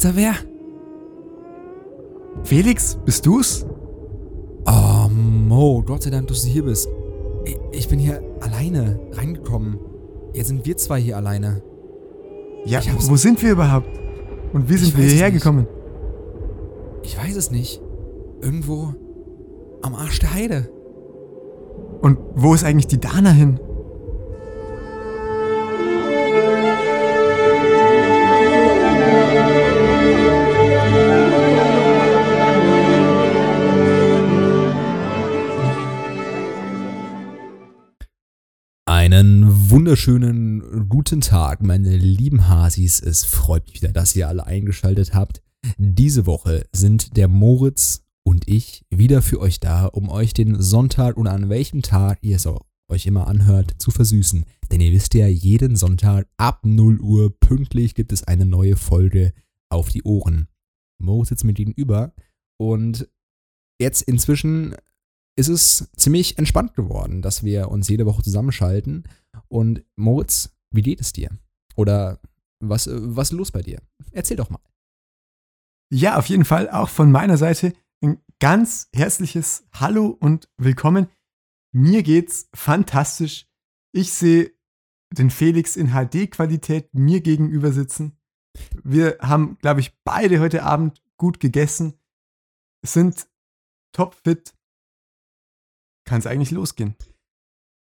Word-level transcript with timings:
Ist 0.00 0.06
da 0.06 0.16
wer? 0.16 0.32
Felix, 2.42 2.98
bist 3.04 3.26
du's? 3.26 3.66
Oh, 4.66 5.10
Mo, 5.10 5.82
Gott 5.82 6.04
sei 6.04 6.08
Dank, 6.08 6.26
dass 6.28 6.40
du 6.40 6.48
hier 6.48 6.64
bist. 6.64 6.88
Ich, 7.44 7.58
ich 7.72 7.88
bin 7.90 7.98
hier 7.98 8.22
alleine 8.40 8.98
reingekommen. 9.12 9.78
Jetzt 10.32 10.46
sind 10.46 10.64
wir 10.64 10.74
zwei 10.78 10.98
hier 11.02 11.18
alleine. 11.18 11.62
Ja, 12.64 12.80
wo 13.08 13.16
sind 13.16 13.42
wir 13.42 13.52
überhaupt? 13.52 13.90
Und 14.54 14.70
wie 14.70 14.78
sind 14.78 14.96
wir 14.96 15.04
hierher 15.04 15.30
gekommen? 15.30 15.66
Ich 17.02 17.18
weiß 17.18 17.36
es 17.36 17.50
nicht. 17.50 17.82
Irgendwo 18.40 18.94
am 19.82 19.94
Arsch 19.94 20.18
der 20.20 20.32
Heide. 20.32 20.70
Und 22.00 22.16
wo 22.36 22.54
ist 22.54 22.64
eigentlich 22.64 22.86
die 22.86 23.00
Dana 23.00 23.32
hin? 23.32 23.60
Wunderschönen 39.90 40.88
guten 40.88 41.20
Tag, 41.20 41.64
meine 41.64 41.96
lieben 41.96 42.46
Hasis. 42.46 43.00
Es 43.00 43.24
freut 43.24 43.66
mich 43.66 43.82
wieder, 43.82 43.90
dass 43.90 44.14
ihr 44.14 44.28
alle 44.28 44.46
eingeschaltet 44.46 45.14
habt. 45.14 45.42
Diese 45.78 46.26
Woche 46.26 46.64
sind 46.70 47.16
der 47.16 47.26
Moritz 47.26 48.06
und 48.22 48.46
ich 48.46 48.86
wieder 48.90 49.20
für 49.20 49.40
euch 49.40 49.58
da, 49.58 49.86
um 49.86 50.08
euch 50.08 50.32
den 50.32 50.62
Sonntag 50.62 51.16
oder 51.16 51.32
an 51.32 51.48
welchem 51.48 51.82
Tag 51.82 52.20
ihr 52.22 52.36
es 52.36 52.46
euch 52.88 53.06
immer 53.06 53.26
anhört, 53.26 53.74
zu 53.82 53.90
versüßen. 53.90 54.44
Denn 54.70 54.80
ihr 54.80 54.92
wisst 54.92 55.12
ja, 55.14 55.26
jeden 55.26 55.74
Sonntag 55.74 56.28
ab 56.36 56.60
0 56.64 57.00
Uhr 57.00 57.36
pünktlich 57.40 57.96
gibt 57.96 58.12
es 58.12 58.22
eine 58.22 58.46
neue 58.46 58.76
Folge 58.76 59.32
auf 59.72 59.88
die 59.88 60.04
Ohren. 60.04 60.46
Mo 61.02 61.24
sitzt 61.24 61.42
mir 61.42 61.52
gegenüber 61.52 62.14
und 62.60 63.08
jetzt 63.80 64.02
inzwischen 64.02 64.76
ist 65.40 65.48
es 65.48 65.90
ziemlich 65.96 66.38
entspannt 66.38 66.74
geworden, 66.74 67.22
dass 67.22 67.42
wir 67.42 67.70
uns 67.70 67.88
jede 67.88 68.06
Woche 68.06 68.22
zusammenschalten. 68.22 69.04
Und 69.48 69.84
Moritz, 69.96 70.50
wie 70.70 70.82
geht 70.82 71.00
es 71.00 71.12
dir? 71.12 71.30
Oder 71.76 72.20
was, 72.60 72.88
was 72.92 73.30
ist 73.30 73.36
los 73.36 73.50
bei 73.50 73.62
dir? 73.62 73.80
Erzähl 74.12 74.36
doch 74.36 74.50
mal. 74.50 74.60
Ja, 75.90 76.18
auf 76.18 76.26
jeden 76.26 76.44
Fall 76.44 76.68
auch 76.70 76.90
von 76.90 77.10
meiner 77.10 77.38
Seite 77.38 77.72
ein 78.02 78.18
ganz 78.38 78.88
herzliches 78.94 79.66
Hallo 79.72 80.08
und 80.08 80.48
willkommen. 80.58 81.08
Mir 81.72 82.02
geht's 82.02 82.48
fantastisch. 82.54 83.48
Ich 83.92 84.12
sehe 84.12 84.52
den 85.12 85.30
Felix 85.30 85.76
in 85.76 85.88
HD-Qualität 85.88 86.94
mir 86.94 87.22
gegenüber 87.22 87.72
sitzen. 87.72 88.18
Wir 88.84 89.16
haben, 89.20 89.56
glaube 89.58 89.80
ich, 89.80 89.98
beide 90.04 90.38
heute 90.38 90.62
Abend 90.64 91.02
gut 91.16 91.40
gegessen, 91.40 91.94
sind 92.84 93.26
topfit. 93.92 94.54
Kann 96.06 96.20
es 96.20 96.26
eigentlich 96.26 96.50
losgehen? 96.50 96.94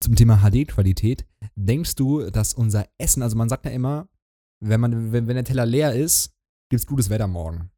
Zum 0.01 0.15
Thema 0.15 0.37
HD-Qualität. 0.37 1.27
Denkst 1.55 1.95
du, 1.95 2.29
dass 2.29 2.53
unser 2.53 2.87
Essen, 2.97 3.21
also 3.21 3.35
man 3.37 3.49
sagt 3.49 3.65
ja 3.65 3.71
immer, 3.71 4.09
wenn, 4.63 4.81
man, 4.81 5.11
wenn, 5.11 5.27
wenn 5.27 5.35
der 5.35 5.43
Teller 5.43 5.65
leer 5.65 5.93
ist, 5.93 6.33
gibt's 6.69 6.87
gutes 6.87 7.09
Wetter 7.09 7.27
morgen. 7.27 7.71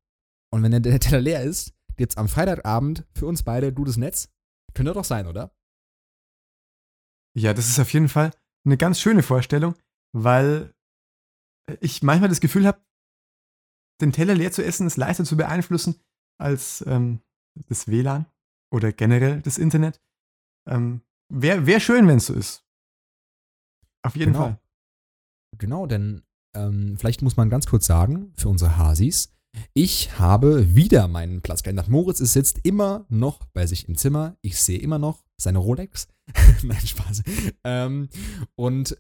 Und 0.54 0.64
wenn 0.64 0.72
der, 0.72 0.80
der 0.80 1.00
Teller 1.00 1.22
leer 1.22 1.44
ist, 1.44 1.74
gibt's 1.98 2.18
am 2.18 2.28
Freitagabend 2.28 3.06
für 3.14 3.26
uns 3.28 3.44
beide 3.44 3.74
gutes 3.74 3.98
Netz. 3.98 4.30
Könnte 4.74 4.94
doch 4.94 5.04
sein, 5.04 5.28
oder? 5.28 5.56
Ja, 7.36 7.54
das 7.54 7.70
ist 7.70 7.80
auf 7.80 7.92
jeden 7.92 8.10
Fall 8.10 8.32
eine 8.66 8.78
ganz 8.78 9.00
schöne 9.00 9.24
Vorstellung, 9.24 9.76
weil 10.14 10.74
ich 11.80 12.04
manchmal 12.04 12.30
das 12.30 12.42
Gefühl 12.42 12.68
habe, 12.68 12.82
den 14.02 14.12
Teller 14.12 14.36
leer 14.36 14.52
zu 14.52 14.64
essen 14.64 14.88
ist 14.88 14.98
leichter 14.98 15.24
zu 15.24 15.38
beeinflussen 15.38 16.00
als 16.40 16.84
ähm, 16.88 17.22
das 17.68 17.88
WLAN 17.88 18.26
oder 18.72 18.92
generell 18.92 19.42
das 19.42 19.58
Internet. 19.58 20.02
Ähm, 20.68 21.02
Wäre 21.30 21.66
wär 21.66 21.80
schön, 21.80 22.08
wenn 22.08 22.18
es 22.18 22.28
so 22.28 22.34
ist. 22.34 22.64
Auf 24.06 24.16
jeden 24.16 24.34
Genau. 24.34 24.44
Fall. 24.46 24.60
Genau, 25.58 25.88
denn 25.88 26.24
ähm, 26.56 26.98
vielleicht 26.98 27.22
muss 27.22 27.38
man 27.38 27.50
ganz 27.50 27.66
kurz 27.68 27.86
sagen, 27.86 28.34
für 28.36 28.50
unsere 28.50 28.78
Hasis, 28.78 29.34
ich 29.74 30.18
habe 30.20 30.76
wieder 30.76 31.08
meinen 31.08 31.42
Platz 31.42 31.64
geändert. 31.64 31.88
Moritz 31.88 32.20
ist 32.20 32.34
sitzt 32.34 32.60
immer 32.64 33.06
noch 33.10 33.46
bei 33.54 33.66
sich 33.68 33.88
im 33.88 33.96
Zimmer. 33.96 34.38
Ich 34.42 34.60
sehe 34.60 34.80
immer 34.80 35.00
noch 35.00 35.24
seine 35.40 35.60
Rolex. 35.60 36.08
Nein, 36.64 36.86
Spaß. 36.86 37.24
Ähm, 37.64 38.10
und 38.56 38.98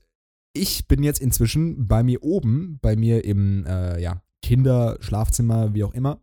ich 0.55 0.87
bin 0.87 1.01
jetzt 1.03 1.21
inzwischen 1.21 1.87
bei 1.87 2.03
mir 2.03 2.23
oben, 2.23 2.79
bei 2.81 2.95
mir 2.95 3.25
im 3.25 3.65
äh, 3.65 3.99
ja, 3.99 4.21
Kinderschlafzimmer, 4.43 5.73
wie 5.73 5.83
auch 5.83 5.93
immer. 5.93 6.22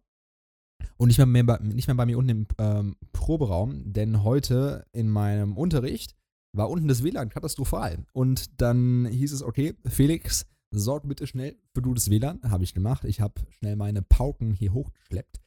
Und 1.00 1.09
nicht 1.09 1.16
mehr, 1.16 1.27
mehr 1.27 1.44
bei, 1.44 1.59
nicht 1.62 1.88
mehr 1.88 1.97
bei 1.97 2.05
mir 2.05 2.19
unten 2.19 2.28
im 2.28 2.47
ähm, 2.59 2.97
Proberaum, 3.12 3.91
denn 3.91 4.22
heute 4.22 4.84
in 4.93 5.09
meinem 5.09 5.56
Unterricht 5.56 6.15
war 6.53 6.69
unten 6.69 6.88
das 6.88 7.03
WLAN 7.03 7.31
katastrophal. 7.31 8.05
Und 8.12 8.61
dann 8.61 9.06
hieß 9.06 9.33
es, 9.33 9.43
okay, 9.43 9.75
Felix, 9.87 10.44
sorg 10.71 11.09
bitte 11.09 11.27
schnell 11.27 11.56
für 11.75 11.81
gutes 11.81 12.11
WLAN. 12.11 12.41
Habe 12.50 12.65
ich 12.65 12.75
gemacht. 12.75 13.05
Ich 13.05 13.22
habe 13.22 13.41
schnell 13.49 13.77
meine 13.77 14.03
Pauken 14.03 14.53
hier 14.53 14.75
hochgeschleppt. 14.75 15.41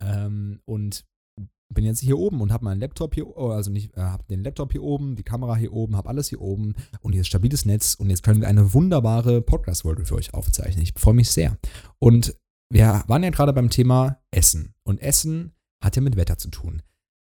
Ähm, 0.00 0.60
und 0.64 1.04
bin 1.74 1.84
jetzt 1.84 2.00
hier 2.00 2.16
oben 2.16 2.40
und 2.40 2.52
habe 2.52 2.64
meinen 2.64 2.80
Laptop 2.80 3.14
hier, 3.14 3.26
oh, 3.36 3.50
also 3.50 3.72
nicht, 3.72 3.96
äh, 3.96 4.02
habe 4.02 4.22
den 4.30 4.44
Laptop 4.44 4.70
hier 4.70 4.84
oben, 4.84 5.16
die 5.16 5.24
Kamera 5.24 5.56
hier 5.56 5.72
oben, 5.72 5.96
habe 5.96 6.08
alles 6.08 6.28
hier 6.28 6.40
oben 6.40 6.74
und 7.00 7.12
hier 7.12 7.22
ist 7.22 7.28
stabiles 7.28 7.64
Netz 7.64 7.94
und 7.94 8.10
jetzt 8.10 8.22
können 8.22 8.40
wir 8.40 8.48
eine 8.48 8.74
wunderbare 8.74 9.42
Podcast-Folge 9.42 10.04
für 10.04 10.14
euch 10.14 10.34
aufzeichnen. 10.34 10.82
Ich 10.82 10.92
freue 10.96 11.14
mich 11.14 11.30
sehr. 11.30 11.56
Und 11.98 12.36
wir 12.72 13.04
waren 13.06 13.22
ja 13.22 13.30
gerade 13.30 13.52
beim 13.52 13.70
Thema 13.70 14.18
Essen 14.30 14.74
und 14.84 15.00
Essen 15.00 15.52
hat 15.84 15.96
ja 15.96 16.02
mit 16.02 16.16
Wetter 16.16 16.38
zu 16.38 16.50
tun. 16.50 16.82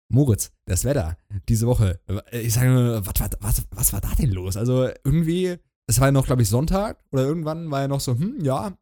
Moritz, 0.10 0.52
das 0.66 0.86
Wetter 0.86 1.18
diese 1.50 1.68
Woche, 1.68 2.00
äh, 2.32 2.40
ich 2.40 2.54
sage 2.54 2.70
nur, 2.72 3.06
was, 3.06 3.20
war- 3.20 3.30
was, 3.42 3.64
was 3.72 3.94
war 3.94 4.02
da 4.02 4.14
denn 4.16 4.32
los? 4.32 4.56
Also 4.56 4.90
irgendwie, 5.04 5.58
es 5.88 6.00
war 6.00 6.08
ja 6.08 6.12
noch, 6.12 6.26
glaube 6.26 6.42
ich, 6.42 6.50
Sonntag 6.50 7.04
oder 7.12 7.24
irgendwann 7.26 7.70
war 7.72 7.82
ja 7.82 7.88
noch 7.88 8.00
so, 8.00 8.14
hm, 8.18 8.40
ja, 8.42 8.78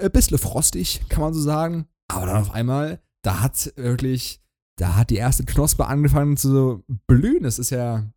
ein 0.00 0.10
bisschen 0.10 0.38
frostig, 0.38 1.02
kann 1.08 1.20
man 1.22 1.34
so 1.34 1.40
sagen. 1.40 1.86
Aber 2.10 2.26
dann 2.26 2.36
auf 2.38 2.50
einmal, 2.50 3.00
da 3.22 3.40
hat 3.42 3.72
wirklich, 3.76 4.40
da 4.76 4.96
hat 4.96 5.10
die 5.10 5.16
erste 5.16 5.44
Knospe 5.44 5.86
angefangen 5.86 6.36
zu 6.36 6.82
blühen. 7.06 7.42
Das 7.44 7.58
ist 7.58 7.70
ja 7.70 8.10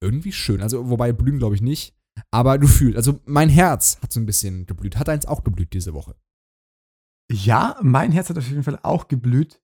irgendwie 0.00 0.32
schön. 0.32 0.62
Also, 0.62 0.88
wobei 0.88 1.12
blühen 1.12 1.38
glaube 1.38 1.54
ich 1.54 1.62
nicht. 1.62 1.94
Aber 2.30 2.58
du 2.58 2.66
fühlst, 2.66 2.96
also 2.96 3.20
mein 3.26 3.50
Herz 3.50 3.98
hat 4.02 4.12
so 4.12 4.18
ein 4.18 4.26
bisschen 4.26 4.66
geblüht. 4.66 4.96
Hat 4.96 5.08
eins 5.08 5.26
auch 5.26 5.44
geblüht 5.44 5.72
diese 5.74 5.92
Woche. 5.94 6.16
Ja, 7.30 7.76
mein 7.82 8.12
Herz 8.12 8.28
hat 8.30 8.38
auf 8.38 8.48
jeden 8.48 8.62
Fall 8.62 8.78
auch 8.82 9.08
geblüht 9.08 9.60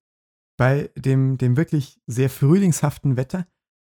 bei 0.59 0.91
dem, 0.97 1.39
dem 1.39 1.56
wirklich 1.56 2.00
sehr 2.06 2.28
frühlingshaften 2.31 3.17
Wetter. 3.17 3.47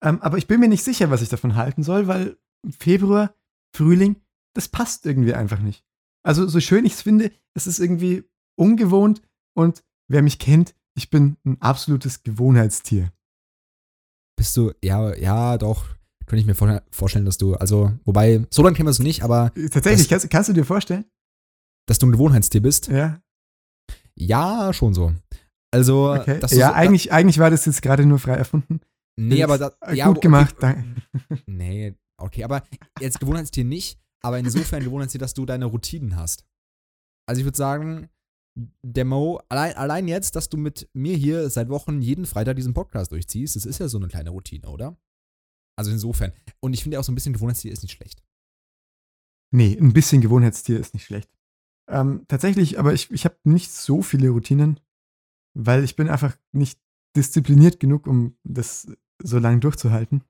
Ähm, 0.02 0.20
aber 0.22 0.38
ich 0.38 0.46
bin 0.46 0.60
mir 0.60 0.68
nicht 0.68 0.84
sicher, 0.84 1.10
was 1.10 1.22
ich 1.22 1.28
davon 1.28 1.54
halten 1.56 1.82
soll, 1.82 2.06
weil 2.06 2.38
Februar, 2.78 3.34
Frühling, 3.74 4.16
das 4.54 4.68
passt 4.68 5.04
irgendwie 5.06 5.34
einfach 5.34 5.58
nicht. 5.60 5.84
Also, 6.24 6.46
so 6.48 6.60
schön 6.60 6.84
ich 6.84 6.94
es 6.94 7.02
finde, 7.02 7.30
es 7.54 7.66
ist 7.66 7.78
irgendwie 7.78 8.24
ungewohnt 8.58 9.22
und 9.56 9.84
wer 10.08 10.22
mich 10.22 10.38
kennt, 10.38 10.74
ich 10.96 11.10
bin 11.10 11.36
ein 11.44 11.60
absolutes 11.60 12.22
Gewohnheitstier. 12.22 13.12
Bist 14.38 14.56
du, 14.56 14.72
ja, 14.82 15.14
ja, 15.14 15.56
doch, 15.58 15.86
könnte 16.26 16.40
ich 16.40 16.46
mir 16.46 16.54
vor- 16.54 16.82
vorstellen, 16.90 17.24
dass 17.24 17.38
du, 17.38 17.54
also, 17.54 17.92
wobei, 18.04 18.44
so 18.50 18.62
lange 18.62 18.76
kennen 18.76 18.86
wir 18.86 18.90
es 18.92 18.98
nicht, 18.98 19.22
aber 19.22 19.52
Tatsächlich, 19.54 20.08
Das- 20.08 20.22
kannst, 20.22 20.30
kannst 20.30 20.48
du 20.48 20.52
dir 20.52 20.64
vorstellen? 20.64 21.04
dass 21.88 21.98
du 22.00 22.06
ein 22.06 22.12
Gewohnheitstier 22.12 22.60
bist, 22.62 22.88
Ja, 22.88 23.20
ja, 24.18 24.72
schon 24.72 24.94
so. 24.94 25.12
Also, 25.72 26.12
okay. 26.12 26.40
Ja, 26.40 26.48
so, 26.48 26.62
eigentlich, 26.74 27.12
eigentlich 27.12 27.38
war 27.38 27.50
das 27.50 27.66
jetzt 27.66 27.82
gerade 27.82 28.06
nur 28.06 28.18
frei 28.18 28.34
erfunden. 28.34 28.80
Nee, 29.18 29.42
aber 29.42 29.58
da, 29.58 29.72
Äh, 29.80 29.94
ja, 29.94 30.06
gut 30.06 30.18
okay, 30.18 30.26
gemacht, 30.26 30.56
danke. 30.60 31.02
Nee, 31.46 31.94
okay, 32.20 32.44
aber 32.44 32.62
jetzt 33.00 33.18
Gewohnheitstier 33.20 33.64
nicht, 33.64 33.98
aber 34.22 34.38
insofern 34.38 34.82
Gewohnheitstier, 34.82 35.20
dass 35.20 35.34
du 35.34 35.46
deine 35.46 35.66
Routinen 35.66 36.16
hast. 36.16 36.46
Also 37.28 37.40
ich 37.40 37.44
würde 37.44 37.56
sagen, 37.56 38.10
der 38.82 39.04
Mo, 39.04 39.40
allein, 39.48 39.74
allein 39.74 40.08
jetzt, 40.08 40.36
dass 40.36 40.48
du 40.48 40.56
mit 40.56 40.88
mir 40.92 41.16
hier 41.16 41.50
seit 41.50 41.68
Wochen 41.68 42.00
jeden 42.00 42.26
Freitag 42.26 42.56
diesen 42.56 42.74
Podcast 42.74 43.12
durchziehst, 43.12 43.56
das 43.56 43.66
ist 43.66 43.78
ja 43.80 43.88
so 43.88 43.98
eine 43.98 44.08
kleine 44.08 44.30
Routine, 44.30 44.68
oder? 44.68 44.96
Also 45.78 45.90
insofern. 45.90 46.32
Und 46.60 46.72
ich 46.72 46.82
finde 46.82 46.98
auch 46.98 47.04
so 47.04 47.12
ein 47.12 47.14
bisschen 47.14 47.34
Gewohnheitstier 47.34 47.72
ist 47.72 47.82
nicht 47.82 47.92
schlecht. 47.92 48.22
Nee, 49.54 49.76
ein 49.78 49.92
bisschen 49.92 50.20
Gewohnheitstier 50.20 50.80
ist 50.80 50.94
nicht 50.94 51.04
schlecht. 51.04 51.30
Ähm, 51.88 52.24
tatsächlich, 52.28 52.78
aber 52.78 52.92
ich, 52.92 53.10
ich 53.10 53.24
habe 53.24 53.36
nicht 53.44 53.72
so 53.72 54.02
viele 54.02 54.30
Routinen, 54.30 54.80
weil 55.54 55.84
ich 55.84 55.96
bin 55.96 56.08
einfach 56.08 56.36
nicht 56.52 56.80
diszipliniert 57.16 57.80
genug, 57.80 58.06
um 58.06 58.36
das 58.44 58.88
so 59.22 59.38
lange 59.38 59.60
durchzuhalten. 59.60 60.22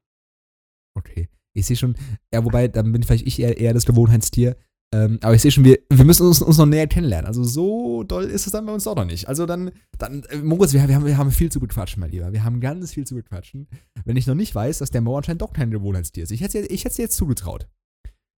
Okay. 0.97 1.29
Ich 1.55 1.67
sehe 1.67 1.77
schon, 1.77 1.97
ja, 2.33 2.45
wobei, 2.45 2.69
dann 2.69 2.93
bin 2.93 3.03
vielleicht 3.03 3.27
ich 3.27 3.41
eher, 3.41 3.59
eher 3.59 3.73
das 3.73 3.87
Gewohnheitstier. 3.87 4.57
Ähm, 4.95 5.19
aber 5.23 5.35
ich 5.35 5.43
sehe 5.43 5.51
schon, 5.51 5.65
wir, 5.65 5.79
wir 5.91 6.05
müssen 6.05 6.27
uns, 6.27 6.41
uns 6.43 6.59
noch 6.59 6.67
näher 6.67 6.87
kennenlernen. 6.87 7.27
Also 7.27 7.43
so 7.43 8.05
doll 8.05 8.25
ist 8.25 8.47
es 8.47 8.53
dann 8.53 8.67
bei 8.67 8.73
uns 8.73 8.85
doch 8.85 8.95
noch 8.95 9.05
nicht. 9.05 9.27
Also 9.27 9.47
dann, 9.47 9.73
dann 9.99 10.23
äh, 10.25 10.37
Moritz, 10.39 10.73
wir, 10.75 10.87
wir, 10.87 10.95
haben, 10.95 11.07
wir 11.07 11.19
haben 11.19 11.33
viel 11.33 11.51
zu 11.51 11.59
bequatschen, 11.59 12.01
mein 12.01 12.11
Lieber. 12.11 12.33
Wir 12.33 12.45
haben 12.45 12.61
ganz 12.61 12.93
viel 12.93 13.07
zu 13.07 13.15
bequatschen. 13.15 13.69
Wenn 14.05 14.17
ich 14.17 14.27
noch 14.27 14.35
nicht 14.35 14.55
weiß, 14.55 14.79
dass 14.79 14.91
der 14.91 15.01
Mo 15.01 15.17
anscheinend 15.17 15.43
doch 15.43 15.53
kein 15.53 15.71
Gewohnheitstier 15.71 16.23
ist. 16.23 16.31
Ich 16.31 16.41
hätte 16.41 16.61
es 16.61 16.71
ich 16.71 16.85
hätt's 16.85 16.97
dir 16.97 17.03
jetzt 17.03 17.17
zugetraut. 17.17 17.69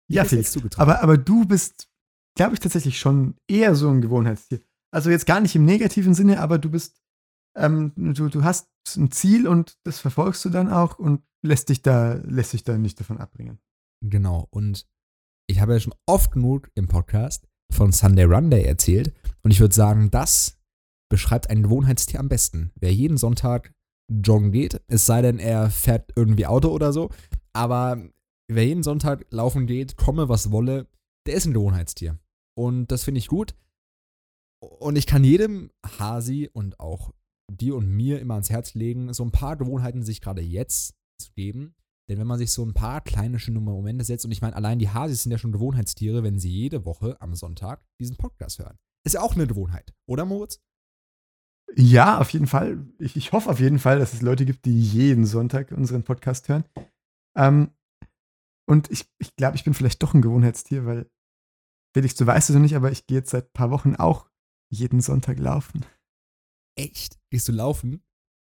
Ich 0.08 0.16
Ja, 0.16 0.24
Felix. 0.24 0.48
jetzt 0.48 0.54
zugetraut. 0.54 0.82
Aber, 0.82 1.02
aber 1.04 1.18
du 1.18 1.44
bist, 1.46 1.90
glaube 2.38 2.54
ich, 2.54 2.62
tatsächlich 2.62 3.00
schon 3.00 3.36
eher 3.48 3.76
so 3.76 3.90
ein 3.90 4.02
Gewohnheitstier. 4.02 4.62
Also 4.94 5.10
jetzt 5.10 5.26
gar 5.26 5.42
nicht 5.42 5.56
im 5.56 5.66
negativen 5.66 6.14
Sinne, 6.14 6.40
aber 6.40 6.58
du 6.58 6.72
bist, 6.72 7.02
ähm, 7.58 7.92
du, 7.98 8.30
du 8.30 8.44
hast 8.44 8.70
ein 8.96 9.12
Ziel 9.12 9.48
und 9.48 9.78
das 9.84 10.00
verfolgst 10.00 10.46
du 10.46 10.50
dann 10.50 10.72
auch 10.72 10.98
und 10.98 11.22
lässt 11.42 11.70
dich 11.70 11.82
da, 11.82 12.14
lässt 12.24 12.54
dich 12.54 12.64
da 12.64 12.78
nicht 12.78 13.00
davon 13.00 13.18
abbringen. 13.18 13.60
Genau. 14.02 14.48
Und 14.52 14.88
ich 15.50 15.60
habe 15.60 15.74
ja 15.74 15.80
schon 15.80 15.96
oft 16.06 16.32
genug 16.32 16.72
im 16.76 16.88
Podcast 16.88 17.48
von 17.72 17.92
Sunday 17.92 18.24
Run 18.24 18.50
Day 18.50 18.64
erzählt. 18.64 19.14
Und 19.44 19.52
ich 19.52 19.60
würde 19.60 19.76
sagen, 19.76 20.10
das 20.12 20.58
beschreibt 21.10 21.50
ein 21.50 21.64
Gewohnheitstier 21.64 22.20
am 22.20 22.30
besten. 22.30 22.72
Wer 22.76 22.94
jeden 22.94 23.18
Sonntag 23.18 23.74
joggen 24.10 24.52
geht, 24.52 24.82
es 24.88 25.06
sei 25.06 25.22
denn, 25.22 25.40
er 25.40 25.70
fährt 25.70 26.14
irgendwie 26.16 26.46
Auto 26.46 26.70
oder 26.70 26.94
so. 26.94 27.10
Aber 27.54 28.02
wer 28.48 28.66
jeden 28.66 28.84
Sonntag 28.84 29.26
laufen 29.32 29.68
geht, 29.68 29.98
komme 29.98 30.30
was 30.30 30.52
wolle, 30.52 30.88
der 31.26 31.36
ist 31.36 31.46
ein 31.46 31.54
Gewohnheitstier. 31.54 32.18
Und 32.58 32.92
das 32.92 33.04
finde 33.04 33.20
ich 33.20 33.28
gut. 33.28 33.56
Und 34.60 34.96
ich 34.96 35.06
kann 35.06 35.24
jedem 35.24 35.70
Hasi 36.00 36.50
und 36.52 36.80
auch 36.80 37.14
dir 37.52 37.76
und 37.76 37.88
mir 37.88 38.20
immer 38.20 38.34
ans 38.34 38.50
Herz 38.50 38.74
legen, 38.74 39.14
so 39.14 39.24
ein 39.24 39.32
paar 39.32 39.58
Gewohnheiten 39.58 40.02
sich 40.02 40.22
gerade 40.22 40.42
jetzt 40.42 40.96
zu 41.22 41.32
geben. 41.34 41.76
Denn 42.10 42.18
wenn 42.18 42.28
man 42.28 42.40
sich 42.40 42.52
so 42.52 42.66
ein 42.66 42.74
paar 42.74 43.02
kleine 43.02 43.38
schöne 43.38 43.60
Momente 43.60 44.04
setzt, 44.04 44.26
und 44.26 44.32
ich 44.32 44.42
meine, 44.42 44.56
allein 44.56 44.80
die 44.80 44.90
Hasis 44.90 45.24
sind 45.24 45.32
ja 45.32 45.38
schon 45.38 45.52
Gewohnheitstiere, 45.52 46.24
wenn 46.24 46.40
sie 46.40 46.50
jede 46.50 46.86
Woche 46.86 47.22
am 47.22 47.36
Sonntag 47.36 47.86
diesen 48.00 48.18
Podcast 48.18 48.60
hören. 48.60 48.80
Ist 49.06 49.14
ja 49.14 49.22
auch 49.22 49.36
eine 49.36 49.46
Gewohnheit, 49.46 49.94
oder 50.08 50.26
Moritz? 50.26 50.60
Ja, 51.76 52.18
auf 52.20 52.32
jeden 52.32 52.48
Fall. 52.48 52.88
Ich, 52.98 53.18
ich 53.18 53.34
hoffe 53.34 53.50
auf 53.50 53.60
jeden 53.60 53.78
Fall, 53.78 54.00
dass 54.00 54.14
es 54.14 54.22
Leute 54.22 54.46
gibt, 54.46 54.66
die 54.66 54.82
jeden 54.82 55.26
Sonntag 55.26 55.72
unseren 55.72 56.04
Podcast 56.04 56.48
hören. 56.50 56.64
Ähm, 57.38 57.72
und 58.66 58.90
ich, 58.90 59.06
ich 59.20 59.36
glaube, 59.36 59.58
ich 59.58 59.64
bin 59.64 59.74
vielleicht 59.74 60.02
doch 60.02 60.14
ein 60.14 60.22
Gewohnheitstier, 60.22 60.86
weil, 60.86 61.10
Felix, 61.96 62.16
du 62.16 62.26
weißt 62.26 62.50
es 62.50 62.56
noch 62.56 62.62
nicht, 62.62 62.76
aber 62.76 62.92
ich 62.92 63.08
gehe 63.08 63.20
jetzt 63.20 63.32
seit 63.32 63.46
ein 63.46 63.54
paar 63.54 63.72
Wochen 63.72 63.96
auch 63.96 64.30
jeden 64.72 65.02
Sonntag 65.02 65.40
laufen. 65.40 65.86
Echt? 66.78 67.18
Gehst 67.32 67.48
du 67.48 67.52
laufen? 67.52 68.04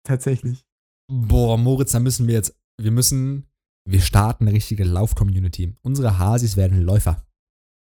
Tatsächlich. 0.07 0.65
Boah, 1.11 1.59
Moritz, 1.59 1.93
da 1.93 2.01
müssen 2.01 2.27
wir 2.27 2.35
jetzt, 2.35 2.57
wir 2.81 2.91
müssen, 2.91 3.47
wir 3.87 4.01
starten 4.01 4.47
eine 4.47 4.57
richtige 4.57 4.85
Lauf-Community. 4.85 5.75
Unsere 5.83 6.19
Hasis 6.19 6.57
werden 6.57 6.81
Läufer. 6.81 7.25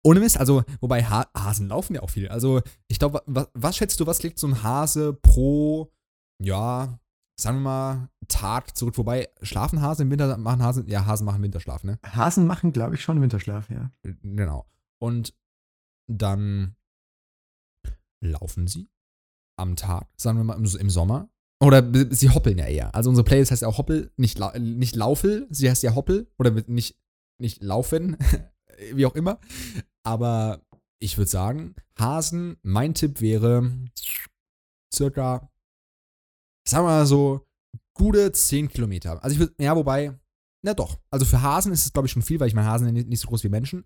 Ohne 0.05 0.19
Mist, 0.19 0.39
also, 0.39 0.65
wobei 0.81 1.05
ha 1.05 1.31
Hasen 1.37 1.69
laufen 1.69 1.95
ja 1.95 2.03
auch 2.03 2.11
viel. 2.11 2.29
Also, 2.29 2.61
ich 2.89 2.99
glaube, 2.99 3.23
was, 3.27 3.49
was, 3.55 3.77
schätzt 3.77 4.01
du, 4.01 4.07
was 4.07 4.23
liegt 4.23 4.39
so 4.39 4.49
ein 4.49 4.63
Hase 4.65 5.13
pro, 5.13 5.93
ja, 6.43 6.99
sagen 7.41 7.59
wir 7.59 7.63
mal, 7.63 8.09
Tag 8.27 8.77
zurück? 8.77 8.99
Wobei, 8.99 9.29
schlafen 9.43 9.81
Hasen 9.81 10.03
im 10.03 10.11
Winter, 10.11 10.37
machen 10.39 10.63
Hasen, 10.63 10.89
ja, 10.89 11.07
Hasen 11.07 11.25
machen 11.25 11.43
Winterschlaf, 11.43 11.85
ne? 11.85 12.01
Hasen 12.05 12.47
machen, 12.47 12.73
glaube 12.73 12.97
ich, 12.97 13.03
schon 13.03 13.21
Winterschlaf, 13.21 13.71
ja. 13.71 13.93
Genau. 14.03 14.67
Und 15.01 15.35
dann 16.11 16.77
laufen 18.23 18.67
sie 18.67 18.89
am 19.59 19.77
Tag, 19.77 20.09
sagen 20.17 20.39
wir 20.39 20.45
mal 20.45 20.57
im, 20.57 20.91
Sommer. 20.91 21.29
Oder 21.63 21.83
sie 22.11 22.31
hoppeln 22.31 22.59
ja 22.59 22.67
eher. 22.67 22.95
Also 22.95 23.11
unsere 23.11 23.25
Playlist 23.25 23.51
heißt 23.53 23.63
ja 23.63 23.69
auch 23.69 23.79
Hoppel, 23.79 24.13
nicht, 24.17 24.41
nicht 24.59 24.97
Laufel, 24.97 25.47
sie 25.51 25.71
heißt 25.71 25.83
ja 25.83 25.95
Hoppel 25.95 26.29
oder 26.39 26.51
nicht, 26.67 26.99
nicht 27.41 27.63
Laufen, 27.63 28.17
wie 28.93 29.07
auch 29.07 29.15
immer. 29.15 29.41
Aber 30.05 30.61
ich 31.01 31.19
würde 31.19 31.31
sagen, 31.31 31.75
Hasen, 31.99 32.57
mein 32.63 32.95
Tipp 32.95 33.21
wäre 33.21 33.71
circa, 34.93 35.51
sagen 36.67 36.87
wir 36.87 36.91
mal 36.91 37.07
so, 37.07 37.47
gute 37.97 38.33
10 38.33 38.69
Kilometer. 38.69 39.23
Also 39.23 39.35
ich 39.35 39.41
würde, 39.41 39.55
ja, 39.61 39.77
wobei, 39.77 40.19
na 40.65 40.75
doch. 40.75 41.01
Also 41.11 41.25
für 41.25 41.43
Hasen 41.43 41.73
ist 41.73 41.87
es, 41.87 41.93
glaube 41.93 42.07
ich, 42.07 42.13
schon 42.13 42.23
viel, 42.23 42.41
weil 42.41 42.49
ich 42.49 42.55
meine, 42.55 42.69
Hasen 42.69 42.87
sind 42.87 43.09
nicht 43.09 43.21
so 43.21 43.29
groß 43.29 43.45
wie 43.45 43.49
Menschen. 43.49 43.85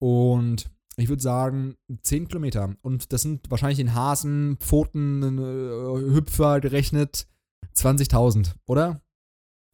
Und 0.00 0.70
ich 0.98 1.08
würde 1.08 1.22
sagen 1.22 1.76
10 2.02 2.28
Kilometer. 2.28 2.74
Und 2.82 3.12
das 3.12 3.22
sind 3.22 3.50
wahrscheinlich 3.50 3.78
in 3.78 3.94
Hasen, 3.94 4.56
Pfoten, 4.58 5.38
äh, 5.38 6.14
Hüpfer 6.14 6.60
gerechnet 6.60 7.28
20.000, 7.74 8.54
oder? 8.66 9.00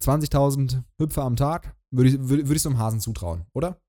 20.000 0.03 0.83
Hüpfer 0.99 1.23
am 1.23 1.35
Tag 1.35 1.75
würde 1.91 2.09
ich, 2.09 2.19
würd, 2.19 2.47
würd 2.47 2.55
ich 2.55 2.61
so 2.61 2.69
einem 2.69 2.77
Hasen 2.77 2.99
zutrauen, 2.99 3.45
oder? 3.53 3.81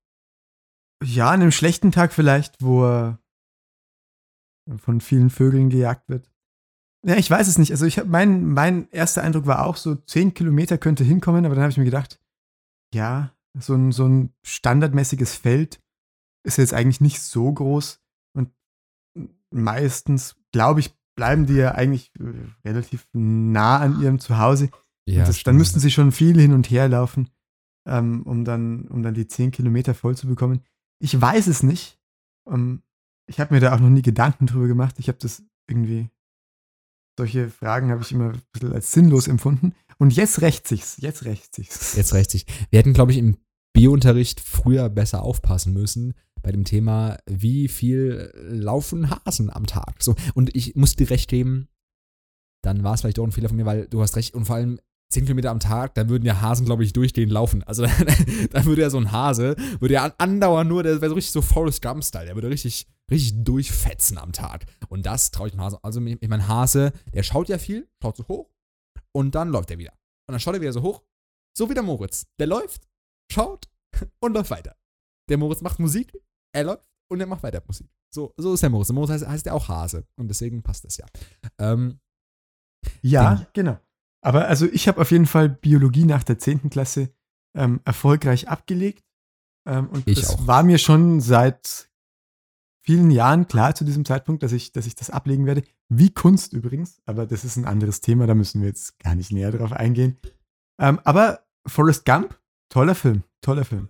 Ja, 1.03 1.29
an 1.29 1.41
einem 1.41 1.51
schlechten 1.51 1.91
Tag 1.91 2.11
vielleicht, 2.11 2.61
wo 2.61 2.85
er 2.85 3.19
von 4.77 4.99
vielen 4.99 5.29
Vögeln 5.29 5.69
gejagt 5.69 6.09
wird. 6.09 6.31
Ja, 7.05 7.15
ich 7.15 7.29
weiß 7.29 7.47
es 7.47 7.57
nicht. 7.57 7.71
Also 7.71 7.85
ich 7.85 7.99
habe 7.99 8.09
mein, 8.09 8.45
mein 8.45 8.89
erster 8.89 9.23
Eindruck 9.23 9.45
war 9.45 9.65
auch 9.65 9.77
so, 9.77 9.95
10 9.95 10.33
Kilometer 10.33 10.77
könnte 10.77 11.03
hinkommen, 11.03 11.45
aber 11.45 11.55
dann 11.55 11.63
habe 11.63 11.71
ich 11.71 11.77
mir 11.77 11.85
gedacht, 11.85 12.19
ja, 12.93 13.35
so 13.59 13.75
ein, 13.75 13.91
so 13.91 14.07
ein 14.07 14.33
standardmäßiges 14.43 15.35
Feld 15.35 15.79
ist 16.47 16.57
jetzt 16.57 16.73
eigentlich 16.73 17.01
nicht 17.01 17.21
so 17.21 17.51
groß. 17.51 18.01
Und 18.33 18.51
meistens, 19.51 20.37
glaube 20.51 20.79
ich, 20.79 20.95
bleiben 21.15 21.45
die 21.45 21.55
ja 21.55 21.73
eigentlich 21.73 22.11
äh, 22.19 22.67
relativ 22.67 23.07
nah 23.13 23.79
an 23.79 24.01
ihrem 24.01 24.19
Zuhause. 24.19 24.69
Ja, 25.07 25.25
das, 25.25 25.43
dann 25.43 25.57
müssten 25.57 25.79
sie 25.79 25.91
schon 25.91 26.11
viel 26.11 26.39
hin 26.39 26.53
und 26.53 26.69
her 26.69 26.87
laufen, 26.87 27.29
ähm, 27.87 28.23
um, 28.23 28.45
dann, 28.45 28.87
um 28.87 29.03
dann 29.03 29.13
die 29.13 29.27
10 29.27 29.51
Kilometer 29.51 29.93
voll 29.93 30.15
zu 30.15 30.27
bekommen. 30.27 30.63
Ich 30.99 31.19
weiß 31.19 31.47
es 31.47 31.63
nicht. 31.63 31.99
Um, 32.45 32.81
ich 33.29 33.39
habe 33.39 33.53
mir 33.53 33.59
da 33.59 33.75
auch 33.75 33.79
noch 33.79 33.89
nie 33.89 34.01
Gedanken 34.01 34.47
drüber 34.47 34.67
gemacht. 34.67 34.95
Ich 34.99 35.09
habe 35.09 35.17
das 35.17 35.43
irgendwie, 35.69 36.09
solche 37.17 37.49
Fragen 37.49 37.91
habe 37.91 38.01
ich 38.01 38.11
immer 38.11 38.31
ein 38.31 38.41
bisschen 38.53 38.73
als 38.73 38.91
sinnlos 38.91 39.27
empfunden. 39.27 39.73
Und 39.97 40.15
jetzt 40.15 40.41
rächt 40.41 40.67
sich's. 40.67 40.97
Jetzt 40.99 41.25
rächt 41.25 41.55
sich's. 41.55 41.95
Jetzt 41.95 42.13
rächt 42.13 42.31
sich. 42.31 42.45
Wir 42.69 42.79
hätten, 42.79 42.93
glaube 42.93 43.11
ich, 43.11 43.17
im 43.17 43.37
Biounterricht 43.73 44.39
früher 44.39 44.89
besser 44.89 45.23
aufpassen 45.23 45.73
müssen 45.73 46.13
bei 46.47 46.53
dem 46.53 46.63
Thema, 46.63 47.17
wie 47.25 47.67
viel 47.67 48.31
laufen 48.37 49.09
Hasen 49.09 49.49
am 49.53 49.65
Tag. 49.65 50.01
So, 50.01 50.15
und 50.33 50.55
ich 50.55 50.77
muss 50.77 50.95
dir 50.95 51.09
recht 51.09 51.29
geben, 51.29 51.67
dann 52.63 52.85
war 52.85 52.93
es 52.93 53.01
vielleicht 53.01 53.19
auch 53.19 53.25
ein 53.25 53.33
Fehler 53.33 53.49
von 53.49 53.57
mir, 53.57 53.65
weil 53.65 53.85
du 53.87 54.01
hast 54.01 54.15
recht, 54.15 54.33
und 54.33 54.45
vor 54.45 54.55
allem 54.55 54.79
10 55.11 55.25
Kilometer 55.25 55.51
am 55.51 55.59
Tag, 55.59 55.93
da 55.95 56.07
würden 56.07 56.23
ja 56.23 56.39
Hasen, 56.39 56.65
glaube 56.65 56.85
ich, 56.85 56.93
durchgehend 56.93 57.33
laufen. 57.33 57.63
Also 57.63 57.85
da 58.51 58.63
würde 58.63 58.81
ja 58.81 58.89
so 58.89 58.97
ein 58.97 59.11
Hase, 59.11 59.57
würde 59.81 59.95
ja 59.95 60.13
andauernd 60.17 60.69
nur, 60.69 60.83
der 60.83 61.01
wäre 61.01 61.09
so 61.09 61.15
richtig 61.15 61.33
so 61.33 61.41
Forrest 61.41 61.81
Gump-Style, 61.81 62.27
der 62.27 62.35
würde 62.35 62.49
richtig, 62.49 62.87
richtig 63.11 63.43
durchfetzen 63.43 64.17
am 64.17 64.31
Tag. 64.31 64.67
Und 64.87 65.05
das 65.05 65.31
traue 65.31 65.47
ich 65.47 65.53
dem 65.53 65.59
Hase. 65.59 65.79
Also 65.83 65.99
ich 65.99 66.29
meine, 66.29 66.47
Hase, 66.47 66.93
der 67.13 67.23
schaut 67.23 67.49
ja 67.49 67.57
viel, 67.57 67.89
schaut 68.01 68.15
so 68.15 68.25
hoch 68.29 68.49
und 69.11 69.35
dann 69.35 69.49
läuft 69.49 69.69
er 69.69 69.79
wieder. 69.79 69.91
Und 70.29 70.31
dann 70.31 70.39
schaut 70.39 70.53
er 70.55 70.61
wieder 70.61 70.71
so 70.71 70.81
hoch, 70.81 71.03
so 71.57 71.69
wie 71.69 71.73
der 71.73 71.83
Moritz. 71.83 72.25
Der 72.39 72.47
läuft, 72.47 72.87
schaut 73.29 73.67
und 74.21 74.33
läuft 74.33 74.49
weiter. 74.49 74.77
Der 75.29 75.37
Moritz 75.37 75.61
macht 75.61 75.79
Musik, 75.79 76.13
er 76.57 76.63
läuft 76.63 76.89
und 77.09 77.19
er 77.19 77.27
macht 77.27 77.43
weiter 77.43 77.61
Musik. 77.65 77.87
So, 78.13 78.33
so 78.37 78.53
ist 78.53 78.63
der 78.63 78.69
Moritz. 78.69 78.87
Der 78.87 78.95
Moritz 78.95 79.11
heißt, 79.11 79.27
heißt 79.27 79.45
ja 79.45 79.53
auch 79.53 79.67
Hase. 79.67 80.05
Und 80.17 80.27
deswegen 80.27 80.63
passt 80.63 80.83
das 80.85 80.97
ja. 80.97 81.05
Ähm, 81.59 81.99
ja, 83.01 83.35
den, 83.35 83.47
genau. 83.53 83.79
Aber 84.21 84.47
also 84.47 84.65
ich 84.65 84.87
habe 84.87 85.01
auf 85.01 85.11
jeden 85.11 85.25
Fall 85.25 85.49
Biologie 85.49 86.05
nach 86.05 86.23
der 86.23 86.39
10. 86.39 86.69
Klasse 86.69 87.13
ähm, 87.55 87.81
erfolgreich 87.85 88.47
abgelegt. 88.49 89.05
Ähm, 89.67 89.89
und 89.89 90.07
ich 90.07 90.21
das 90.21 90.31
auch. 90.31 90.47
war 90.47 90.63
mir 90.63 90.77
schon 90.77 91.21
seit 91.21 91.89
vielen 92.83 93.11
Jahren 93.11 93.47
klar 93.47 93.75
zu 93.75 93.83
diesem 93.83 94.05
Zeitpunkt, 94.05 94.43
dass 94.43 94.53
ich, 94.53 94.71
dass 94.71 94.87
ich 94.87 94.95
das 94.95 95.09
ablegen 95.09 95.45
werde. 95.45 95.63
Wie 95.89 96.09
Kunst 96.09 96.53
übrigens, 96.53 97.01
aber 97.05 97.25
das 97.25 97.43
ist 97.45 97.57
ein 97.57 97.65
anderes 97.65 98.01
Thema, 98.01 98.27
da 98.27 98.33
müssen 98.33 98.61
wir 98.61 98.69
jetzt 98.69 98.97
gar 98.99 99.15
nicht 99.15 99.31
näher 99.31 99.51
drauf 99.51 99.73
eingehen. 99.73 100.17
Ähm, 100.79 100.99
aber 101.03 101.45
Forrest 101.67 102.05
Gump, 102.05 102.39
toller 102.69 102.95
Film, 102.95 103.23
toller 103.41 103.65
Film. 103.65 103.89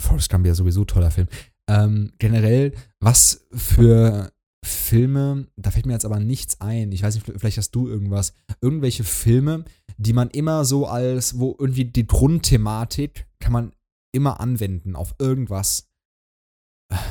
Forrest 0.00 0.30
Gump 0.30 0.46
ja 0.46 0.54
sowieso 0.54 0.84
toller 0.84 1.10
Film. 1.10 1.28
Ähm, 1.68 2.12
generell, 2.18 2.72
was 3.00 3.46
für 3.52 4.32
Filme, 4.64 5.46
da 5.56 5.70
fällt 5.70 5.86
mir 5.86 5.92
jetzt 5.92 6.06
aber 6.06 6.20
nichts 6.20 6.60
ein. 6.60 6.90
Ich 6.92 7.02
weiß 7.02 7.14
nicht, 7.14 7.26
vielleicht 7.36 7.58
hast 7.58 7.72
du 7.72 7.88
irgendwas. 7.88 8.32
Irgendwelche 8.60 9.04
Filme, 9.04 9.64
die 9.98 10.12
man 10.12 10.30
immer 10.30 10.64
so 10.64 10.86
als, 10.86 11.38
wo 11.38 11.54
irgendwie 11.58 11.84
die 11.84 12.06
Grundthematik 12.06 13.26
kann 13.40 13.52
man 13.52 13.72
immer 14.14 14.40
anwenden 14.40 14.96
auf 14.96 15.14
irgendwas. 15.18 15.90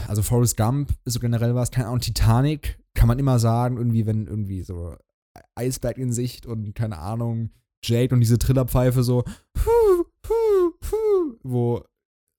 Also 0.07 0.23
Forrest 0.23 0.57
Gump 0.57 0.93
ist 1.05 1.13
so 1.13 1.19
generell 1.19 1.55
was, 1.55 1.71
keine 1.71 1.87
Ahnung, 1.87 1.99
Titanic 1.99 2.79
kann 2.95 3.07
man 3.07 3.19
immer 3.19 3.39
sagen, 3.39 3.77
irgendwie, 3.77 4.05
wenn 4.05 4.27
irgendwie 4.27 4.63
so 4.63 4.95
Eisberg 5.55 5.97
in 5.97 6.13
Sicht 6.13 6.45
und 6.45 6.73
keine 6.73 6.99
Ahnung, 6.99 7.51
Jade 7.83 8.13
und 8.13 8.21
diese 8.21 8.39
Trillerpfeife 8.39 9.03
so, 9.03 9.23
wo 11.43 11.83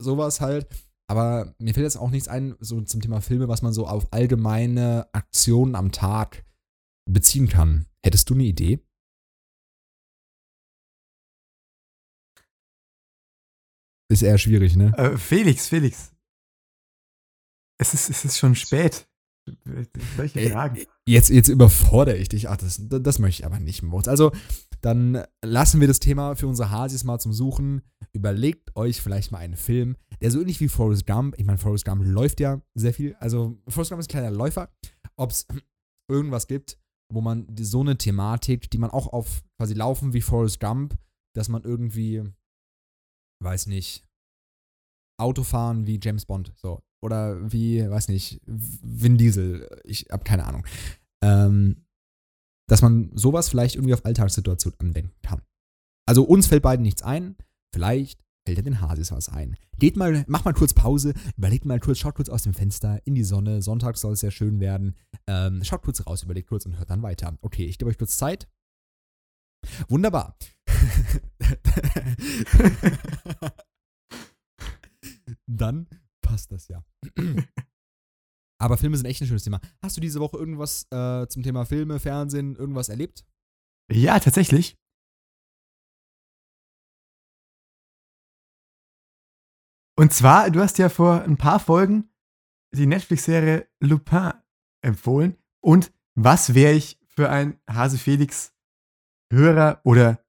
sowas 0.00 0.40
halt. 0.40 0.66
Aber 1.10 1.54
mir 1.58 1.74
fällt 1.74 1.84
jetzt 1.84 1.96
auch 1.96 2.10
nichts 2.10 2.28
ein, 2.28 2.56
so 2.60 2.80
zum 2.80 3.00
Thema 3.00 3.20
Filme, 3.20 3.48
was 3.48 3.62
man 3.62 3.72
so 3.72 3.86
auf 3.86 4.12
allgemeine 4.12 5.08
Aktionen 5.12 5.74
am 5.74 5.92
Tag 5.92 6.44
beziehen 7.10 7.48
kann. 7.48 7.86
Hättest 8.04 8.30
du 8.30 8.34
eine 8.34 8.44
Idee? 8.44 8.80
Ist 14.10 14.22
eher 14.22 14.38
schwierig, 14.38 14.76
ne? 14.76 14.92
Äh, 14.96 15.16
Felix, 15.18 15.68
Felix. 15.68 16.14
Es 17.80 17.94
ist, 17.94 18.08
es 18.10 18.24
ist 18.24 18.38
schon 18.38 18.54
spät. 18.54 19.08
Welche 20.16 20.50
Fragen? 20.50 20.78
Jetzt, 21.06 21.28
jetzt 21.30 21.48
überfordere 21.48 22.16
ich 22.16 22.28
dich. 22.28 22.48
Ach, 22.48 22.56
das, 22.56 22.80
das 22.80 23.18
möchte 23.18 23.42
ich 23.42 23.46
aber 23.46 23.60
nicht, 23.60 23.82
Moritz. 23.82 24.08
Also, 24.08 24.32
dann 24.80 25.24
lassen 25.42 25.80
wir 25.80 25.88
das 25.88 26.00
Thema 26.00 26.34
für 26.36 26.46
unsere 26.46 26.70
Hasis 26.70 27.04
mal 27.04 27.18
zum 27.18 27.32
Suchen. 27.32 27.82
Überlegt 28.12 28.76
euch 28.76 29.00
vielleicht 29.00 29.32
mal 29.32 29.38
einen 29.38 29.56
Film, 29.56 29.96
der 30.20 30.30
so 30.30 30.40
ähnlich 30.40 30.60
wie 30.60 30.68
Forrest 30.68 31.06
Gump, 31.06 31.34
ich 31.38 31.44
meine, 31.44 31.58
Forrest 31.58 31.84
Gump 31.84 32.02
läuft 32.04 32.40
ja 32.40 32.60
sehr 32.74 32.94
viel, 32.94 33.14
also 33.16 33.58
Forrest 33.68 33.90
Gump 33.90 34.00
ist 34.00 34.08
ein 34.08 34.12
kleiner 34.12 34.30
Läufer. 34.30 34.70
Ob 35.16 35.30
es 35.30 35.46
irgendwas 36.10 36.46
gibt, 36.46 36.78
wo 37.12 37.20
man 37.20 37.46
so 37.58 37.80
eine 37.80 37.96
Thematik, 37.96 38.70
die 38.70 38.78
man 38.78 38.90
auch 38.90 39.12
auf 39.12 39.42
quasi 39.58 39.74
laufen 39.74 40.12
wie 40.12 40.20
Forrest 40.20 40.60
Gump, 40.60 40.96
dass 41.34 41.48
man 41.48 41.62
irgendwie, 41.62 42.22
weiß 43.42 43.66
nicht, 43.66 44.06
Autofahren 45.18 45.86
wie 45.86 46.00
James 46.02 46.26
Bond, 46.26 46.52
so. 46.56 46.82
Oder 47.04 47.52
wie, 47.52 47.86
weiß 47.86 48.08
nicht, 48.08 48.40
Vin 48.46 49.18
Diesel, 49.18 49.68
ich 49.84 50.06
hab 50.10 50.24
keine 50.24 50.46
Ahnung. 50.46 50.66
Ähm, 51.22 51.84
dass 52.66 52.80
man 52.80 53.10
sowas 53.14 53.50
vielleicht 53.50 53.74
irgendwie 53.74 53.92
auf 53.92 54.06
Alltagssituationen 54.06 54.80
anwenden 54.80 55.12
kann. 55.22 55.42
Also 56.08 56.24
uns 56.24 56.46
fällt 56.46 56.62
beiden 56.62 56.82
nichts 56.82 57.02
ein, 57.02 57.36
vielleicht 57.74 58.24
fällt 58.46 58.56
ja 58.56 58.64
den 58.64 58.80
Hasis 58.80 59.12
was 59.12 59.28
ein. 59.28 59.58
Geht 59.78 59.98
mal, 59.98 60.24
macht 60.28 60.46
mal 60.46 60.54
kurz 60.54 60.72
Pause, 60.72 61.12
überlegt 61.36 61.66
mal 61.66 61.78
kurz, 61.78 61.98
schaut 61.98 62.14
kurz 62.14 62.30
aus 62.30 62.44
dem 62.44 62.54
Fenster 62.54 63.02
in 63.04 63.14
die 63.14 63.24
Sonne, 63.24 63.60
Sonntag 63.60 63.98
soll 63.98 64.14
es 64.14 64.20
sehr 64.20 64.30
schön 64.30 64.60
werden. 64.60 64.96
Ähm, 65.26 65.62
schaut 65.62 65.82
kurz 65.82 66.06
raus, 66.06 66.22
überlegt 66.22 66.48
kurz 66.48 66.64
und 66.64 66.78
hört 66.78 66.88
dann 66.88 67.02
weiter. 67.02 67.36
Okay, 67.42 67.66
ich 67.66 67.76
gebe 67.76 67.90
euch 67.90 67.98
kurz 67.98 68.16
Zeit. 68.16 68.48
Wunderbar. 69.88 70.38
dann 75.46 75.86
passt 76.34 76.50
das 76.50 76.66
ja. 76.66 76.84
Aber 78.60 78.76
Filme 78.76 78.96
sind 78.96 79.06
echt 79.06 79.20
ein 79.20 79.28
schönes 79.28 79.44
Thema. 79.44 79.60
Hast 79.80 79.96
du 79.96 80.00
diese 80.00 80.18
Woche 80.18 80.36
irgendwas 80.36 80.88
äh, 80.90 81.28
zum 81.28 81.44
Thema 81.44 81.64
Filme, 81.64 82.00
Fernsehen, 82.00 82.56
irgendwas 82.56 82.88
erlebt? 82.88 83.24
Ja, 83.92 84.18
tatsächlich. 84.18 84.76
Und 89.96 90.12
zwar, 90.12 90.50
du 90.50 90.60
hast 90.60 90.78
ja 90.78 90.88
vor 90.88 91.22
ein 91.22 91.36
paar 91.36 91.60
Folgen 91.60 92.10
die 92.74 92.86
Netflix-Serie 92.86 93.68
Lupin 93.78 94.32
empfohlen. 94.82 95.36
Und 95.60 95.92
was 96.16 96.54
wäre 96.54 96.72
ich 96.72 96.98
für 97.06 97.30
ein 97.30 97.60
Hase 97.70 97.98
Felix 97.98 98.52
Hörer 99.30 99.80
oder 99.84 100.24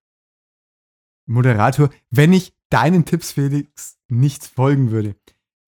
Moderator, 1.27 1.89
wenn 2.11 2.31
ich 2.31 2.55
deinen 2.69 3.05
Tipps, 3.05 3.31
Felix, 3.31 3.99
nicht 4.07 4.45
folgen 4.45 4.91
würde? 4.91 5.15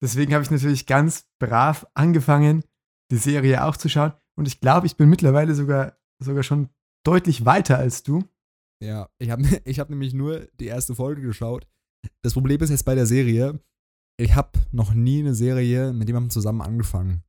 Deswegen 0.02 0.32
habe 0.32 0.44
ich 0.44 0.50
natürlich 0.50 0.86
ganz 0.86 1.26
brav 1.40 1.86
angefangen, 1.94 2.64
die 3.10 3.16
Serie 3.16 3.64
auch 3.64 3.76
zu 3.76 3.88
schauen. 3.88 4.12
Und 4.36 4.46
ich 4.46 4.60
glaube, 4.60 4.86
ich 4.86 4.96
bin 4.96 5.08
mittlerweile 5.08 5.54
sogar, 5.54 5.96
sogar 6.22 6.42
schon 6.42 6.68
deutlich 7.04 7.44
weiter 7.44 7.78
als 7.78 8.02
du. 8.02 8.24
Ja, 8.82 9.08
ich 9.18 9.30
habe 9.30 9.42
ich 9.64 9.80
hab 9.80 9.90
nämlich 9.90 10.14
nur 10.14 10.46
die 10.60 10.66
erste 10.66 10.94
Folge 10.94 11.22
geschaut. 11.22 11.66
Das 12.22 12.34
Problem 12.34 12.60
ist 12.60 12.70
jetzt 12.70 12.84
bei 12.84 12.94
der 12.94 13.06
Serie, 13.06 13.60
ich 14.20 14.34
habe 14.34 14.58
noch 14.72 14.94
nie 14.94 15.20
eine 15.20 15.34
Serie 15.34 15.92
mit 15.92 16.08
jemandem 16.08 16.30
zusammen 16.30 16.60
angefangen. 16.60 17.22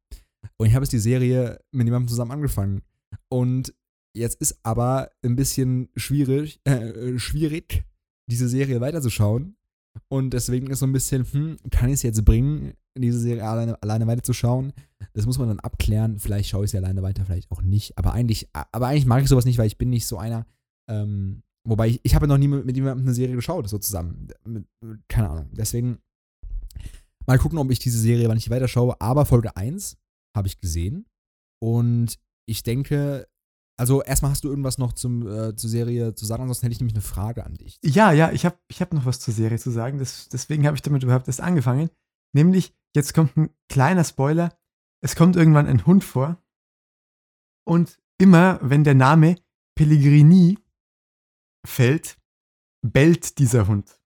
Und 0.58 0.68
ich 0.68 0.76
habe 0.76 0.84
jetzt 0.84 0.94
die 0.94 1.00
Serie 1.00 1.60
mit 1.72 1.88
jemandem 1.88 2.10
zusammen 2.10 2.32
angefangen. 2.32 2.84
Und 3.30 3.74
jetzt 4.16 4.42
ist 4.42 4.60
aber 4.64 5.12
ein 5.24 5.36
bisschen 5.36 5.90
schwierig, 5.96 6.62
äh, 6.66 7.18
schwierig, 7.18 7.86
diese 8.30 8.48
Serie 8.48 8.82
weiterzuschauen, 8.82 9.56
und 10.08 10.32
deswegen 10.32 10.68
ist 10.68 10.80
so 10.80 10.88
ein 10.88 10.94
bisschen, 10.94 11.26
hm, 11.32 11.58
kann 11.72 11.90
ich 11.90 11.96
es 11.96 12.04
jetzt 12.04 12.26
bringen, 12.26 12.74
diese 12.98 13.20
Serie 13.20 13.48
alleine, 13.48 13.82
alleine 13.82 14.08
weiterzuschauen? 14.08 14.74
Das 15.14 15.26
muss 15.26 15.38
man 15.38 15.48
dann 15.48 15.60
abklären. 15.60 16.20
Vielleicht 16.20 16.50
schaue 16.50 16.66
ich 16.66 16.72
sie 16.72 16.78
alleine 16.78 17.02
weiter, 17.02 17.26
vielleicht 17.26 17.52
auch 17.52 17.62
nicht. 17.62 17.98
Aber 17.98 18.14
eigentlich, 18.14 18.50
aber 18.54 18.88
eigentlich 18.88 19.06
mag 19.06 19.24
ich 19.24 19.30
sowas 19.30 19.46
nicht, 19.46 19.58
weil 19.58 19.68
ich 19.68 19.78
bin 19.78 19.90
nicht 19.90 20.06
so 20.06 20.18
einer. 20.18 20.46
Ähm, 20.90 21.44
wobei 21.64 21.90
ich, 21.90 22.00
ich 22.04 22.16
habe 22.16 22.28
noch 22.28 22.38
nie 22.38 22.48
mit, 22.48 22.76
jemandem 22.76 23.06
eine 23.06 23.14
Serie 23.14 23.36
geschaut, 23.36 23.70
so 23.70 23.78
zusammen. 23.78 24.28
Keine 25.08 25.30
Ahnung. 25.30 25.50
Deswegen 25.52 26.00
mal 27.26 27.38
gucken, 27.38 27.60
ob 27.60 27.72
ich 27.72 27.80
diese 27.80 28.00
Serie, 28.00 28.28
wann 28.28 28.38
ich 28.38 28.50
weiter 28.50 28.68
schaue. 28.68 29.00
Aber 29.00 29.26
Folge 29.26 29.56
1 29.56 29.98
habe 30.36 30.48
ich 30.48 30.60
gesehen. 30.60 31.06
Und 31.62 32.18
ich 32.48 32.64
denke, 32.64 33.28
also 33.80 34.04
erstmal 34.04 34.32
hast 34.32 34.44
du 34.44 34.50
irgendwas 34.50 34.78
noch 34.78 34.92
zum, 34.92 35.26
äh, 35.26 35.56
zur 35.56 35.70
Serie 35.70 36.14
zu 36.14 36.26
sagen, 36.26 36.44
ansonsten 36.44 36.66
hätte 36.66 36.74
ich 36.74 36.82
nämlich 36.82 36.96
eine 36.96 37.02
Frage 37.02 37.46
an 37.46 37.54
dich. 37.54 37.80
Ja, 37.82 38.12
ja, 38.12 38.30
ich 38.32 38.46
habe 38.46 38.58
ich 38.68 38.82
hab 38.82 38.94
noch 38.94 39.06
was 39.06 39.22
zur 39.22 39.34
Serie 39.34 39.58
zu 39.58 39.72
sagen. 39.72 40.00
Das, 40.00 40.28
deswegen 40.28 40.68
habe 40.68 40.76
ich 40.76 40.82
damit 40.82 41.02
überhaupt 41.02 41.28
erst 41.28 41.40
angefangen. 41.40 41.90
Nämlich, 42.34 42.76
jetzt 42.94 43.14
kommt 43.14 43.38
ein 43.38 43.52
kleiner 43.70 44.04
Spoiler. 44.04 44.54
Es 45.02 45.16
kommt 45.16 45.38
irgendwann 45.38 45.66
ein 45.66 45.86
Hund 45.86 46.04
vor. 46.04 46.44
Und 47.66 47.98
immer, 48.18 48.60
wenn 48.62 48.84
der 48.84 48.96
Name 48.96 49.38
Pellegrini 49.76 50.60
fällt, 51.66 52.18
bellt 52.82 53.40
dieser 53.40 53.68
Hund. 53.68 53.98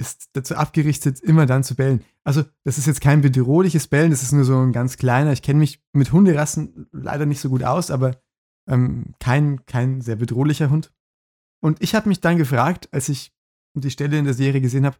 Ist 0.00 0.30
dazu 0.32 0.56
abgerichtet, 0.56 1.20
immer 1.20 1.46
dann 1.46 1.62
zu 1.62 1.76
bellen. 1.76 2.02
Also, 2.24 2.42
das 2.64 2.76
ist 2.76 2.86
jetzt 2.86 3.00
kein 3.00 3.20
bedrohliches 3.20 3.86
Bellen, 3.86 4.10
das 4.10 4.24
ist 4.24 4.32
nur 4.32 4.44
so 4.44 4.58
ein 4.60 4.72
ganz 4.72 4.96
kleiner. 4.96 5.32
Ich 5.32 5.42
kenne 5.42 5.60
mich 5.60 5.80
mit 5.92 6.10
Hunderassen 6.10 6.88
leider 6.90 7.24
nicht 7.24 7.40
so 7.40 7.50
gut 7.50 7.62
aus, 7.62 7.92
aber 7.92 8.20
ähm, 8.68 9.14
kein, 9.20 9.64
kein 9.66 10.00
sehr 10.00 10.16
bedrohlicher 10.16 10.70
Hund. 10.70 10.92
Und 11.62 11.82
ich 11.82 11.94
habe 11.94 12.08
mich 12.08 12.20
dann 12.20 12.36
gefragt, 12.36 12.88
als 12.92 13.08
ich 13.08 13.32
die 13.74 13.90
Stelle 13.90 14.18
in 14.18 14.24
der 14.24 14.34
Serie 14.34 14.60
gesehen 14.60 14.86
habe, 14.86 14.96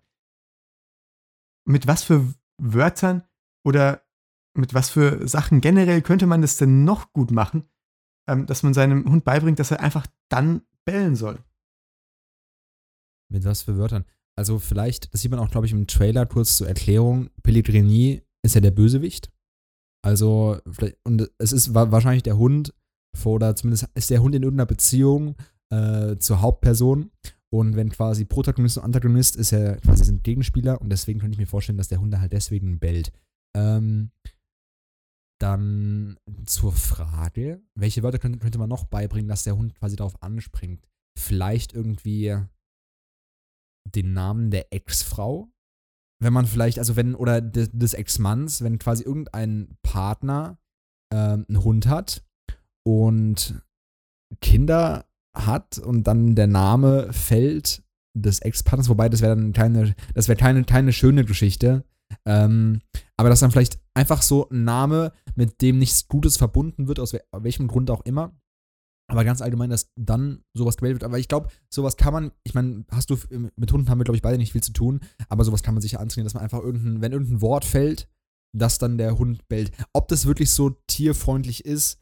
mit 1.67 1.87
was 1.87 2.03
für 2.05 2.35
Wörtern 2.59 3.25
oder 3.65 4.03
mit 4.55 4.75
was 4.75 4.91
für 4.91 5.27
Sachen 5.29 5.61
generell 5.61 6.03
könnte 6.03 6.27
man 6.27 6.43
das 6.43 6.57
denn 6.57 6.85
noch 6.85 7.13
gut 7.13 7.31
machen, 7.31 7.69
ähm, 8.29 8.47
dass 8.47 8.63
man 8.63 8.75
seinem 8.75 9.05
Hund 9.05 9.25
beibringt, 9.25 9.59
dass 9.59 9.71
er 9.71 9.81
einfach 9.81 10.07
dann 10.29 10.63
bellen 10.85 11.17
soll. 11.17 11.43
Mit 13.29 13.45
was 13.45 13.63
für 13.63 13.77
Wörtern? 13.77 14.05
Also 14.37 14.59
vielleicht, 14.59 15.13
das 15.13 15.23
sieht 15.23 15.31
man 15.31 15.41
auch, 15.41 15.51
glaube 15.51 15.67
ich, 15.67 15.73
im 15.73 15.87
Trailer 15.87 16.27
kurz 16.27 16.57
zur 16.57 16.69
Erklärung. 16.69 17.31
Pellegrini 17.43 18.23
ist 18.43 18.55
ja 18.55 18.61
der 18.61 18.71
Bösewicht. 18.71 19.33
Also, 20.03 20.61
und 21.03 21.31
es 21.39 21.53
ist 21.53 21.75
wahrscheinlich 21.75 22.23
der 22.23 22.37
Hund, 22.37 22.73
oder 23.25 23.57
zumindest 23.57 23.89
ist 23.95 24.11
der 24.11 24.23
Hund 24.23 24.35
in 24.35 24.43
irgendeiner 24.43 24.67
Beziehung 24.67 25.37
äh, 25.71 26.17
zur 26.17 26.41
Hauptperson. 26.41 27.11
Und 27.53 27.77
wenn 27.77 27.91
quasi 27.91 28.25
Protagonist 28.25 28.79
und 28.79 28.85
Antagonist 28.85 29.37
ist 29.37 29.53
er 29.53 29.77
quasi 29.77 30.05
sind 30.05 30.25
Gegenspieler 30.25 30.81
und 30.81 30.91
deswegen 30.91 31.21
könnte 31.21 31.35
ich 31.35 31.39
mir 31.39 31.47
vorstellen, 31.47 31.79
dass 31.79 31.89
der 31.89 32.01
Hund 32.01 32.19
halt 32.19 32.33
deswegen 32.33 32.79
bellt. 32.79 33.13
Ähm, 33.57 34.11
dann 35.41 36.19
zur 36.45 36.73
Frage, 36.73 37.63
welche 37.75 38.03
Wörter 38.03 38.19
könnte, 38.19 38.39
könnte 38.39 38.59
man 38.59 38.69
noch 38.69 38.85
beibringen, 38.85 39.29
dass 39.29 39.45
der 39.45 39.57
Hund 39.57 39.75
quasi 39.75 39.97
darauf 39.97 40.23
anspringt? 40.23 40.89
Vielleicht 41.19 41.73
irgendwie 41.73 42.37
den 43.95 44.13
Namen 44.13 44.51
der 44.51 44.73
Ex-Frau? 44.73 45.49
Wenn 46.23 46.33
man 46.33 46.47
vielleicht, 46.47 46.79
also 46.79 46.97
wenn, 46.97 47.15
oder 47.15 47.41
des, 47.41 47.71
des 47.73 47.95
Ex-Manns, 47.95 48.63
wenn 48.63 48.79
quasi 48.79 49.05
irgendein 49.05 49.77
Partner 49.83 50.59
ähm, 51.13 51.45
einen 51.49 51.63
Hund 51.63 51.87
hat 51.87 52.25
und 52.87 53.61
Kinder 54.41 55.07
hat 55.35 55.79
und 55.79 56.05
dann 56.05 56.37
der 56.37 56.47
Name 56.47 57.13
fällt 57.13 57.83
des 58.15 58.39
Ex-Partners, 58.39 58.89
wobei 58.89 59.09
das 59.09 59.21
wäre 59.23 59.35
dann 59.35 59.53
keine, 59.53 59.95
das 60.15 60.29
wäre 60.29 60.39
keine, 60.39 60.65
keine 60.65 60.93
schöne 60.93 61.25
Geschichte. 61.25 61.85
Ähm, 62.25 62.81
aber 63.17 63.29
dass 63.29 63.41
dann 63.41 63.51
vielleicht 63.51 63.81
einfach 63.93 64.23
so 64.23 64.49
ein 64.51 64.63
Name, 64.63 65.13
mit 65.35 65.61
dem 65.63 65.79
nichts 65.79 66.07
Gutes 66.07 66.37
verbunden 66.37 66.87
wird, 66.87 67.01
aus 67.01 67.15
welchem 67.33 67.67
Grund 67.67 67.91
auch 67.91 68.03
immer. 68.03 68.33
Aber 69.09 69.25
ganz 69.25 69.43
allgemein, 69.43 69.71
dass 69.71 69.91
dann 69.97 70.45
sowas 70.55 70.77
gewählt 70.77 70.95
wird. 70.95 71.05
Aber 71.05 71.19
ich 71.19 71.29
glaube, 71.29 71.49
sowas 71.69 71.97
kann 71.97 72.13
man, 72.13 72.33
ich 72.45 72.55
meine, 72.55 72.85
hast 72.91 73.11
du, 73.11 73.19
mit 73.57 73.73
Hunden 73.73 73.89
haben 73.89 73.99
wir, 73.99 74.05
glaube 74.05 74.17
ich, 74.17 74.23
beide 74.23 74.39
nicht 74.39 74.53
viel 74.53 74.63
zu 74.63 74.73
tun, 74.73 75.01
aber 75.29 75.45
sowas 75.45 75.63
kann 75.63 75.75
man 75.75 75.83
sicher 75.83 76.01
antrainieren, 76.01 76.27
dass 76.27 76.35
man 76.35 76.45
einfach 76.45 76.61
irgendein, 76.61 77.03
wenn 77.03 77.13
irgendein 77.13 77.41
Wort 77.41 77.65
fällt, 77.65 78.09
dass 78.57 78.79
dann 78.79 78.97
der 78.97 79.19
Hund 79.19 79.49
bellt. 79.49 79.73
Ob 79.93 80.07
das 80.09 80.27
wirklich 80.27 80.53
so 80.53 80.71
tierfreundlich 80.87 81.65
ist, 81.65 82.01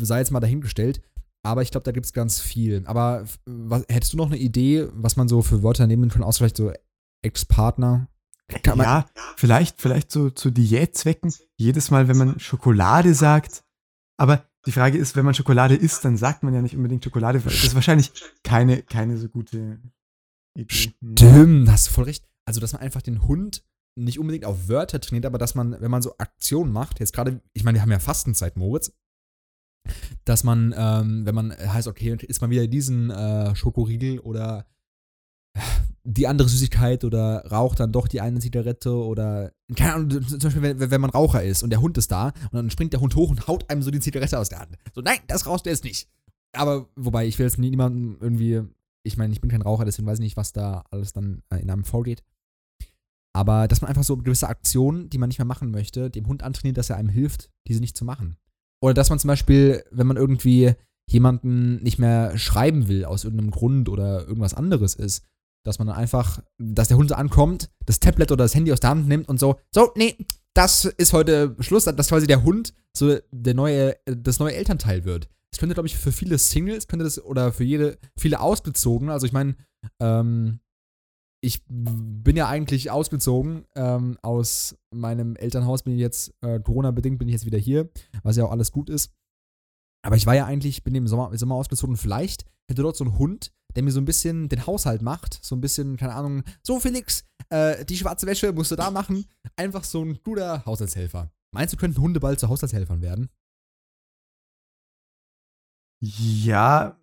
sei 0.00 0.18
jetzt 0.18 0.30
mal 0.30 0.40
dahingestellt. 0.40 1.02
Aber 1.42 1.62
ich 1.62 1.70
glaube, 1.70 1.84
da 1.84 1.92
gibt 1.92 2.06
es 2.06 2.12
ganz 2.12 2.40
viel. 2.40 2.82
Aber 2.86 3.24
was, 3.46 3.84
hättest 3.88 4.12
du 4.12 4.18
noch 4.18 4.26
eine 4.26 4.36
Idee, 4.36 4.88
was 4.92 5.16
man 5.16 5.28
so 5.28 5.42
für 5.42 5.62
Wörter 5.62 5.86
nehmen 5.86 6.10
kann, 6.10 6.22
aus 6.22 6.38
vielleicht 6.38 6.56
so 6.56 6.72
Ex-Partner? 7.22 8.08
Ja, 8.66 9.06
vielleicht, 9.36 9.80
vielleicht 9.80 10.10
so 10.10 10.28
zu 10.30 10.50
Diätzwecken. 10.50 11.32
Jedes 11.56 11.90
Mal, 11.90 12.08
wenn 12.08 12.16
man 12.16 12.40
Schokolade 12.40 13.14
sagt. 13.14 13.64
Aber 14.18 14.44
die 14.66 14.72
Frage 14.72 14.98
ist, 14.98 15.16
wenn 15.16 15.24
man 15.24 15.34
Schokolade 15.34 15.76
isst, 15.76 16.04
dann 16.04 16.16
sagt 16.16 16.42
man 16.42 16.52
ja 16.52 16.60
nicht 16.60 16.76
unbedingt 16.76 17.04
Schokolade. 17.04 17.40
Das 17.40 17.64
ist 17.64 17.74
wahrscheinlich 17.74 18.12
keine, 18.42 18.82
keine 18.82 19.16
so 19.16 19.28
gute 19.28 19.80
Idee. 20.54 20.92
Stimmt, 21.14 21.70
hast 21.70 21.86
du 21.86 21.92
voll 21.92 22.04
recht. 22.04 22.28
Also, 22.44 22.60
dass 22.60 22.72
man 22.72 22.82
einfach 22.82 23.02
den 23.02 23.26
Hund 23.26 23.64
nicht 23.96 24.18
unbedingt 24.18 24.44
auf 24.44 24.68
Wörter 24.68 25.00
trainiert, 25.00 25.26
aber 25.26 25.38
dass 25.38 25.54
man, 25.54 25.80
wenn 25.80 25.90
man 25.90 26.02
so 26.02 26.16
Aktionen 26.18 26.72
macht, 26.72 27.00
jetzt 27.00 27.12
gerade, 27.12 27.40
ich 27.52 27.64
meine, 27.64 27.76
wir 27.76 27.82
haben 27.82 27.90
ja 27.90 27.98
Fastenzeit, 27.98 28.56
Moritz, 28.56 28.92
dass 30.24 30.44
man, 30.44 30.74
ähm, 30.76 31.26
wenn 31.26 31.34
man 31.34 31.50
heißt, 31.52 31.88
okay, 31.88 32.16
isst 32.26 32.40
man 32.40 32.50
wieder 32.50 32.66
diesen 32.66 33.10
äh, 33.10 33.54
Schokoriegel 33.54 34.20
oder 34.20 34.66
die 36.04 36.26
andere 36.26 36.48
Süßigkeit 36.48 37.04
oder 37.04 37.44
raucht 37.50 37.80
dann 37.80 37.92
doch 37.92 38.08
die 38.08 38.20
eine 38.20 38.40
Zigarette 38.40 38.94
oder, 38.94 39.52
keine 39.76 39.94
Ahnung, 39.94 40.22
zum 40.26 40.38
Beispiel, 40.38 40.62
wenn, 40.62 40.90
wenn 40.90 41.00
man 41.00 41.10
Raucher 41.10 41.42
ist 41.42 41.62
und 41.62 41.70
der 41.70 41.80
Hund 41.80 41.98
ist 41.98 42.10
da 42.10 42.28
und 42.28 42.54
dann 42.54 42.70
springt 42.70 42.92
der 42.92 43.00
Hund 43.00 43.16
hoch 43.16 43.30
und 43.30 43.46
haut 43.46 43.68
einem 43.70 43.82
so 43.82 43.90
die 43.90 44.00
Zigarette 44.00 44.38
aus 44.38 44.48
der 44.48 44.60
Hand. 44.60 44.76
So, 44.94 45.02
nein, 45.02 45.18
das 45.26 45.46
rauchst 45.46 45.66
du 45.66 45.70
jetzt 45.70 45.84
nicht. 45.84 46.08
Aber, 46.52 46.88
wobei, 46.96 47.26
ich 47.26 47.38
will 47.38 47.46
jetzt 47.46 47.58
niemandem 47.58 48.16
irgendwie, 48.20 48.62
ich 49.02 49.16
meine, 49.16 49.32
ich 49.32 49.40
bin 49.40 49.50
kein 49.50 49.62
Raucher, 49.62 49.84
deswegen 49.84 50.06
weiß 50.06 50.18
ich 50.18 50.24
nicht, 50.24 50.36
was 50.36 50.52
da 50.52 50.84
alles 50.90 51.12
dann 51.12 51.42
äh, 51.50 51.58
in 51.60 51.70
einem 51.70 51.84
vorgeht. 51.84 52.22
Aber 53.32 53.68
dass 53.68 53.80
man 53.80 53.88
einfach 53.88 54.02
so 54.02 54.16
gewisse 54.16 54.48
Aktionen, 54.48 55.08
die 55.10 55.18
man 55.18 55.28
nicht 55.28 55.38
mehr 55.38 55.46
machen 55.46 55.70
möchte, 55.70 56.10
dem 56.10 56.26
Hund 56.26 56.42
antrainiert, 56.42 56.78
dass 56.78 56.90
er 56.90 56.96
einem 56.96 57.08
hilft, 57.08 57.50
diese 57.68 57.80
nicht 57.80 57.96
zu 57.96 58.04
machen. 58.04 58.36
Oder 58.80 58.94
dass 58.94 59.10
man 59.10 59.18
zum 59.18 59.28
Beispiel, 59.28 59.84
wenn 59.90 60.06
man 60.06 60.16
irgendwie 60.16 60.74
jemanden 61.08 61.82
nicht 61.82 61.98
mehr 61.98 62.36
schreiben 62.38 62.88
will 62.88 63.04
aus 63.04 63.24
irgendeinem 63.24 63.50
Grund 63.50 63.88
oder 63.88 64.26
irgendwas 64.26 64.54
anderes 64.54 64.94
ist, 64.94 65.24
dass 65.64 65.78
man 65.78 65.88
dann 65.88 65.96
einfach, 65.96 66.40
dass 66.58 66.88
der 66.88 66.96
Hund 66.96 67.12
ankommt, 67.12 67.70
das 67.84 68.00
Tablet 68.00 68.32
oder 68.32 68.44
das 68.44 68.54
Handy 68.54 68.72
aus 68.72 68.80
der 68.80 68.90
Hand 68.90 69.08
nimmt 69.08 69.28
und 69.28 69.38
so, 69.38 69.56
so, 69.74 69.90
nee, 69.96 70.16
das 70.54 70.84
ist 70.84 71.12
heute 71.12 71.56
Schluss, 71.60 71.84
dass 71.84 72.08
quasi 72.08 72.26
der 72.26 72.42
Hund 72.42 72.74
so 72.96 73.18
der 73.30 73.54
neue, 73.54 73.96
das 74.06 74.38
neue 74.38 74.54
Elternteil 74.54 75.04
wird. 75.04 75.28
Das 75.52 75.58
könnte, 75.58 75.74
glaube 75.74 75.88
ich, 75.88 75.96
für 75.96 76.12
viele 76.12 76.38
Singles, 76.38 76.86
könnte 76.86 77.04
das, 77.04 77.22
oder 77.22 77.52
für 77.52 77.64
jede, 77.64 77.98
viele 78.16 78.40
ausgezogen, 78.40 79.10
also 79.10 79.26
ich 79.26 79.32
meine, 79.32 79.56
ähm, 80.00 80.60
ich 81.42 81.62
bin 81.68 82.36
ja 82.36 82.48
eigentlich 82.48 82.90
ausgezogen 82.90 83.64
ähm, 83.74 84.18
aus 84.22 84.76
meinem 84.90 85.36
Elternhaus, 85.36 85.82
bin 85.82 85.94
ich 85.94 86.00
jetzt, 86.00 86.34
äh, 86.42 86.60
Corona-bedingt 86.60 87.18
bin 87.18 87.28
ich 87.28 87.32
jetzt 87.32 87.46
wieder 87.46 87.58
hier, 87.58 87.88
was 88.22 88.36
ja 88.36 88.44
auch 88.44 88.50
alles 88.50 88.72
gut 88.72 88.90
ist. 88.90 89.12
Aber 90.02 90.16
ich 90.16 90.26
war 90.26 90.34
ja 90.34 90.46
eigentlich, 90.46 90.82
bin 90.82 90.94
im 90.94 91.06
Sommer, 91.06 91.30
im 91.30 91.36
Sommer 91.36 91.54
ausgezogen. 91.54 91.96
Vielleicht 91.96 92.44
hätte 92.68 92.82
dort 92.82 92.96
so 92.96 93.04
ein 93.04 93.18
Hund, 93.18 93.52
der 93.74 93.82
mir 93.82 93.90
so 93.90 94.00
ein 94.00 94.06
bisschen 94.06 94.48
den 94.48 94.66
Haushalt 94.66 95.02
macht. 95.02 95.38
So 95.42 95.54
ein 95.54 95.60
bisschen, 95.60 95.96
keine 95.96 96.14
Ahnung, 96.14 96.42
so 96.62 96.80
Felix, 96.80 97.24
äh, 97.50 97.84
die 97.84 97.96
schwarze 97.96 98.26
Wäsche 98.26 98.52
musst 98.52 98.70
du 98.70 98.76
da 98.76 98.90
machen. 98.90 99.26
Einfach 99.56 99.84
so 99.84 100.02
ein 100.02 100.18
guter 100.22 100.64
Haushaltshelfer. 100.64 101.30
Meinst 101.52 101.74
du, 101.74 101.78
könnten 101.78 102.00
Hunde 102.00 102.20
bald 102.20 102.40
zu 102.40 102.48
Haushaltshelfern 102.48 103.02
werden? 103.02 103.28
Ja, 106.02 106.98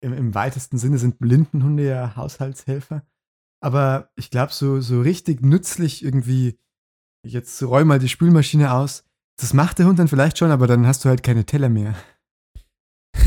im, 0.00 0.12
im 0.12 0.34
weitesten 0.34 0.78
Sinne 0.78 0.98
sind 0.98 1.18
Blindenhunde 1.18 1.86
ja 1.86 2.16
Haushaltshelfer. 2.16 3.06
Aber 3.62 4.10
ich 4.16 4.30
glaube, 4.30 4.52
so, 4.52 4.80
so 4.80 5.00
richtig 5.00 5.42
nützlich 5.42 6.02
irgendwie, 6.02 6.58
jetzt 7.26 7.62
räum 7.62 7.88
mal 7.88 7.98
die 7.98 8.08
Spülmaschine 8.08 8.72
aus, 8.72 9.04
das 9.38 9.52
macht 9.52 9.78
der 9.78 9.86
Hund 9.86 9.98
dann 9.98 10.08
vielleicht 10.08 10.38
schon, 10.38 10.50
aber 10.50 10.66
dann 10.66 10.86
hast 10.86 11.04
du 11.04 11.08
halt 11.08 11.22
keine 11.22 11.44
Teller 11.44 11.68
mehr. 11.68 11.94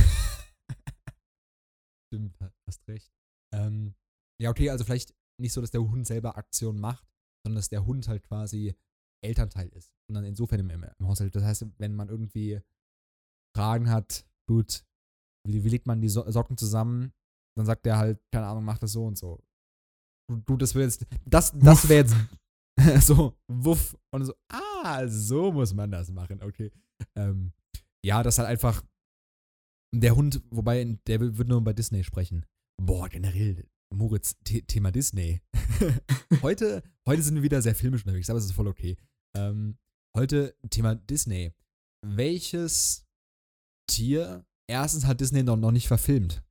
Stimmt, 2.07 2.37
hast 2.67 2.87
recht. 2.87 3.11
Ähm, 3.53 3.95
ja, 4.41 4.49
okay, 4.49 4.69
also 4.69 4.83
vielleicht 4.83 5.13
nicht 5.39 5.53
so, 5.53 5.61
dass 5.61 5.71
der 5.71 5.81
Hund 5.81 6.05
selber 6.07 6.37
Aktion 6.37 6.79
macht, 6.79 7.07
sondern 7.43 7.57
dass 7.57 7.69
der 7.69 7.85
Hund 7.85 8.07
halt 8.07 8.23
quasi 8.23 8.75
Elternteil 9.23 9.69
ist. 9.69 9.91
Und 10.09 10.15
dann 10.15 10.25
insofern 10.25 10.59
im, 10.59 10.69
im 10.69 11.07
Haushalt. 11.07 11.35
Das 11.35 11.43
heißt, 11.43 11.65
wenn 11.77 11.95
man 11.95 12.09
irgendwie 12.09 12.61
Fragen 13.55 13.89
hat, 13.89 14.25
gut, 14.47 14.85
wie, 15.47 15.63
wie 15.63 15.69
legt 15.69 15.87
man 15.87 16.01
die 16.01 16.09
so 16.09 16.29
Socken 16.29 16.57
zusammen, 16.57 17.13
dann 17.55 17.65
sagt 17.65 17.85
der 17.85 17.97
halt, 17.97 18.19
keine 18.31 18.47
Ahnung, 18.47 18.65
mach 18.65 18.79
das 18.79 18.91
so 18.91 19.05
und 19.05 19.17
so. 19.17 19.43
Du, 20.27 20.57
das 20.57 20.73
wäre 20.73 20.85
jetzt, 20.85 21.05
das, 21.25 21.51
das 21.57 21.87
wäre 21.89 22.07
jetzt 22.07 22.15
so, 23.05 23.37
wuff. 23.47 23.97
Und 24.11 24.25
so, 24.25 24.33
ah, 24.51 25.07
so 25.07 25.51
muss 25.51 25.73
man 25.73 25.91
das 25.91 26.09
machen, 26.11 26.41
okay. 26.41 26.71
Ähm, 27.15 27.51
ja, 28.05 28.23
das 28.23 28.37
halt 28.37 28.47
einfach 28.47 28.83
der 29.93 30.15
Hund, 30.15 30.41
wobei, 30.49 30.97
der 31.07 31.19
wird 31.37 31.47
nur 31.47 31.63
bei 31.63 31.73
Disney 31.73 32.03
sprechen. 32.03 32.45
Boah, 32.81 33.09
generell, 33.09 33.67
Moritz, 33.93 34.35
Thema 34.43 34.91
Disney. 34.91 35.41
heute, 36.41 36.83
heute 37.07 37.21
sind 37.21 37.35
wir 37.35 37.43
wieder 37.43 37.61
sehr 37.61 37.75
filmisch 37.75 38.03
unterwegs, 38.03 38.29
aber 38.29 38.39
es 38.39 38.45
ist 38.45 38.53
voll 38.53 38.67
okay. 38.67 38.97
Ähm, 39.37 39.77
heute 40.17 40.57
Thema 40.69 40.95
Disney. 40.95 41.53
Welches 42.05 43.05
Tier, 43.87 44.45
erstens 44.67 45.05
hat 45.05 45.21
Disney 45.21 45.43
noch, 45.43 45.57
noch 45.57 45.71
nicht 45.71 45.87
verfilmt. 45.87 46.43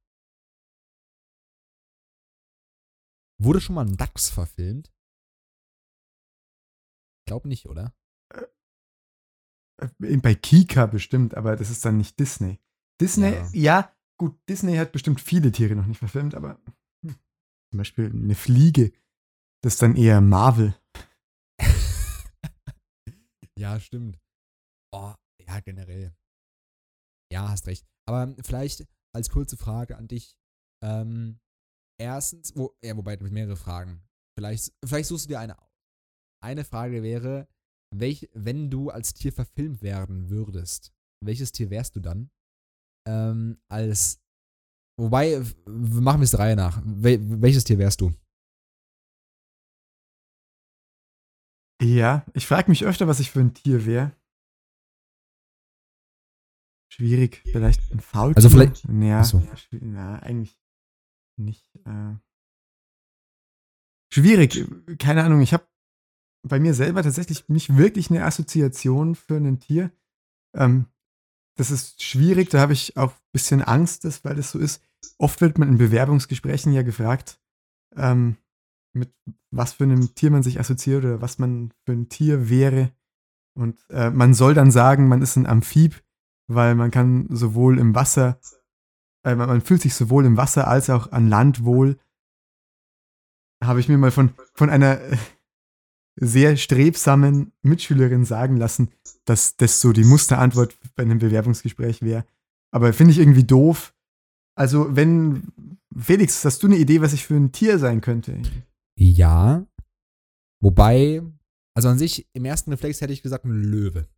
Wurde 3.45 3.61
schon 3.61 3.75
mal 3.75 3.87
ein 3.87 3.97
Dachs 3.97 4.31
verfilmt? 4.31 4.93
Ich 7.21 7.27
glaube 7.27 7.49
nicht, 7.49 7.67
oder? 7.67 7.95
Äh, 9.81 10.17
bei 10.19 10.35
Kika 10.35 10.87
bestimmt, 10.87 11.35
aber 11.35 11.57
das 11.57 11.71
ist 11.71 11.85
dann 11.85 11.97
nicht 11.97 12.19
Disney. 12.21 12.61
Disney, 13.01 13.33
ja, 13.33 13.51
ja 13.53 13.97
gut, 14.17 14.39
Disney 14.49 14.77
hat 14.77 14.93
bestimmt 14.93 15.21
viele 15.21 15.51
Tiere 15.51 15.75
noch 15.75 15.87
nicht 15.87 15.99
verfilmt, 15.99 16.37
aber 16.37 16.61
hm, 17.05 17.17
zum 17.73 17.79
Beispiel 17.79 18.11
eine 18.11 18.37
Fliege, 18.37 18.93
das 19.63 19.75
ist 19.75 19.83
dann 19.83 19.97
eher 19.97 20.21
Marvel. 20.21 20.77
ja, 23.59 23.81
stimmt. 23.81 24.21
Oh, 24.95 25.15
ja, 25.41 25.59
generell. 25.61 26.15
Ja, 27.33 27.49
hast 27.49 27.67
recht. 27.67 27.85
Aber 28.07 28.37
vielleicht 28.45 28.87
als 29.13 29.31
kurze 29.31 29.57
Frage 29.57 29.97
an 29.97 30.07
dich. 30.07 30.37
Ähm, 30.85 31.41
erstens, 31.99 32.57
wo, 32.57 32.77
ja, 32.83 32.97
wobei, 32.97 33.17
du 33.17 33.25
mehrere 33.31 33.57
Fragen. 33.57 34.03
Vielleicht, 34.39 34.73
vielleicht 34.85 35.09
suchst 35.09 35.27
du 35.27 35.29
dir 35.29 35.41
eine 35.41 35.59
aus. 35.59 35.71
Eine 36.43 36.65
Frage 36.65 37.03
wäre, 37.03 37.49
welch, 37.95 38.29
wenn 38.33 38.71
du 38.71 38.91
als 38.91 39.15
Tier 39.15 39.33
verfilmt 39.33 39.83
werden 39.83 40.31
würdest, 40.31 40.93
welches 41.25 41.53
Tier 41.53 41.71
wärst 41.71 41.95
du 41.97 42.01
dann? 42.01 42.31
Ähm, 43.07 43.61
als, 43.69 44.21
wobei, 44.99 45.41
machen 45.67 46.21
wir 46.21 46.25
es 46.25 46.31
der 46.31 46.41
Reihe 46.41 46.57
nach. 46.57 46.83
Wel, 46.85 47.43
welches 47.43 47.65
Tier 47.65 47.79
wärst 47.79 48.01
du? 48.01 48.13
Ja, 51.83 52.25
ich 52.33 52.47
frage 52.47 52.71
mich 52.71 52.85
öfter, 52.85 53.09
was 53.09 53.21
ich 53.21 53.31
für 53.31 53.41
ein 53.41 53.55
Tier 53.55 53.85
wäre. 53.87 54.17
Schwierig, 56.93 57.43
vielleicht 57.51 57.91
ein 57.91 58.01
Faultier. 58.01 58.37
Also 58.37 58.51
vielleicht. 58.51 58.85
Ja, 58.85 59.25
so. 59.25 59.43
ja, 59.81 60.17
eigentlich 60.17 60.62
nicht. 61.45 61.71
Äh, 61.85 62.15
schwierig, 64.13 64.67
keine 64.99 65.25
Ahnung. 65.25 65.41
Ich 65.41 65.53
habe 65.53 65.67
bei 66.43 66.59
mir 66.59 66.75
selber 66.75 67.03
tatsächlich 67.03 67.49
nicht 67.49 67.77
wirklich 67.77 68.11
eine 68.11 68.25
Assoziation 68.25 69.15
für 69.15 69.37
ein 69.37 69.61
Tier. 69.61 69.91
Ähm, 70.55 70.87
das 71.57 71.71
ist 71.71 72.03
schwierig, 72.03 72.51
da 72.51 72.61
habe 72.61 72.73
ich 72.73 72.97
auch 72.97 73.13
ein 73.13 73.33
bisschen 73.33 73.63
Angst, 73.63 74.05
dass, 74.05 74.25
weil 74.25 74.37
das 74.37 74.51
so 74.51 74.59
ist. 74.59 74.83
Oft 75.19 75.41
wird 75.41 75.59
man 75.59 75.69
in 75.69 75.79
Bewerbungsgesprächen 75.79 76.73
ja 76.73 76.83
gefragt, 76.83 77.41
ähm, 77.95 78.37
mit 78.95 79.13
was 79.51 79.75
für 79.75 79.85
einem 79.85 80.15
Tier 80.15 80.31
man 80.31 80.43
sich 80.43 80.59
assoziiert 80.59 81.05
oder 81.05 81.21
was 81.21 81.39
man 81.39 81.73
für 81.85 81.93
ein 81.93 82.09
Tier 82.09 82.49
wäre. 82.49 82.93
Und 83.55 83.79
äh, 83.91 84.11
man 84.11 84.35
soll 84.35 84.55
dann 84.55 84.71
sagen, 84.71 85.09
man 85.09 85.23
ist 85.23 85.37
ein 85.37 85.47
Amphib, 85.47 86.03
weil 86.49 86.75
man 86.75 86.91
kann 86.91 87.27
sowohl 87.31 87.79
im 87.79 87.95
Wasser 87.95 88.41
äh, 89.25 89.35
man 89.35 89.61
fühlt 89.61 89.83
sich 89.83 89.95
sowohl 89.95 90.25
im 90.25 90.37
Wasser 90.37 90.69
als 90.69 90.91
auch 90.91 91.13
an 91.13 91.29
Land 91.29 91.65
wohl. 91.65 91.99
Habe 93.63 93.81
ich 93.81 93.89
mir 93.89 93.99
mal 93.99 94.11
von, 94.11 94.33
von 94.55 94.71
einer 94.71 95.01
sehr 96.17 96.57
strebsamen 96.57 97.53
Mitschülerin 97.63 98.25
sagen 98.25 98.57
lassen, 98.57 98.91
dass 99.25 99.57
das 99.57 99.81
so 99.81 99.93
die 99.93 100.05
Musterantwort 100.05 100.77
bei 100.95 101.05
einem 101.05 101.19
Bewerbungsgespräch 101.19 102.03
wäre. 102.03 102.25
Aber 102.73 102.93
finde 102.93 103.13
ich 103.13 103.19
irgendwie 103.19 103.45
doof. 103.45 103.95
Also, 104.55 104.95
wenn, 104.97 105.53
Felix, 105.97 106.45
hast 106.45 106.63
du 106.63 106.67
eine 106.67 106.77
Idee, 106.77 107.01
was 107.01 107.13
ich 107.13 107.27
für 107.27 107.37
ein 107.37 107.53
Tier 107.53 107.79
sein 107.79 108.01
könnte? 108.01 108.43
Ja. 108.99 109.67
Wobei, 110.61 111.23
also 111.75 111.89
an 111.89 111.99
sich, 111.99 112.29
im 112.35 112.45
ersten 112.45 112.71
Reflex 112.71 113.01
hätte 113.01 113.13
ich 113.13 113.23
gesagt, 113.23 113.45
ein 113.45 113.63
Löwe. 113.63 114.09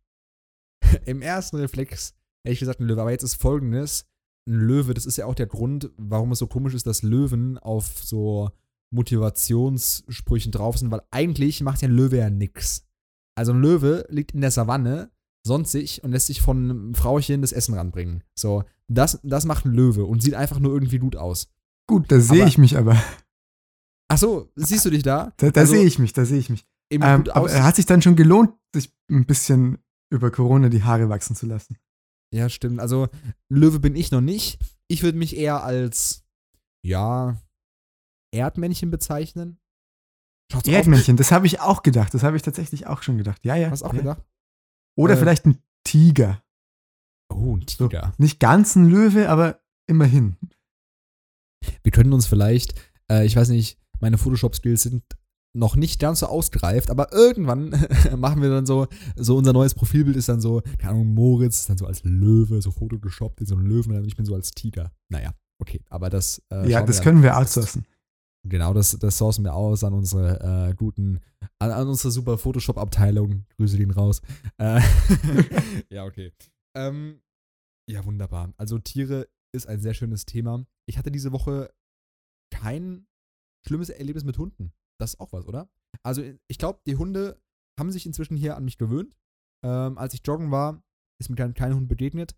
Im 1.05 1.21
ersten 1.21 1.57
Reflex 1.57 2.13
hätte 2.43 2.53
ich 2.53 2.59
gesagt, 2.59 2.79
ein 2.79 2.87
Löwe. 2.87 3.01
Aber 3.01 3.11
jetzt 3.11 3.23
ist 3.23 3.41
folgendes: 3.41 4.05
ein 4.47 4.53
Löwe, 4.53 4.93
das 4.93 5.05
ist 5.05 5.17
ja 5.17 5.25
auch 5.25 5.35
der 5.35 5.47
Grund, 5.47 5.91
warum 5.97 6.31
es 6.31 6.39
so 6.39 6.47
komisch 6.47 6.73
ist, 6.73 6.87
dass 6.87 7.03
Löwen 7.03 7.57
auf 7.57 8.03
so 8.03 8.49
Motivationssprüchen 8.91 10.51
drauf 10.51 10.77
sind, 10.77 10.91
weil 10.91 11.01
eigentlich 11.11 11.61
macht 11.61 11.81
ja 11.81 11.87
ein 11.87 11.95
Löwe 11.95 12.17
ja 12.17 12.29
nix. 12.29 12.85
Also 13.35 13.51
ein 13.51 13.61
Löwe 13.61 14.05
liegt 14.09 14.31
in 14.31 14.41
der 14.41 14.51
Savanne, 14.51 15.11
sonstig 15.45 16.03
und 16.03 16.11
lässt 16.11 16.27
sich 16.27 16.41
von 16.41 16.57
einem 16.57 16.95
Frauchen 16.95 17.41
das 17.41 17.51
Essen 17.51 17.73
ranbringen. 17.73 18.23
So, 18.35 18.63
das, 18.87 19.19
das 19.23 19.45
macht 19.45 19.65
ein 19.65 19.73
Löwe 19.73 20.05
und 20.05 20.21
sieht 20.21 20.35
einfach 20.35 20.59
nur 20.59 20.73
irgendwie 20.73 20.99
gut 20.99 21.15
aus. 21.15 21.49
Gut, 21.87 22.11
da 22.11 22.19
sehe 22.19 22.45
ich 22.47 22.57
mich 22.57 22.77
aber. 22.77 23.01
Ach 24.07 24.17
so, 24.17 24.51
siehst 24.55 24.85
du 24.85 24.89
dich 24.89 25.03
da? 25.03 25.33
Da, 25.37 25.51
da 25.51 25.61
also, 25.61 25.73
sehe 25.73 25.85
ich 25.85 25.99
mich, 25.99 26.13
da 26.13 26.25
sehe 26.25 26.39
ich 26.39 26.49
mich. 26.49 26.65
Ähm, 26.91 27.01
aber 27.01 27.51
hat 27.63 27.75
sich 27.75 27.85
dann 27.85 28.01
schon 28.01 28.15
gelohnt, 28.15 28.53
sich 28.73 28.93
ein 29.09 29.25
bisschen 29.25 29.79
über 30.11 30.31
Corona 30.31 30.69
die 30.69 30.83
Haare 30.83 31.09
wachsen 31.09 31.35
zu 31.35 31.45
lassen. 31.45 31.77
Ja, 32.35 32.49
stimmt. 32.49 32.79
Also, 32.79 33.07
Löwe 33.49 33.79
bin 33.79 33.95
ich 33.95 34.11
noch 34.11 34.21
nicht. 34.21 34.59
Ich 34.87 35.03
würde 35.03 35.17
mich 35.17 35.37
eher 35.37 35.63
als, 35.63 36.25
ja, 36.83 37.41
Erdmännchen 38.33 38.91
bezeichnen. 38.91 39.57
Schaut's 40.51 40.67
Erdmännchen, 40.67 41.17
das 41.17 41.31
habe 41.31 41.47
ich 41.47 41.61
auch 41.61 41.81
gedacht. 41.81 42.13
Das 42.13 42.23
habe 42.23 42.35
ich 42.35 42.43
tatsächlich 42.43 42.87
auch 42.87 43.01
schon 43.01 43.17
gedacht. 43.17 43.43
Ja, 43.45 43.55
ja. 43.55 43.71
Hast 43.71 43.81
du 43.81 43.85
auch 43.85 43.93
ja. 43.93 43.99
gedacht? 43.99 44.23
Oder 44.97 45.13
äh, 45.13 45.17
vielleicht 45.17 45.45
ein 45.45 45.63
Tiger. 45.85 46.43
Oh, 47.33 47.55
ein 47.55 47.65
Tiger. 47.65 48.13
So, 48.17 48.23
nicht 48.23 48.39
ganz 48.39 48.75
ein 48.75 48.89
Löwe, 48.89 49.29
aber 49.29 49.61
immerhin. 49.87 50.35
Wir 51.83 51.91
können 51.91 52.13
uns 52.13 52.27
vielleicht, 52.27 52.75
äh, 53.09 53.25
ich 53.25 53.35
weiß 53.35 53.49
nicht, 53.49 53.79
meine 53.99 54.17
Photoshop-Skills 54.17 54.83
sind 54.83 55.03
noch 55.55 55.75
nicht 55.75 55.99
ganz 55.99 56.19
so 56.19 56.27
ausgereift, 56.27 56.89
aber 56.89 57.13
irgendwann 57.13 57.69
machen 58.17 58.41
wir 58.41 58.49
dann 58.49 58.65
so, 58.65 58.87
so 59.15 59.37
unser 59.37 59.53
neues 59.53 59.73
Profilbild 59.73 60.17
ist 60.17 60.29
dann 60.29 60.41
so, 60.41 60.61
keine 60.77 60.91
Ahnung, 60.93 61.13
Moritz 61.13 61.61
ist 61.61 61.69
dann 61.69 61.77
so 61.77 61.85
als 61.85 62.03
Löwe, 62.03 62.61
so 62.61 62.71
Photoshop, 62.71 63.39
so 63.41 63.55
ein 63.55 63.65
Löwen, 63.65 63.95
und 63.95 64.05
ich 64.05 64.15
bin 64.15 64.25
so 64.25 64.35
als 64.35 64.51
Tiger. 64.51 64.91
Naja, 65.09 65.33
okay, 65.59 65.81
aber 65.89 66.09
das. 66.09 66.41
Äh, 66.51 66.69
ja, 66.69 66.81
das 66.83 66.97
wir 66.97 67.03
können 67.03 67.23
wir 67.23 67.37
outsourcen. 67.37 67.85
Genau, 68.47 68.73
das, 68.73 68.91
das 68.99 69.17
sourcen 69.17 69.43
wir 69.43 69.55
aus 69.55 69.83
an 69.83 69.93
unsere 69.93 70.69
äh, 70.69 70.75
guten, 70.75 71.19
an, 71.57 71.71
an, 71.71 71.87
unsere 71.87 72.11
super 72.11 72.37
Photoshop-Abteilung. 72.37 73.45
Grüße 73.55 73.77
den 73.77 73.89
raus. 73.89 74.21
Äh, 74.57 74.81
ja, 75.89 76.05
okay. 76.05 76.31
Ähm, 76.75 77.21
ja, 77.89 78.05
wunderbar. 78.05 78.53
Also 78.57 78.77
Tiere 78.77 79.27
ist 79.51 79.67
ein 79.67 79.79
sehr 79.79 79.95
schönes 79.95 80.25
Thema. 80.25 80.63
Ich 80.87 80.99
hatte 80.99 81.09
diese 81.09 81.31
Woche 81.31 81.71
kein 82.51 83.07
schlimmes 83.65 83.89
Erlebnis 83.89 84.25
mit 84.25 84.37
Hunden. 84.37 84.73
Das 84.99 85.13
ist 85.13 85.19
auch 85.19 85.33
was, 85.33 85.45
oder? 85.45 85.69
Also 86.03 86.21
ich 86.47 86.57
glaube, 86.57 86.79
die 86.85 86.95
Hunde 86.95 87.41
haben 87.79 87.91
sich 87.91 88.05
inzwischen 88.05 88.37
hier 88.37 88.55
an 88.55 88.65
mich 88.65 88.77
gewöhnt. 88.77 89.15
Ähm, 89.63 89.97
als 89.97 90.13
ich 90.13 90.21
joggen 90.25 90.51
war, 90.51 90.81
ist 91.19 91.29
mir 91.29 91.35
kein, 91.35 91.53
kein 91.53 91.75
Hund 91.75 91.87
begegnet. 91.87 92.35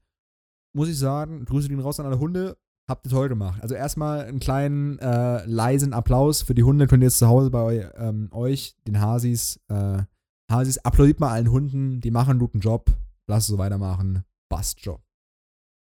Muss 0.75 0.89
ich 0.89 0.97
sagen, 0.97 1.45
Grüße 1.45 1.69
gehen 1.69 1.79
raus 1.79 1.99
an 1.99 2.05
alle 2.05 2.19
Hunde. 2.19 2.57
Habt 2.89 3.05
ihr 3.05 3.11
toll 3.11 3.27
gemacht. 3.27 3.61
Also 3.61 3.75
erstmal 3.75 4.25
einen 4.25 4.39
kleinen 4.39 4.97
äh, 4.99 5.45
leisen 5.45 5.93
Applaus 5.93 6.41
für 6.41 6.53
die 6.53 6.63
Hunde. 6.63 6.87
Könnt 6.87 7.03
ihr 7.03 7.07
jetzt 7.07 7.19
zu 7.19 7.27
Hause 7.27 7.49
bei 7.49 7.91
ähm, 7.95 8.29
euch, 8.31 8.75
den 8.87 9.01
Hasis, 9.01 9.59
äh, 9.67 10.03
Hasis, 10.49 10.77
applaudiert 10.79 11.19
mal 11.19 11.31
allen 11.31 11.51
Hunden. 11.51 11.99
Die 11.99 12.11
machen 12.11 12.31
einen 12.31 12.39
guten 12.39 12.59
Job. 12.59 12.95
Lass 13.27 13.43
es 13.43 13.47
so 13.47 13.57
weitermachen. 13.57 14.23
Passt 14.49 14.81
schon. 14.81 14.99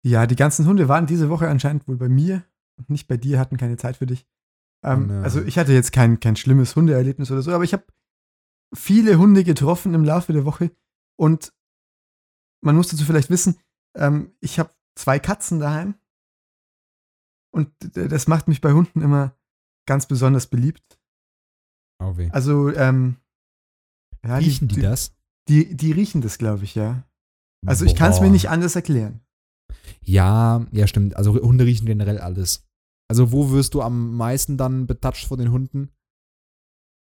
Ja, 0.02 0.26
die 0.26 0.36
ganzen 0.36 0.66
Hunde 0.66 0.88
waren 0.88 1.06
diese 1.06 1.30
Woche 1.30 1.48
anscheinend 1.48 1.88
wohl 1.88 1.96
bei 1.96 2.08
mir 2.08 2.44
und 2.76 2.90
nicht 2.90 3.08
bei 3.08 3.16
dir, 3.16 3.38
hatten 3.38 3.56
keine 3.56 3.76
Zeit 3.76 3.96
für 3.96 4.06
dich. 4.06 4.26
Ähm, 4.82 5.06
no. 5.08 5.22
Also 5.22 5.42
ich 5.42 5.58
hatte 5.58 5.72
jetzt 5.72 5.92
kein, 5.92 6.20
kein 6.20 6.36
schlimmes 6.36 6.74
Hundeerlebnis 6.76 7.30
oder 7.30 7.42
so, 7.42 7.52
aber 7.52 7.64
ich 7.64 7.72
habe 7.72 7.84
viele 8.74 9.18
Hunde 9.18 9.44
getroffen 9.44 9.94
im 9.94 10.04
Laufe 10.04 10.32
der 10.32 10.44
Woche 10.44 10.70
und 11.16 11.52
man 12.62 12.76
muss 12.76 12.88
dazu 12.88 13.04
vielleicht 13.04 13.30
wissen, 13.30 13.58
ähm, 13.96 14.34
ich 14.40 14.58
habe 14.58 14.74
zwei 14.94 15.18
Katzen 15.18 15.60
daheim 15.60 15.94
und 17.52 17.70
das 17.94 18.28
macht 18.28 18.48
mich 18.48 18.60
bei 18.60 18.72
Hunden 18.72 19.02
immer 19.02 19.36
ganz 19.86 20.06
besonders 20.06 20.46
beliebt. 20.46 21.00
Oh 22.02 22.16
weh. 22.16 22.30
Also, 22.30 22.72
ähm, 22.74 23.16
ja, 24.24 24.36
Riechen 24.36 24.68
die, 24.68 24.76
die, 24.76 24.80
das? 24.82 25.14
Die, 25.48 25.76
die 25.76 25.92
riechen 25.92 26.20
das, 26.20 26.38
glaube 26.38 26.64
ich, 26.64 26.74
ja. 26.74 27.04
Also 27.66 27.84
ich 27.84 27.94
kann 27.94 28.10
es 28.12 28.20
mir 28.20 28.26
Boah. 28.26 28.32
nicht 28.32 28.48
anders 28.48 28.76
erklären. 28.76 29.20
Ja, 30.00 30.66
ja, 30.72 30.86
stimmt. 30.86 31.16
Also 31.16 31.34
Hunde 31.34 31.64
riechen 31.64 31.86
generell 31.86 32.18
alles. 32.18 32.66
Also 33.10 33.32
wo 33.32 33.50
wirst 33.50 33.74
du 33.74 33.82
am 33.82 34.16
meisten 34.16 34.56
dann 34.56 34.86
betatscht 34.86 35.26
von 35.26 35.38
den 35.38 35.50
Hunden? 35.50 35.90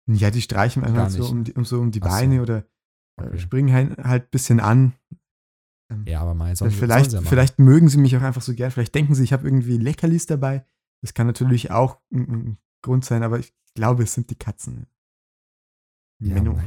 Ja, 0.08 0.30
die 0.30 0.40
streichen 0.40 0.82
einfach 0.82 1.10
so 1.10 1.26
um, 1.28 1.44
die, 1.44 1.52
um 1.52 1.66
so 1.66 1.78
um 1.78 1.90
die 1.90 2.00
Ach 2.00 2.06
so. 2.06 2.16
Beine 2.16 2.40
oder 2.42 2.58
äh, 3.20 3.26
Okay. 3.26 3.38
springen 3.38 3.72
halt, 3.74 3.98
halt 3.98 4.24
ein 4.24 4.30
bisschen 4.30 4.60
an. 4.60 4.94
Ja, 6.06 6.20
aber 6.20 6.34
mal 6.34 6.54
vielleicht, 6.54 7.12
machen. 7.12 7.26
vielleicht 7.26 7.58
mögen 7.58 7.88
sie 7.88 7.98
mich 7.98 8.16
auch 8.16 8.22
einfach 8.22 8.40
so 8.42 8.54
gern. 8.54 8.70
Vielleicht 8.70 8.94
denken 8.94 9.14
sie, 9.14 9.24
ich 9.24 9.32
habe 9.32 9.46
irgendwie 9.46 9.76
Leckerlis 9.76 10.24
dabei. 10.26 10.64
Das 11.02 11.14
kann 11.14 11.26
natürlich 11.26 11.70
auch 11.70 12.00
ein, 12.10 12.30
ein 12.30 12.58
Grund 12.82 13.04
sein, 13.04 13.22
aber 13.22 13.38
ich 13.38 13.54
glaube, 13.74 14.04
es 14.04 14.14
sind 14.14 14.30
die 14.30 14.34
Katzen. 14.36 14.86
Ja, 16.22 16.34
Menno. 16.34 16.58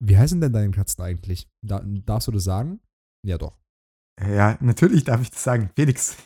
Wie 0.00 0.16
heißen 0.16 0.40
denn 0.40 0.52
deine 0.52 0.70
Katzen 0.70 1.02
eigentlich? 1.02 1.50
Da, 1.62 1.80
darfst 1.80 2.28
du 2.28 2.32
das 2.32 2.44
sagen? 2.44 2.80
Ja, 3.26 3.38
doch. 3.38 3.58
Ja, 4.20 4.56
natürlich 4.60 5.04
darf 5.04 5.20
ich 5.20 5.30
das 5.30 5.42
sagen. 5.42 5.70
Felix. 5.74 6.16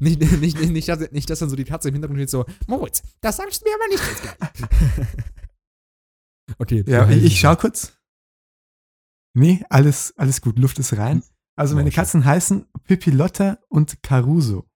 Nicht, 0.00 0.20
nicht, 0.20 0.40
nicht, 0.40 0.70
nicht, 0.70 0.88
dass, 0.88 1.10
nicht, 1.10 1.30
dass 1.30 1.38
dann 1.38 1.50
so 1.50 1.56
die 1.56 1.64
Katze 1.64 1.88
im 1.88 1.94
Hintergrund 1.94 2.18
steht 2.18 2.30
so, 2.30 2.44
Moritz, 2.66 3.02
das 3.20 3.36
sagst 3.36 3.62
du 3.62 3.68
mir 3.68 3.74
aber 3.74 3.88
nicht 3.88 4.04
jetzt 4.08 4.22
gleich. 4.96 5.16
okay. 6.58 6.84
Ja, 6.86 7.08
ich, 7.10 7.24
ich 7.24 7.40
schau 7.40 7.56
kurz. 7.56 7.96
Nee, 9.34 9.64
alles, 9.68 10.14
alles 10.16 10.40
gut. 10.40 10.58
Luft 10.58 10.78
ist 10.78 10.96
rein. 10.96 11.22
Also 11.56 11.74
meine. 11.74 11.90
Katzen 11.90 12.24
heißen 12.24 12.66
Pippilotta 12.84 13.58
und 13.68 14.02
Caruso. 14.02 14.66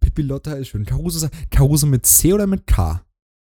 Pippi 0.00 0.22
Lotta 0.22 0.54
ist 0.54 0.68
schön. 0.68 0.84
Caruso, 0.86 1.28
Caruso 1.50 1.86
mit 1.86 2.06
C 2.06 2.32
oder 2.32 2.46
mit 2.46 2.66
K? 2.66 3.04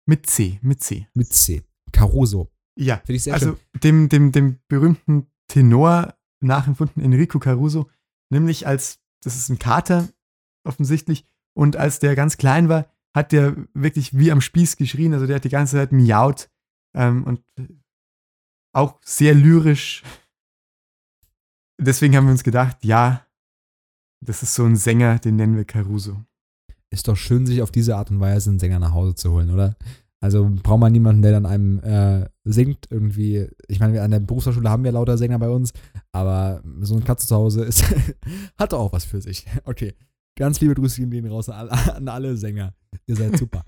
Mit 0.08 0.26
C, 0.26 0.60
mit 0.62 0.82
C. 0.82 1.08
Mit 1.14 1.32
C. 1.32 1.64
Caruso. 1.92 2.52
Ja, 2.78 2.98
Finde 2.98 3.14
ich 3.14 3.24
sehr 3.24 3.34
also 3.34 3.56
schön. 3.56 3.82
dem, 3.82 4.10
dem, 4.10 4.32
dem 4.32 4.60
berühmten 4.68 5.28
Tenor 5.48 6.16
nachempfunden 6.42 7.04
Enrico 7.04 7.40
Caruso, 7.40 7.90
nämlich 8.30 8.66
als, 8.66 9.00
das 9.22 9.36
ist 9.36 9.50
ein 9.50 9.60
Kater 9.60 10.08
offensichtlich, 10.64 11.26
und 11.54 11.76
als 11.76 12.00
der 12.00 12.16
ganz 12.16 12.38
klein 12.38 12.70
war, 12.70 12.86
hat 13.16 13.32
der 13.32 13.56
wirklich 13.74 14.18
wie 14.18 14.32
am 14.32 14.42
Spieß 14.42 14.78
geschrien, 14.78 15.14
also 15.14 15.26
der 15.26 15.38
hat 15.38 15.44
die 15.44 15.50
ganze 15.50 15.78
Zeit 15.78 15.92
miaut 15.92 16.50
ähm, 16.94 17.24
und 17.24 17.42
auch 18.74 19.00
sehr 19.04 19.34
lyrisch. 19.34 20.04
Deswegen 21.80 22.16
haben 22.16 22.26
wir 22.26 22.32
uns 22.32 22.44
gedacht, 22.44 22.84
ja, 22.84 23.26
das 24.22 24.44
ist 24.44 24.54
so 24.54 24.66
ein 24.66 24.76
Sänger, 24.76 25.20
den 25.20 25.38
nennen 25.38 25.56
wir 25.56 25.66
Caruso. 25.66 26.24
Ist 26.92 27.08
doch 27.08 27.16
schön, 27.16 27.46
sich 27.46 27.62
auf 27.62 27.72
diese 27.72 27.96
Art 27.96 28.12
und 28.12 28.20
Weise 28.20 28.50
einen 28.50 28.60
Sänger 28.60 28.80
nach 28.80 28.94
Hause 28.94 29.16
zu 29.16 29.32
holen, 29.32 29.52
oder? 29.52 29.76
Also 30.22 30.50
braucht 30.64 30.80
man 30.80 30.92
niemanden, 30.92 31.22
der 31.22 31.32
dann 31.32 31.46
einem 31.46 31.80
äh, 31.80 32.28
singt 32.44 32.88
irgendwie. 32.90 33.48
Ich 33.68 33.80
meine, 33.80 34.02
an 34.02 34.12
der 34.12 34.20
Berufshochschule 34.20 34.70
haben 34.70 34.84
wir 34.84 34.92
lauter 34.92 35.18
Sänger 35.18 35.40
bei 35.40 35.50
uns, 35.50 35.72
aber 36.12 36.62
so 36.82 36.96
ein 36.96 37.06
Katze 37.06 37.28
zu 37.28 37.36
Hause 37.36 37.64
ist, 37.64 37.86
hat 38.58 38.74
auch 38.74 38.92
was 38.92 39.06
für 39.06 39.22
sich. 39.22 39.46
Okay. 39.64 39.96
Ganz 40.40 40.62
liebe 40.62 40.74
Grüße 40.74 41.06
gehen 41.06 41.28
raus 41.28 41.50
an 41.50 41.70
alle, 41.70 41.96
an 41.96 42.08
alle 42.08 42.38
Sänger. 42.38 42.74
Ihr 43.08 43.16
seid 43.18 43.38
super. 43.38 43.66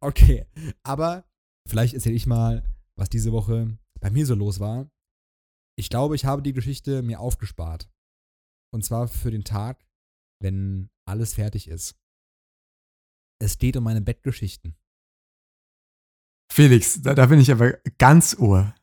okay. 0.00 0.46
Aber 0.82 1.24
vielleicht 1.68 1.94
erzähle 1.94 2.14
ich 2.16 2.26
mal, 2.26 2.64
was 2.98 3.10
diese 3.10 3.32
Woche 3.32 3.78
bei 4.00 4.10
mir 4.10 4.24
so 4.26 4.34
los 4.34 4.58
war. 4.58 4.90
Ich 5.78 5.90
glaube, 5.90 6.14
ich 6.16 6.24
habe 6.24 6.40
die 6.42 6.54
Geschichte 6.54 7.02
mir 7.02 7.20
aufgespart. 7.20 7.90
Und 8.74 8.82
zwar 8.84 9.08
für 9.08 9.30
den 9.30 9.44
Tag, 9.44 9.86
wenn 10.42 10.88
alles 11.06 11.34
fertig 11.34 11.68
ist. 11.68 11.96
Es 13.38 13.58
geht 13.58 13.76
um 13.76 13.84
meine 13.84 14.00
Bettgeschichten. 14.00 14.74
Felix, 16.50 17.02
da, 17.02 17.14
da 17.14 17.26
bin 17.26 17.40
ich 17.40 17.52
aber 17.52 17.74
ganz 17.98 18.38
ohr. 18.38 18.74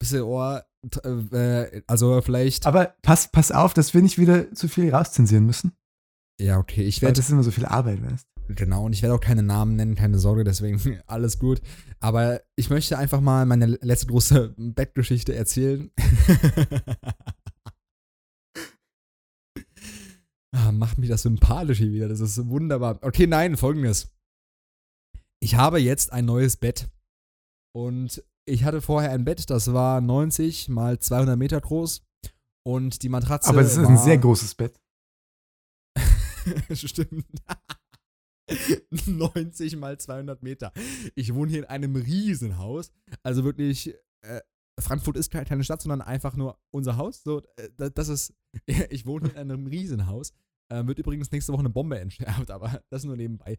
Bisschen 0.00 0.22
Ohr, 0.22 0.64
t- 0.90 1.00
äh, 1.36 1.82
also 1.86 2.22
vielleicht. 2.22 2.64
Aber 2.66 2.96
pass, 3.02 3.30
pass 3.30 3.52
auf, 3.52 3.74
dass 3.74 3.92
wir 3.92 4.00
nicht 4.00 4.16
wieder 4.18 4.50
zu 4.54 4.68
viel 4.68 4.94
rauszensieren 4.94 5.44
müssen. 5.44 5.76
Ja, 6.40 6.58
okay, 6.58 6.82
ich 6.82 7.00
Weil 7.00 7.08
werde. 7.08 7.16
das 7.16 7.26
ist 7.26 7.32
immer 7.32 7.42
so 7.42 7.50
viel 7.50 7.66
Arbeit, 7.66 8.02
weißt 8.02 8.26
Genau, 8.48 8.84
und 8.84 8.92
ich 8.92 9.00
werde 9.02 9.14
auch 9.14 9.20
keine 9.20 9.42
Namen 9.42 9.76
nennen, 9.76 9.94
keine 9.94 10.18
Sorge, 10.18 10.44
deswegen 10.44 10.78
alles 11.06 11.38
gut. 11.38 11.62
Aber 12.00 12.42
ich 12.56 12.68
möchte 12.68 12.98
einfach 12.98 13.20
mal 13.22 13.46
meine 13.46 13.66
letzte 13.66 14.08
große 14.08 14.54
Bettgeschichte 14.58 15.34
erzählen. 15.34 15.90
ah, 20.54 20.72
macht 20.72 20.98
mich 20.98 21.08
das 21.08 21.22
sympathisch 21.22 21.78
hier 21.78 21.92
wieder, 21.92 22.08
das 22.08 22.20
ist 22.20 22.46
wunderbar. 22.48 22.98
Okay, 23.00 23.26
nein, 23.26 23.56
folgendes. 23.56 24.10
Ich 25.40 25.54
habe 25.54 25.78
jetzt 25.78 26.12
ein 26.12 26.26
neues 26.26 26.58
Bett. 26.58 26.90
Und 27.74 28.22
ich 28.46 28.64
hatte 28.64 28.80
vorher 28.82 29.10
ein 29.10 29.24
Bett, 29.24 29.50
das 29.50 29.72
war 29.72 30.00
90 30.00 30.68
mal 30.68 30.98
200 30.98 31.38
Meter 31.38 31.60
groß. 31.60 32.02
Und 32.66 33.02
die 33.02 33.08
Matratze. 33.08 33.50
Aber 33.50 33.62
das 33.62 33.76
ist 33.76 33.86
ein 33.86 33.98
sehr 33.98 34.16
großes 34.18 34.54
Bett. 34.54 34.80
Stimmt. 36.74 37.24
90 39.06 39.76
mal 39.76 39.98
200 39.98 40.42
Meter. 40.42 40.72
Ich 41.14 41.34
wohne 41.34 41.50
hier 41.50 41.60
in 41.60 41.64
einem 41.64 41.96
Riesenhaus. 41.96 42.92
Also 43.22 43.44
wirklich, 43.44 43.94
äh, 44.22 44.40
Frankfurt 44.78 45.16
ist 45.16 45.30
keine 45.30 45.64
Stadt, 45.64 45.80
sondern 45.82 46.02
einfach 46.02 46.36
nur 46.36 46.58
unser 46.70 46.96
Haus. 46.96 47.22
So, 47.22 47.40
äh, 47.56 47.70
da- 47.76 47.90
das 47.90 48.08
ist, 48.08 48.34
ich 48.90 49.06
wohne 49.06 49.28
in 49.30 49.36
einem 49.36 49.66
Riesenhaus. 49.66 50.32
Äh, 50.70 50.86
wird 50.86 50.98
übrigens 50.98 51.30
nächste 51.30 51.52
Woche 51.52 51.60
eine 51.60 51.70
Bombe 51.70 51.98
entschärft, 51.98 52.50
aber 52.50 52.82
das 52.90 53.04
nur 53.04 53.16
nebenbei. 53.16 53.56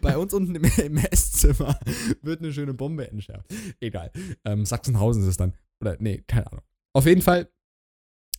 Bei 0.00 0.16
uns 0.16 0.32
unten 0.32 0.54
im, 0.54 0.64
im 0.64 0.96
Esszimmer 0.98 1.78
wird 2.22 2.40
eine 2.40 2.52
schöne 2.52 2.74
Bombe 2.74 3.08
entschärft. 3.10 3.52
Egal. 3.80 4.10
Ähm, 4.44 4.64
Sachsenhausen 4.64 5.22
ist 5.22 5.28
es 5.28 5.36
dann. 5.36 5.54
Oder, 5.80 5.96
nee, 6.00 6.22
keine 6.26 6.46
Ahnung. 6.50 6.64
Auf 6.94 7.06
jeden 7.06 7.22
Fall, 7.22 7.50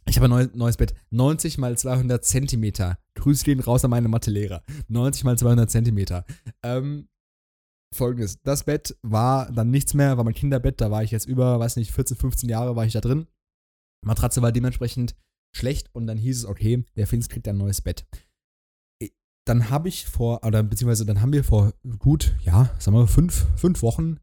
ich 0.09 0.17
habe 0.17 0.27
ein 0.27 0.31
neu, 0.31 0.47
neues 0.53 0.77
Bett. 0.77 0.93
90 1.11 1.57
mal 1.57 1.77
200 1.77 2.23
Zentimeter. 2.23 2.97
Grüße 3.15 3.45
gehen 3.45 3.59
raus 3.59 3.83
an 3.83 3.91
meine 3.91 4.07
Mathelehrer. 4.07 4.63
90 4.87 5.23
mal 5.23 5.37
200 5.37 5.69
Zentimeter. 5.69 6.25
Ähm, 6.63 7.07
Folgendes. 7.95 8.41
Das 8.43 8.63
Bett 8.63 8.97
war 9.01 9.51
dann 9.51 9.71
nichts 9.71 9.93
mehr, 9.93 10.17
war 10.17 10.23
mein 10.23 10.33
Kinderbett. 10.33 10.81
Da 10.81 10.91
war 10.91 11.03
ich 11.03 11.11
jetzt 11.11 11.27
über, 11.27 11.59
weiß 11.59 11.75
nicht, 11.77 11.91
14, 11.91 12.17
15 12.17 12.49
Jahre 12.49 12.75
war 12.75 12.85
ich 12.85 12.93
da 12.93 13.01
drin. 13.01 13.27
Matratze 14.05 14.41
war 14.41 14.51
dementsprechend 14.51 15.15
schlecht 15.55 15.93
und 15.93 16.07
dann 16.07 16.17
hieß 16.17 16.39
es, 16.39 16.45
okay, 16.45 16.85
der 16.95 17.07
Finz 17.07 17.27
kriegt 17.29 17.47
ein 17.47 17.57
neues 17.57 17.81
Bett. 17.81 18.05
Dann 19.45 19.69
habe 19.69 19.89
ich 19.89 20.05
vor, 20.05 20.43
oder 20.45 20.61
beziehungsweise 20.61 21.05
dann 21.05 21.21
haben 21.21 21.33
wir 21.33 21.43
vor 21.43 21.73
gut, 21.97 22.35
ja, 22.41 22.69
sagen 22.77 22.95
wir, 22.95 23.07
fünf, 23.07 23.47
fünf 23.55 23.81
Wochen 23.81 24.17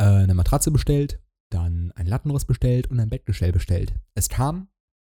äh, 0.00 0.04
eine 0.04 0.34
Matratze 0.34 0.70
bestellt, 0.70 1.20
dann 1.50 1.90
ein 1.96 2.06
Lattenrost 2.06 2.46
bestellt 2.46 2.86
und 2.86 3.00
ein 3.00 3.08
Bettgestell 3.08 3.50
bestellt. 3.50 3.92
Es 4.14 4.28
kam 4.28 4.68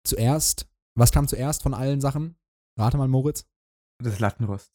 zuerst, 0.03 0.67
was 0.95 1.11
kam 1.11 1.27
zuerst 1.27 1.63
von 1.63 1.73
allen 1.73 2.01
Sachen? 2.01 2.35
Rate 2.77 2.97
mal, 2.97 3.07
Moritz. 3.07 3.45
Das 4.01 4.19
Lattenrost. 4.19 4.71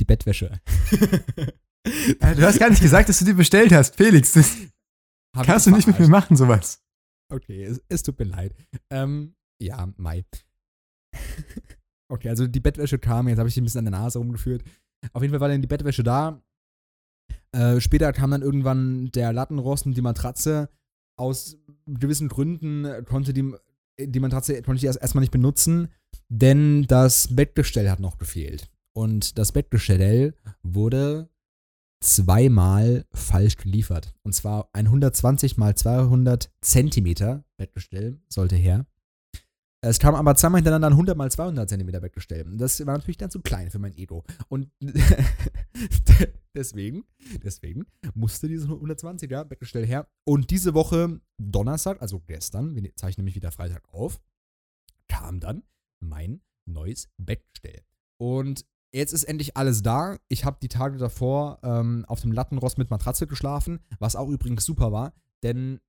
Die 0.00 0.04
Bettwäsche. 0.04 0.60
Äh, 2.18 2.34
Du 2.34 2.42
hast 2.42 2.58
gar 2.58 2.68
nicht 2.68 2.82
gesagt, 2.82 3.08
dass 3.08 3.20
du 3.20 3.24
die 3.24 3.32
bestellt 3.32 3.70
hast, 3.70 3.94
Felix. 3.94 4.32
Das 4.32 4.56
Hab 5.36 5.46
kannst 5.46 5.68
du 5.68 5.70
nicht 5.70 5.86
mit 5.86 5.96
mir 6.00 6.08
machen, 6.08 6.36
sowas. 6.36 6.82
Okay, 7.32 7.62
es, 7.62 7.80
es 7.88 8.02
tut 8.02 8.18
mir 8.18 8.24
leid. 8.24 8.56
Ähm, 8.90 9.36
ja, 9.62 9.88
Mai. 9.96 10.24
okay, 12.08 12.28
also 12.28 12.48
die 12.48 12.58
Bettwäsche 12.58 12.98
kam, 12.98 13.28
jetzt 13.28 13.38
habe 13.38 13.48
ich 13.48 13.54
die 13.54 13.60
ein 13.60 13.64
bisschen 13.64 13.86
an 13.86 13.92
der 13.92 14.00
Nase 14.00 14.18
rumgeführt. 14.18 14.64
Auf 15.12 15.22
jeden 15.22 15.32
Fall 15.32 15.40
war 15.40 15.48
dann 15.48 15.60
die 15.60 15.68
Bettwäsche 15.68 16.02
da. 16.02 16.42
Äh, 17.52 17.80
später 17.80 18.12
kam 18.12 18.32
dann 18.32 18.42
irgendwann 18.42 19.12
der 19.12 19.32
Lattenrost 19.32 19.86
und 19.86 19.96
die 19.96 20.02
Matratze. 20.02 20.68
aus 21.16 21.56
gewissen 21.86 22.28
Gründen 22.28 23.04
konnte 23.04 23.32
die, 23.32 23.54
die 23.98 24.20
Matratze 24.20 24.60
konnte 24.62 24.78
ich 24.78 24.84
erst, 24.84 25.00
erstmal 25.00 25.20
nicht 25.20 25.30
benutzen, 25.32 25.88
denn 26.28 26.86
das 26.86 27.34
Bettgestell 27.34 27.90
hat 27.90 28.00
noch 28.00 28.18
gefehlt. 28.18 28.70
Und 28.92 29.38
das 29.38 29.52
Bettgestell 29.52 30.34
wurde 30.62 31.28
zweimal 32.00 33.04
falsch 33.12 33.56
geliefert. 33.56 34.14
Und 34.22 34.34
zwar 34.34 34.68
ein 34.72 34.86
120 34.86 35.56
mal 35.56 35.74
200 35.74 36.50
Zentimeter 36.60 37.44
Bettgestell 37.56 38.20
sollte 38.28 38.56
her. 38.56 38.86
Es 39.82 39.98
kam 39.98 40.14
aber 40.14 40.34
zweimal 40.34 40.58
hintereinander 40.58 40.88
ein 40.88 40.94
100 40.94 41.16
mal 41.16 41.30
200 41.30 41.68
Zentimeter 41.68 42.00
Bettgestell. 42.00 42.44
Das 42.56 42.84
war 42.86 42.96
natürlich 42.96 43.18
dann 43.18 43.30
zu 43.30 43.40
klein 43.40 43.70
für 43.70 43.78
mein 43.78 43.96
Ego. 43.96 44.24
Und 44.48 44.70
deswegen, 46.54 47.04
deswegen 47.44 47.86
musste 48.14 48.48
dieses 48.48 48.68
120er 48.68 49.44
Bettgestell 49.44 49.86
her. 49.86 50.08
Und 50.24 50.50
diese 50.50 50.74
Woche, 50.74 51.20
Donnerstag, 51.38 52.00
also 52.00 52.20
gestern, 52.26 52.74
wir 52.74 52.96
zeichnen 52.96 53.24
nämlich 53.24 53.36
wieder 53.36 53.52
Freitag 53.52 53.82
auf, 53.92 54.18
kam 55.08 55.40
dann 55.40 55.62
mein 56.00 56.40
neues 56.66 57.08
Bettgestell. 57.18 57.82
Und 58.18 58.64
jetzt 58.92 59.12
ist 59.12 59.24
endlich 59.24 59.56
alles 59.56 59.82
da. 59.82 60.18
Ich 60.28 60.44
habe 60.44 60.58
die 60.60 60.68
Tage 60.68 60.98
davor 60.98 61.60
ähm, 61.62 62.04
auf 62.08 62.22
dem 62.22 62.32
Lattenrost 62.32 62.78
mit 62.78 62.90
Matratze 62.90 63.26
geschlafen, 63.26 63.80
was 63.98 64.16
auch 64.16 64.28
übrigens 64.28 64.64
super 64.64 64.90
war, 64.90 65.12
denn 65.42 65.80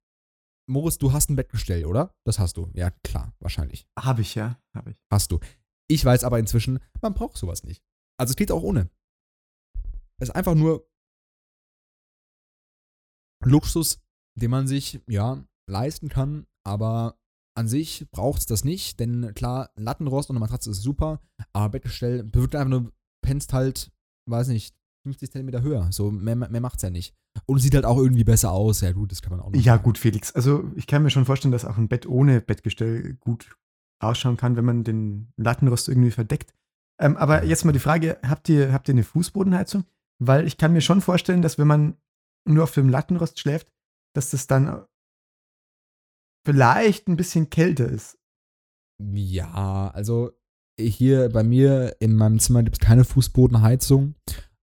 Moritz, 0.69 0.97
du 0.97 1.13
hast 1.13 1.29
ein 1.29 1.35
Bettgestell, 1.35 1.85
oder? 1.85 2.13
Das 2.25 2.39
hast 2.39 2.57
du. 2.57 2.69
Ja, 2.73 2.91
klar, 3.03 3.33
wahrscheinlich. 3.39 3.87
Habe 3.97 4.21
ich, 4.21 4.35
ja. 4.35 4.61
Habe 4.75 4.91
ich. 4.91 5.01
Hast 5.11 5.31
du. 5.31 5.39
Ich 5.89 6.03
weiß 6.03 6.23
aber 6.25 6.39
inzwischen, 6.39 6.79
man 7.01 7.13
braucht 7.13 7.37
sowas 7.37 7.63
nicht. 7.63 7.83
Also 8.19 8.31
es 8.31 8.35
geht 8.35 8.51
auch 8.51 8.63
ohne. 8.63 8.89
Es 10.19 10.29
ist 10.29 10.35
einfach 10.35 10.55
nur 10.55 10.89
Luxus, 13.43 14.01
den 14.37 14.51
man 14.51 14.67
sich, 14.67 15.01
ja, 15.07 15.45
leisten 15.69 16.09
kann, 16.09 16.47
aber 16.65 17.19
an 17.55 17.67
sich 17.67 18.09
braucht 18.11 18.41
es 18.41 18.45
das 18.45 18.63
nicht, 18.63 18.99
denn 18.99 19.33
klar, 19.33 19.71
Lattenrost 19.75 20.29
und 20.29 20.35
eine 20.35 20.41
Matratze 20.41 20.71
ist 20.71 20.81
super, 20.81 21.21
aber 21.53 21.69
Bettgestell 21.69 22.23
bewirkt 22.23 22.55
einfach 22.55 22.69
nur, 22.69 22.91
pennst 23.23 23.53
halt, 23.53 23.91
weiß 24.29 24.49
nicht, 24.49 24.75
50 25.07 25.31
Zentimeter 25.31 25.61
höher. 25.61 25.91
So, 25.91 26.11
mehr, 26.11 26.35
mehr 26.35 26.61
macht's 26.61 26.83
ja 26.83 26.89
nicht. 26.89 27.15
Und 27.45 27.59
sieht 27.59 27.75
halt 27.75 27.85
auch 27.85 27.97
irgendwie 27.97 28.23
besser 28.23 28.51
aus. 28.51 28.81
Ja, 28.81 28.91
gut, 28.91 29.11
das 29.11 29.21
kann 29.21 29.31
man 29.31 29.39
auch 29.39 29.51
noch. 29.51 29.55
Ja, 29.55 29.73
sagen. 29.73 29.83
gut, 29.83 29.97
Felix. 29.97 30.33
Also, 30.33 30.69
ich 30.75 30.87
kann 30.87 31.03
mir 31.03 31.09
schon 31.09 31.25
vorstellen, 31.25 31.51
dass 31.51 31.65
auch 31.65 31.77
ein 31.77 31.87
Bett 31.87 32.05
ohne 32.05 32.41
Bettgestell 32.41 33.13
gut 33.15 33.57
ausschauen 33.99 34.37
kann, 34.37 34.55
wenn 34.55 34.65
man 34.65 34.83
den 34.83 35.31
Lattenrost 35.37 35.87
irgendwie 35.87 36.11
verdeckt. 36.11 36.53
Ähm, 36.99 37.15
aber 37.17 37.45
jetzt 37.45 37.63
mal 37.63 37.71
die 37.71 37.79
Frage: 37.79 38.19
Habt 38.23 38.49
ihr, 38.49 38.73
habt 38.73 38.87
ihr 38.87 38.93
eine 38.93 39.03
Fußbodenheizung? 39.03 39.85
Weil 40.19 40.45
ich 40.45 40.57
kann 40.57 40.73
mir 40.73 40.81
schon 40.81 41.01
vorstellen, 41.01 41.41
dass 41.41 41.57
wenn 41.57 41.67
man 41.67 41.97
nur 42.45 42.63
auf 42.63 42.73
dem 42.73 42.89
Lattenrost 42.89 43.39
schläft, 43.39 43.71
dass 44.15 44.31
das 44.31 44.47
dann 44.47 44.85
vielleicht 46.45 47.07
ein 47.07 47.17
bisschen 47.17 47.49
kälter 47.49 47.87
ist. 47.87 48.17
Ja, 48.99 49.91
also 49.93 50.31
hier 50.79 51.29
bei 51.29 51.43
mir 51.43 51.95
in 51.99 52.15
meinem 52.15 52.39
Zimmer 52.39 52.63
gibt 52.63 52.77
es 52.77 52.85
keine 52.85 53.03
Fußbodenheizung. 53.03 54.15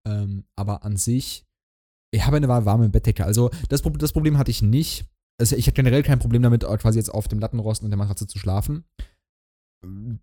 Ähm, 0.06 0.44
aber 0.56 0.84
an 0.84 0.96
sich, 0.96 1.46
ich 2.12 2.26
habe 2.26 2.36
eine 2.36 2.48
warme 2.48 2.88
Bettdecke. 2.88 3.24
Also 3.24 3.50
das, 3.68 3.82
das 3.82 4.12
Problem 4.12 4.38
hatte 4.38 4.50
ich 4.50 4.62
nicht. 4.62 5.06
Also 5.40 5.56
ich 5.56 5.66
hatte 5.66 5.74
generell 5.74 6.02
kein 6.02 6.18
Problem 6.18 6.42
damit, 6.42 6.64
äh, 6.64 6.76
quasi 6.76 6.98
jetzt 6.98 7.12
auf 7.12 7.28
dem 7.28 7.40
Lattenrost 7.40 7.82
und 7.82 7.90
der 7.90 7.98
Matratze 7.98 8.26
zu 8.26 8.38
schlafen. 8.38 8.84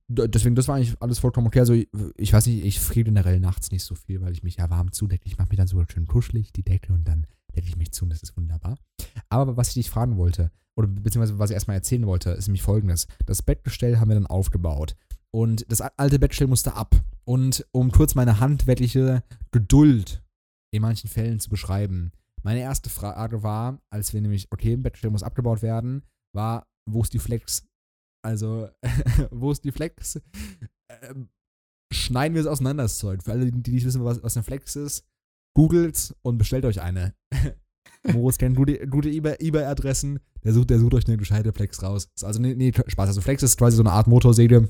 Deswegen, 0.07 0.55
das 0.55 0.67
war 0.67 0.75
eigentlich 0.75 0.95
alles 1.01 1.19
vollkommen 1.19 1.47
okay. 1.47 1.59
Also, 1.59 1.73
ich, 1.73 2.33
weiß 2.33 2.47
nicht, 2.47 2.65
ich 2.65 2.79
friere 2.79 3.05
generell 3.05 3.39
nachts 3.39 3.71
nicht 3.71 3.83
so 3.83 3.93
viel, 3.93 4.21
weil 4.21 4.33
ich 4.33 4.41
mich 4.41 4.57
ja 4.57 4.69
warm 4.69 4.91
zudecke. 4.91 5.25
Ich 5.25 5.37
mache 5.37 5.49
mir 5.49 5.57
dann 5.57 5.67
so 5.67 5.83
schön 5.87 6.07
kuschelig 6.07 6.51
die 6.51 6.63
Decke 6.63 6.93
und 6.93 7.07
dann 7.07 7.27
decke 7.55 7.67
ich 7.67 7.77
mich 7.77 7.91
zu 7.91 8.05
und 8.05 8.09
das 8.09 8.23
ist 8.23 8.35
wunderbar. 8.35 8.77
Aber 9.29 9.57
was 9.57 9.69
ich 9.69 9.73
dich 9.75 9.89
fragen 9.89 10.17
wollte, 10.17 10.51
oder 10.75 10.87
beziehungsweise 10.87 11.37
was 11.37 11.49
ich 11.49 11.55
erstmal 11.55 11.77
erzählen 11.77 12.07
wollte, 12.07 12.31
ist 12.31 12.47
nämlich 12.47 12.63
folgendes. 12.63 13.07
Das 13.25 13.41
Bettgestell 13.41 13.99
haben 13.99 14.09
wir 14.09 14.15
dann 14.15 14.27
aufgebaut. 14.27 14.95
Und 15.33 15.65
das 15.71 15.81
alte 15.81 16.19
Bettgestell 16.19 16.47
musste 16.47 16.73
ab. 16.73 16.95
Und 17.25 17.65
um 17.71 17.91
kurz 17.91 18.15
meine 18.15 18.39
handwerkliche 18.39 19.23
Geduld 19.51 20.23
in 20.73 20.81
manchen 20.81 21.09
Fällen 21.09 21.39
zu 21.39 21.49
beschreiben. 21.49 22.11
Meine 22.43 22.61
erste 22.61 22.89
Frage 22.89 23.43
war, 23.43 23.79
als 23.89 24.13
wir 24.13 24.21
nämlich, 24.21 24.47
okay, 24.51 24.75
Bettgestell 24.75 25.11
muss 25.11 25.23
abgebaut 25.23 25.61
werden, 25.61 26.03
war, 26.35 26.67
wo 26.89 27.01
ist 27.01 27.13
die 27.13 27.19
Flex? 27.19 27.67
Also, 28.25 28.69
wo 29.31 29.51
ist 29.51 29.63
die 29.63 29.71
Flex? 29.71 30.19
Ähm, 30.89 31.29
schneiden 31.93 32.35
wir 32.35 32.41
es 32.41 32.47
auseinander, 32.47 32.83
das 32.83 32.97
Zeug. 32.97 33.23
Für 33.23 33.31
alle, 33.31 33.51
die 33.51 33.71
nicht 33.71 33.85
wissen, 33.85 34.03
was, 34.03 34.23
was 34.23 34.35
eine 34.35 34.43
Flex 34.43 34.75
ist, 34.75 35.05
googelt 35.55 36.15
und 36.21 36.37
bestellt 36.37 36.65
euch 36.65 36.81
eine. 36.81 37.13
Moritz 38.13 38.37
kennt 38.37 38.55
gute, 38.55 38.87
gute 38.87 39.09
eBay-Adressen, 39.09 40.19
der 40.43 40.53
sucht, 40.53 40.71
der 40.71 40.79
sucht 40.79 40.95
euch 40.95 41.07
eine 41.07 41.17
gescheite 41.17 41.53
Flex 41.53 41.83
raus. 41.83 42.09
Also, 42.21 42.41
nee, 42.41 42.55
nee, 42.55 42.71
Spaß. 42.71 43.09
Also, 43.09 43.21
Flex 43.21 43.43
ist 43.43 43.57
quasi 43.57 43.77
so 43.77 43.83
eine 43.83 43.91
Art 43.91 44.07
Motorsäge, 44.07 44.69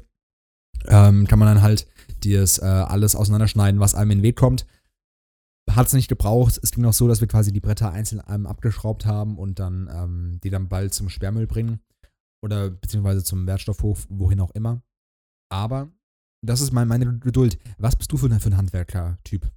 ähm, 0.87 1.27
kann 1.27 1.39
man 1.39 1.47
dann 1.47 1.61
halt 1.61 1.87
das 2.25 2.59
äh, 2.59 2.65
alles 2.65 3.15
auseinanderschneiden, 3.15 3.79
was 3.79 3.95
einem 3.95 4.11
in 4.11 4.17
den 4.19 4.23
Weg 4.23 4.35
kommt. 4.35 4.65
Hat 5.69 5.87
es 5.87 5.93
nicht 5.93 6.07
gebraucht. 6.07 6.59
Es 6.61 6.71
ging 6.71 6.85
auch 6.85 6.93
so, 6.93 7.07
dass 7.07 7.21
wir 7.21 7.27
quasi 7.27 7.51
die 7.51 7.61
Bretter 7.61 7.91
einzeln 7.91 8.19
einem 8.19 8.45
abgeschraubt 8.45 9.05
haben 9.05 9.37
und 9.37 9.59
dann 9.59 9.89
ähm, 9.91 10.39
die 10.43 10.49
dann 10.49 10.67
bald 10.67 10.93
zum 10.93 11.09
Sperrmüll 11.09 11.47
bringen. 11.47 11.79
Oder 12.43 12.69
beziehungsweise 12.69 13.23
zum 13.23 13.45
Wertstoffhof, 13.47 14.07
wohin 14.09 14.39
auch 14.39 14.51
immer. 14.51 14.83
Aber 15.51 15.91
das 16.43 16.61
ist 16.61 16.71
mein, 16.71 16.87
meine 16.87 17.19
Geduld. 17.19 17.59
Was 17.77 17.95
bist 17.95 18.11
du 18.11 18.17
für, 18.17 18.27
für 18.39 18.49
ein 18.49 18.57
Handwerker-Typ? 18.57 19.51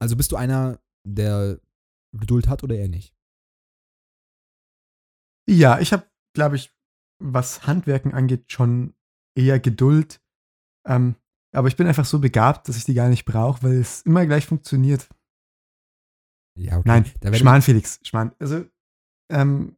Also 0.00 0.16
bist 0.16 0.32
du 0.32 0.36
einer, 0.36 0.78
der 1.06 1.60
Geduld 2.12 2.48
hat 2.48 2.62
oder 2.62 2.76
eher 2.76 2.88
nicht? 2.88 3.14
Ja, 5.48 5.78
ich 5.78 5.92
habe, 5.92 6.06
glaube 6.34 6.56
ich, 6.56 6.74
was 7.22 7.66
Handwerken 7.66 8.12
angeht, 8.12 8.52
schon 8.52 8.94
eher 9.36 9.60
Geduld. 9.60 10.20
Ähm, 10.86 11.16
aber 11.52 11.68
ich 11.68 11.76
bin 11.76 11.86
einfach 11.86 12.04
so 12.04 12.18
begabt, 12.18 12.68
dass 12.68 12.76
ich 12.76 12.84
die 12.84 12.94
gar 12.94 13.08
nicht 13.08 13.24
brauche, 13.24 13.62
weil 13.62 13.78
es 13.78 14.02
immer 14.02 14.26
gleich 14.26 14.46
funktioniert. 14.46 15.08
Ja, 16.58 16.78
okay. 16.78 17.04
Nein, 17.22 17.34
Schmarrn, 17.34 17.62
Felix, 17.62 18.00
Schmarrn. 18.02 18.32
Also, 18.38 18.64
ähm, 19.30 19.76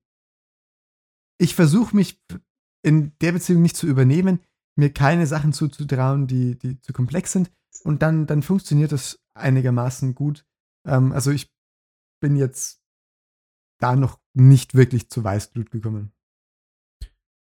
ich 1.41 1.55
versuche 1.55 1.95
mich 1.95 2.21
in 2.83 3.17
der 3.21 3.33
Beziehung 3.33 3.63
nicht 3.63 3.77
zu 3.77 3.87
übernehmen, 3.87 4.41
mir 4.77 4.93
keine 4.93 5.27
Sachen 5.27 5.53
zuzutrauen, 5.53 6.27
die, 6.27 6.59
die 6.59 6.81
zu 6.81 6.93
komplex 6.93 7.33
sind. 7.33 7.51
Und 7.85 8.03
dann, 8.03 8.27
dann 8.27 8.43
funktioniert 8.43 8.93
das 8.93 9.21
einigermaßen 9.35 10.15
gut. 10.15 10.47
Ähm, 10.87 11.13
also 11.13 11.31
ich 11.31 11.53
bin 12.21 12.37
jetzt 12.37 12.83
da 13.81 13.95
noch 13.95 14.21
nicht 14.35 14.75
wirklich 14.75 15.09
zu 15.11 15.23
Weißblut 15.23 15.71
gekommen. 15.71 16.13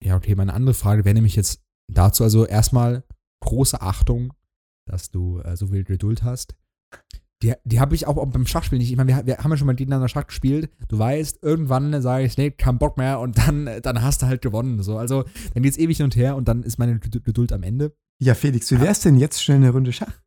Ja, 0.03 0.16
okay, 0.16 0.35
meine 0.35 0.55
andere 0.55 0.74
Frage 0.74 1.05
wäre 1.05 1.14
nämlich 1.14 1.37
jetzt 1.37 1.62
dazu, 1.92 2.24
also 2.24 2.46
erstmal, 2.46 3.05
große 3.45 3.81
Achtung, 3.81 4.33
dass 4.87 5.11
du 5.11 5.41
äh, 5.41 5.57
so 5.57 5.69
viel 5.69 5.85
Geduld 5.85 6.23
hast. 6.23 6.57
Die, 7.43 7.53
die 7.65 7.81
habe 7.81 7.95
ich 7.95 8.07
auch 8.07 8.15
beim 8.27 8.47
Schachspiel 8.47 8.79
nicht. 8.79 8.91
Ich 8.91 8.97
meine, 8.97 9.15
wir, 9.15 9.27
wir, 9.27 9.39
haben 9.39 9.51
ja 9.51 9.57
schon 9.57 9.67
mal 9.67 9.75
gegeneinander 9.75 10.09
Schach 10.09 10.27
gespielt. 10.27 10.71
Du 10.89 10.99
weißt, 10.99 11.43
irgendwann 11.43 12.01
sage 12.01 12.25
ich, 12.25 12.39
nee, 12.39 12.51
kein 12.51 12.79
Bock 12.79 12.97
mehr 12.97 13.21
und 13.21 13.37
dann, 13.39 13.69
dann 13.83 14.03
hast 14.03 14.23
du 14.23 14.27
halt 14.27 14.41
gewonnen. 14.41 14.83
So. 14.83 14.97
Also, 14.97 15.25
dann 15.53 15.63
geht 15.63 15.73
es 15.73 15.79
ewig 15.79 15.99
hin 15.99 16.05
und 16.05 16.17
her 16.17 16.37
und 16.37 16.49
dann 16.49 16.63
ist 16.63 16.79
meine 16.79 16.99
Geduld 16.99 17.53
am 17.53 17.63
Ende. 17.63 17.95
Ja, 18.23 18.35
Felix, 18.35 18.71
wie 18.71 18.81
wär's 18.81 19.01
denn 19.01 19.17
jetzt 19.17 19.43
schnell 19.43 19.59
eine 19.59 19.71
Runde 19.71 19.93
Schach? 19.93 20.23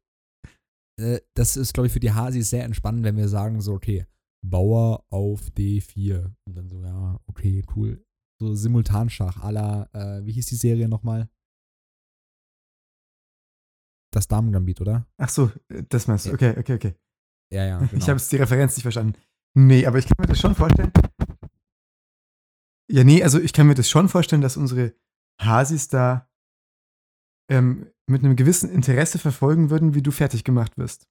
Äh, 1.00 1.20
das 1.36 1.58
ist, 1.58 1.74
glaube 1.74 1.88
ich, 1.88 1.94
für 1.94 2.00
die 2.00 2.12
Hasis 2.12 2.50
sehr 2.50 2.66
entspannend, 2.66 3.04
wenn 3.04 3.18
wir 3.18 3.30
sagen, 3.30 3.62
so, 3.62 3.74
okay, 3.74 4.06
Bauer 4.46 5.04
auf 5.10 5.50
D4. 5.58 6.34
Und 6.46 6.56
dann 6.56 6.70
so, 6.70 6.84
ja, 6.84 7.20
okay, 7.26 7.64
cool. 7.76 8.04
So 8.40 8.54
Simultanschach 8.54 9.50
la, 9.50 9.90
äh, 9.94 10.26
wie 10.26 10.34
hieß 10.34 10.46
die 10.48 10.56
Serie 10.56 10.88
nochmal? 10.88 11.30
Das 14.12 14.28
Damen-Gambit, 14.28 14.82
oder? 14.82 15.06
Ach 15.18 15.30
so, 15.30 15.52
das 15.90 16.08
meinst 16.08 16.26
du. 16.26 16.34
Okay, 16.34 16.56
okay, 16.58 16.76
okay. 16.76 16.96
Ja, 17.52 17.66
ja. 17.66 17.78
Genau. 17.92 17.94
Ich 17.94 18.10
habe 18.10 18.20
die 18.20 18.36
Referenz 18.38 18.76
nicht 18.76 18.84
verstanden. 18.84 19.14
Nee, 19.56 19.86
aber 19.86 19.98
ich 19.98 20.06
kann 20.06 20.16
mir 20.20 20.28
das 20.28 20.40
schon 20.40 20.56
vorstellen. 20.56 20.92
Ja, 22.90 23.04
nee, 23.04 23.24
also 23.24 23.40
ich 23.40 23.54
kann 23.54 23.68
mir 23.68 23.76
das 23.76 23.90
schon 23.90 24.08
vorstellen, 24.08 24.42
dass 24.42 24.56
unsere 24.58 24.94
Hasis 25.42 25.88
da 25.88 26.30
ähm, 27.50 27.88
mit 28.08 28.24
einem 28.24 28.36
gewissen 28.36 28.70
Interesse 28.70 29.20
verfolgen 29.20 29.70
würden, 29.70 29.94
wie 29.94 30.02
du 30.02 30.12
fertig 30.12 30.44
gemacht 30.44 30.78
wirst. 30.78 31.08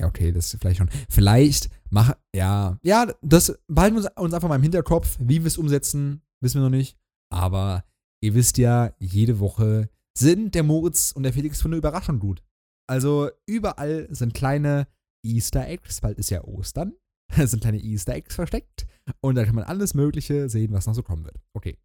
Ja, 0.00 0.06
okay, 0.06 0.32
das 0.32 0.52
ist 0.52 0.60
vielleicht 0.60 0.78
schon. 0.78 0.90
Vielleicht 1.08 1.70
mach, 1.90 2.16
ja, 2.34 2.78
ja, 2.82 3.12
das 3.22 3.58
behalten 3.68 3.96
wir 3.96 4.12
uns 4.16 4.34
einfach 4.34 4.48
mal 4.48 4.56
im 4.56 4.62
Hinterkopf. 4.62 5.16
Wie 5.20 5.40
wir 5.40 5.46
es 5.46 5.58
umsetzen, 5.58 6.22
wissen 6.40 6.60
wir 6.60 6.64
noch 6.64 6.76
nicht. 6.76 6.98
Aber 7.30 7.84
ihr 8.20 8.34
wisst 8.34 8.58
ja, 8.58 8.94
jede 8.98 9.38
Woche 9.38 9.88
sind 10.16 10.54
der 10.54 10.62
Moritz 10.62 11.12
und 11.12 11.22
der 11.22 11.32
Felix 11.32 11.60
für 11.60 11.68
eine 11.68 11.76
Überraschung 11.76 12.18
gut. 12.18 12.42
Also 12.88 13.30
überall 13.46 14.08
sind 14.14 14.34
kleine 14.34 14.86
Easter 15.24 15.66
Eggs, 15.66 16.00
bald 16.00 16.18
ist 16.18 16.30
ja 16.30 16.44
Ostern. 16.44 16.94
Sind 17.46 17.60
kleine 17.60 17.78
Easter 17.78 18.14
Eggs 18.14 18.34
versteckt 18.34 18.86
und 19.22 19.36
da 19.36 19.46
kann 19.46 19.54
man 19.54 19.64
alles 19.64 19.94
Mögliche 19.94 20.50
sehen, 20.50 20.72
was 20.72 20.86
noch 20.86 20.94
so 20.94 21.02
kommen 21.02 21.24
wird. 21.24 21.40
Okay. 21.56 21.78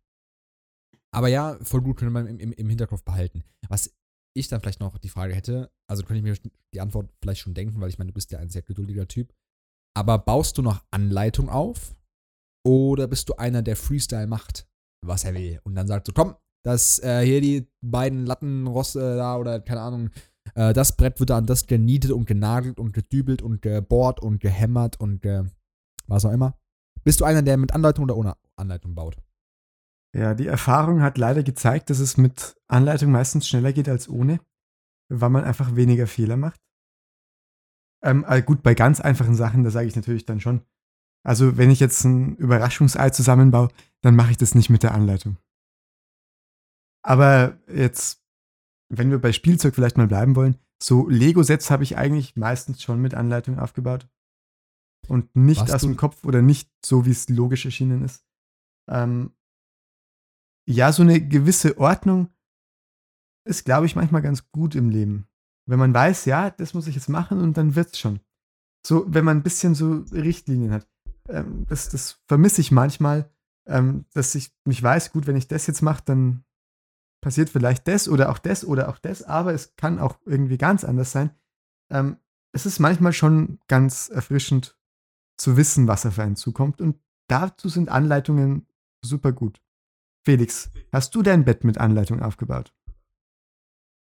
Aber 1.13 1.30
ja, 1.30 1.58
voll 1.62 1.82
gut 1.82 1.98
können 1.98 2.12
wir 2.12 2.28
im, 2.28 2.38
im, 2.38 2.52
im 2.52 2.70
Hinterkopf 2.70 3.04
behalten. 3.04 3.46
Was 3.70 3.96
ich 4.36 4.50
dann 4.50 4.60
vielleicht 4.60 4.82
noch 4.82 4.98
die 4.98 5.10
Frage 5.10 5.34
hätte, 5.34 5.72
also 5.90 6.04
könnte 6.04 6.18
ich 6.18 6.24
mir 6.24 6.52
die 6.74 6.82
Antwort 6.82 7.10
vielleicht 7.22 7.42
schon 7.42 7.54
denken, 7.54 7.80
weil 7.80 7.90
ich 7.90 7.98
meine, 7.98 8.10
du 8.10 8.13
bist 8.13 8.32
ja 8.32 8.40
ein 8.40 8.50
sehr 8.50 8.62
geduldiger 8.62 9.08
Typ. 9.08 9.34
Aber 9.96 10.20
baust 10.20 10.58
du 10.58 10.62
noch 10.62 10.84
Anleitung 10.92 11.50
auf? 11.50 11.96
Oder 12.66 13.08
bist 13.08 13.30
du 13.30 13.36
einer, 13.36 13.62
der 13.62 13.78
Freestyle 13.78 14.28
macht, 14.28 14.68
was 15.04 15.24
er 15.24 15.34
will? 15.34 15.62
Und 15.63 15.76
dann 15.76 15.88
sagt 15.88 16.08
so, 16.08 16.13
komm, 16.13 16.36
das 16.63 17.00
äh, 17.00 17.22
hier 17.26 17.41
die 17.41 17.67
beiden 17.82 18.26
Lattenrosse 18.26 19.15
da 19.15 19.38
oder 19.38 19.60
keine 19.60 19.82
Ahnung, 19.82 20.10
äh, 20.56 20.74
das 20.74 20.96
Brett 20.96 21.20
wird 21.20 21.32
an 21.32 21.46
das 21.46 21.67
genietet 21.67 22.12
und 22.12 22.26
genagelt 22.26 22.80
und 22.80 22.93
gedübelt 22.93 23.41
und 23.41 23.62
gebohrt 23.62 24.20
und 24.22 24.39
gehämmert 24.39 25.00
und 25.00 25.22
ge 25.22 25.46
was 26.08 26.26
auch 26.26 26.32
immer. 26.32 26.58
Bist 27.04 27.20
du 27.20 27.26
einer, 27.26 27.41
der 27.41 27.58
mit 27.58 27.74
Anleitung 27.74 28.06
oder 28.06 28.17
ohne 28.17 28.36
Anleitung 28.56 28.96
baut? 28.96 29.17
Ja, 30.15 30.34
die 30.34 30.48
Erfahrung 30.48 31.02
hat 31.02 31.17
leider 31.17 31.43
gezeigt, 31.43 31.89
dass 31.89 32.00
es 32.00 32.17
mit 32.17 32.56
Anleitung 32.67 33.12
meistens 33.12 33.48
schneller 33.48 33.74
geht 33.74 33.89
als 33.89 34.10
ohne, 34.10 34.39
weil 35.10 35.30
man 35.30 35.43
einfach 35.43 35.76
weniger 35.76 36.08
Fehler 36.08 36.38
macht. 36.38 36.60
Ähm, 38.04 38.26
also 38.26 38.43
gut, 38.43 38.63
bei 38.63 38.74
ganz 38.74 39.00
einfachen 39.00 39.36
Sachen, 39.36 39.63
da 39.63 39.70
sage 39.70 39.88
ich 39.88 39.96
natürlich 39.96 40.26
dann 40.26 40.39
schon. 40.39 40.62
Also, 41.24 41.58
wenn 41.58 41.70
ich 41.70 41.80
jetzt 41.80 42.04
ein 42.06 42.36
Überraschungsei 42.38 43.10
zusammenbaue, 43.10 43.70
dann 44.02 44.15
mache 44.15 44.32
ich 44.32 44.38
das 44.38 44.56
nicht 44.56 44.70
mit 44.70 44.84
der 44.84 44.93
Anleitung. 44.93 45.38
Aber 47.08 47.58
jetzt, 47.74 48.22
wenn 48.89 49.10
wir 49.10 49.20
bei 49.20 49.32
Spielzeug 49.32 49.74
vielleicht 49.74 49.96
mal 49.96 50.08
bleiben 50.08 50.36
wollen, 50.36 50.58
so 50.84 51.08
Lego-Sets 51.08 51.72
habe 51.72 51.84
ich 51.84 51.96
eigentlich 51.96 52.36
meistens 52.36 52.84
schon 52.84 53.02
mit 53.02 53.13
Anleitung 53.13 53.60
aufgebaut. 53.60 54.10
Und 55.08 55.34
nicht 55.34 55.62
Warst 55.62 55.74
aus 55.74 55.82
dem 55.84 55.96
Kopf 55.96 56.26
oder 56.26 56.41
nicht 56.41 56.70
so, 56.86 57.06
wie 57.06 57.12
es 57.12 57.30
logisch 57.30 57.63
erschienen 57.63 58.04
ist. 58.04 58.26
Ähm, 58.89 59.32
ja, 60.67 60.91
so 60.91 61.02
eine 61.02 61.26
gewisse 61.26 61.78
Ordnung 61.78 62.28
ist, 63.46 63.63
glaube 63.63 63.86
ich, 63.86 63.96
manchmal 63.96 64.22
ganz 64.22 64.52
gut 64.52 64.76
im 64.76 64.89
Leben. 64.89 65.30
Wenn 65.65 65.80
man 65.80 65.93
weiß, 65.93 66.26
ja, 66.26 66.50
das 66.50 66.74
muss 66.74 66.88
ich 66.88 66.96
jetzt 66.96 67.08
machen 67.08 67.39
und 67.39 67.56
dann 67.56 67.76
wird's 67.76 68.00
schon. 68.00 68.20
So, 68.86 69.06
wenn 69.08 69.24
man 69.24 69.38
ein 69.38 69.43
bisschen 69.43 69.76
so 69.76 70.04
Richtlinien 70.12 70.72
hat. 70.72 70.86
Ähm, 71.30 71.65
das, 71.70 71.88
das 71.88 72.22
vermisse 72.28 72.60
ich 72.60 72.72
manchmal, 72.74 73.32
ähm, 73.65 74.04
dass 74.13 74.36
ich 74.36 74.54
nicht 74.65 74.84
weiß, 74.84 75.13
gut, 75.13 75.26
wenn 75.26 75.38
ich 75.38 75.48
das 75.48 75.67
jetzt 75.67 75.82
mache, 75.82 76.04
dann 76.04 76.43
passiert 77.28 77.50
vielleicht 77.50 77.90
das 77.90 78.08
oder 78.08 78.30
auch 78.30 78.38
das 78.38 78.63
oder 78.63 78.88
auch 78.88 79.00
das, 79.00 79.22
aber 79.22 79.54
es 79.54 79.76
kann 79.76 80.00
auch 80.00 80.18
irgendwie 80.26 80.58
ganz 80.58 80.86
anders 80.86 81.12
sein. 81.12 81.32
Ähm, 81.92 82.16
es 82.56 82.66
ist 82.66 82.80
manchmal 82.80 83.12
schon 83.12 83.60
ganz 83.68 84.08
erfrischend 84.08 84.80
zu 85.38 85.58
wissen, 85.58 85.90
was 85.90 86.06
auf 86.06 86.18
einen 86.20 86.38
zukommt 86.38 86.80
und 86.80 86.98
dazu 87.30 87.68
sind 87.68 87.90
Anleitungen 87.90 88.66
super 89.04 89.34
gut. 89.34 89.62
Felix, 90.26 90.72
hast 90.94 91.16
du 91.16 91.22
dein 91.22 91.44
Bett 91.44 91.66
mit 91.66 91.80
Anleitung 91.80 92.22
aufgebaut? 92.22 92.74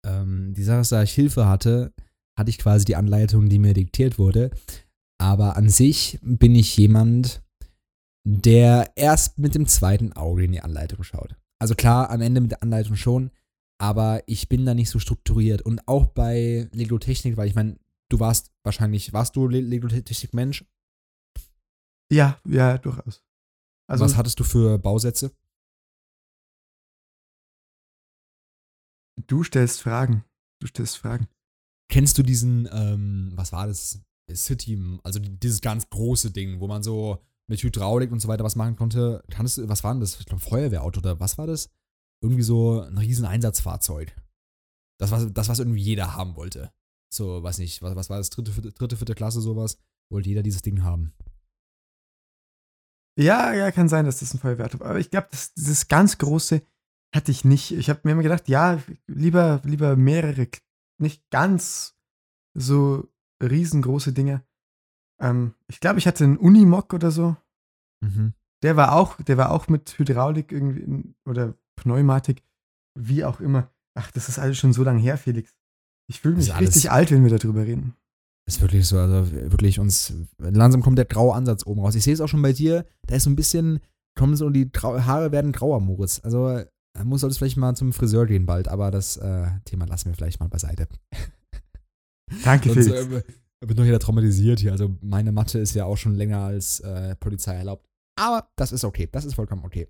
Ähm, 0.06 0.54
die 0.54 0.63
Sache 0.63 0.82
ist, 0.82 0.91
da 0.91 1.02
ich 1.02 1.13
Hilfe 1.13 1.48
hatte, 1.48 1.95
hatte 2.38 2.52
ich 2.52 2.60
quasi 2.60 2.86
die 2.86 2.95
Anleitung, 2.95 3.50
die 3.50 3.58
mir 3.58 3.74
diktiert 3.74 4.19
wurde. 4.19 4.52
Aber 5.19 5.58
an 5.58 5.67
sich 5.67 6.19
bin 6.22 6.54
ich 6.54 6.78
jemand, 6.78 7.41
der 8.24 8.91
erst 8.95 9.39
mit 9.39 9.56
dem 9.56 9.65
zweiten 9.65 10.13
Auge 10.13 10.43
in 10.43 10.52
die 10.52 10.62
Anleitung 10.62 11.02
schaut. 11.02 11.36
Also 11.62 11.76
klar, 11.76 12.10
am 12.10 12.22
Ende 12.22 12.41
mit 12.41 12.52
der 12.52 12.63
Anleitung 12.63 12.95
schon, 12.95 13.32
aber 13.82 14.24
ich 14.28 14.48
bin 14.50 14.65
da 14.65 14.74
nicht 14.74 14.89
so 14.89 15.00
strukturiert. 15.00 15.62
Und 15.62 15.88
auch 15.88 16.06
bei 16.06 16.69
Lego 16.72 16.98
Technik, 17.00 17.38
weil 17.38 17.48
ich 17.48 17.56
meine, 17.56 17.78
du 18.10 18.19
warst 18.19 18.52
wahrscheinlich, 18.63 19.13
warst 19.13 19.36
du 19.36 19.48
Le- 19.48 19.62
Lego 19.62 19.88
Technik 19.88 20.34
Mensch? 20.34 20.65
Ja, 22.12 22.39
ja, 22.48 22.78
durchaus. 22.78 23.24
Also, 23.89 24.06
Was 24.06 24.15
hattest 24.15 24.39
du 24.39 24.43
für 24.43 24.78
Bausätze? 24.80 25.32
du 29.28 29.43
stellst 29.43 29.82
Fragen. 29.82 30.24
Du 30.62 30.67
stellst 30.67 30.98
Fragen. 30.98 31.28
Kennst 31.91 32.17
du 32.17 32.24
diesen, 32.24 32.67
ähm, 32.72 33.32
was 33.36 33.52
war 33.52 33.67
das? 33.67 34.02
City, 34.32 34.80
also 35.04 35.19
dieses 35.19 35.60
ganz 35.60 35.89
große 35.89 36.30
Ding, 36.30 36.60
wo 36.60 36.67
man 36.67 36.84
so 36.84 37.17
mit 37.49 37.62
Hydraulik 37.63 38.12
und 38.12 38.19
so 38.19 38.27
weiter 38.27 38.43
was 38.43 38.55
machen 38.55 38.75
konnte. 38.75 39.23
Kannst 39.29 39.67
was 39.67 39.83
war 39.83 39.93
denn 39.93 40.01
das? 40.01 40.19
Ich 40.19 40.25
glaube, 40.25 40.41
Feuerwehrauto 40.41 40.99
oder 40.99 41.19
was 41.19 41.38
war 41.38 41.47
das? 41.47 41.69
Irgendwie 42.21 42.43
so 42.43 42.81
ein 42.81 42.97
riesen 42.97 43.25
Einsatzfahrzeug. 43.25 44.15
Das 44.99 45.12
war 45.12 45.25
das, 45.25 45.49
was 45.49 45.59
irgendwie 45.59 45.81
jeder 45.81 46.15
haben 46.15 46.35
wollte. 46.35 46.71
So, 47.12 47.41
weiß 47.41 47.57
nicht, 47.57 47.81
was, 47.81 47.95
was 47.95 48.09
war 48.09 48.17
das? 48.17 48.29
Dritte, 48.29 48.51
vierte, 48.51 48.71
dritte, 48.71 48.97
vierte 48.97 49.15
Klasse, 49.15 49.41
sowas. 49.41 49.77
Wollte 50.12 50.29
jeder 50.29 50.43
dieses 50.43 50.62
Ding 50.62 50.83
haben. 50.83 51.13
Ja, 53.17 53.53
ja, 53.53 53.71
kann 53.71 53.89
sein, 53.89 54.05
dass 54.05 54.19
das 54.19 54.33
ein 54.33 54.39
Feuerwehr 54.39 54.65
hat. 54.65 54.75
Aber 54.75 54.99
ich 54.99 55.09
glaube, 55.09 55.29
dieses 55.57 55.88
ganz 55.88 56.17
große 56.17 56.62
hatte 57.13 57.31
ich 57.31 57.43
nicht. 57.43 57.71
Ich 57.71 57.89
habe 57.89 58.01
mir 58.03 58.12
immer 58.12 58.23
gedacht, 58.23 58.47
ja, 58.47 58.81
lieber, 59.07 59.62
lieber 59.63 59.95
mehrere, 59.95 60.47
nicht 61.01 61.29
ganz 61.29 61.97
so 62.53 63.09
riesengroße 63.41 64.13
Dinge. 64.13 64.45
Ähm, 65.21 65.53
ich 65.67 65.79
glaube, 65.79 65.99
ich 65.99 66.08
hatte 66.08 66.23
einen 66.23 66.38
Unimog 66.38 66.93
oder 66.93 67.12
so. 67.12 67.36
Mhm. 68.01 68.34
Der 68.63 68.75
war 68.75 68.93
auch, 68.93 69.21
der 69.21 69.38
war 69.38 69.51
auch 69.51 69.67
mit 69.67 69.97
Hydraulik 69.97 70.51
irgendwie 70.51 71.13
oder 71.25 71.55
Pneumatik, 71.75 72.43
wie 72.97 73.23
auch 73.23 73.39
immer. 73.39 73.69
Ach, 73.97 74.12
das 74.12 74.29
ist 74.29 74.39
alles 74.39 74.58
schon 74.58 74.73
so 74.73 74.84
lange 74.84 75.01
her, 75.01 75.17
Felix. 75.17 75.53
Ich 76.10 76.19
fühle 76.21 76.36
mich 76.36 76.53
alles- 76.53 76.69
richtig 76.69 76.91
alt, 76.91 77.12
wenn 77.12 77.23
wir 77.23 77.38
darüber 77.38 77.65
reden. 77.65 77.95
Ist 78.47 78.62
wirklich 78.62 78.88
so, 78.88 78.97
also 78.97 79.32
wirklich 79.32 79.79
uns, 79.79 80.13
langsam 80.39 80.82
kommt 80.82 80.97
der 80.97 81.05
graue 81.05 81.36
Ansatz 81.36 81.65
oben 81.65 81.82
raus. 81.82 81.93
Ich 81.95 82.03
sehe 82.03 82.13
es 82.13 82.21
auch 82.21 82.27
schon 82.27 82.41
bei 82.41 82.51
dir, 82.51 82.86
da 83.05 83.15
ist 83.15 83.23
so 83.23 83.29
ein 83.29 83.36
bisschen, 83.36 83.79
kommen 84.17 84.36
so 84.36 84.49
die 84.49 84.71
Grau 84.71 84.99
Haare 84.99 85.32
werden 85.32 85.51
grauer, 85.51 85.79
Moritz. 85.82 86.19
Also, 86.23 86.60
da 86.93 87.03
muss 87.03 87.21
solltest 87.21 87.38
vielleicht 87.38 87.58
mal 87.58 87.75
zum 87.75 87.93
Friseur 87.93 88.25
gehen 88.25 88.47
bald, 88.47 88.67
aber 88.67 88.89
das 88.89 89.17
äh, 89.17 89.47
Thema 89.65 89.86
lassen 89.86 90.10
wir 90.10 90.15
vielleicht 90.15 90.39
mal 90.39 90.49
beiseite. 90.49 90.88
Danke, 92.43 92.73
Sonst 92.73 92.88
Felix. 92.89 93.05
äh, 93.13 93.23
wird 93.62 93.78
noch 93.78 93.86
jeder 93.86 94.00
traumatisiert 94.00 94.60
hier. 94.60 94.72
Also, 94.72 94.95
meine 95.02 95.32
Mathe 95.32 95.60
ist 95.60 95.74
ja 95.74 95.86
auch 95.86 95.98
schon 95.98 96.15
länger 96.15 96.39
als 96.39 96.80
äh, 96.80 97.15
Polizei 97.15 97.56
erlaubt. 97.56 97.88
Aber 98.17 98.50
das 98.56 98.72
ist 98.72 98.84
okay, 98.84 99.08
das 99.12 99.26
ist 99.26 99.36
vollkommen 99.36 99.63
okay. 99.63 99.88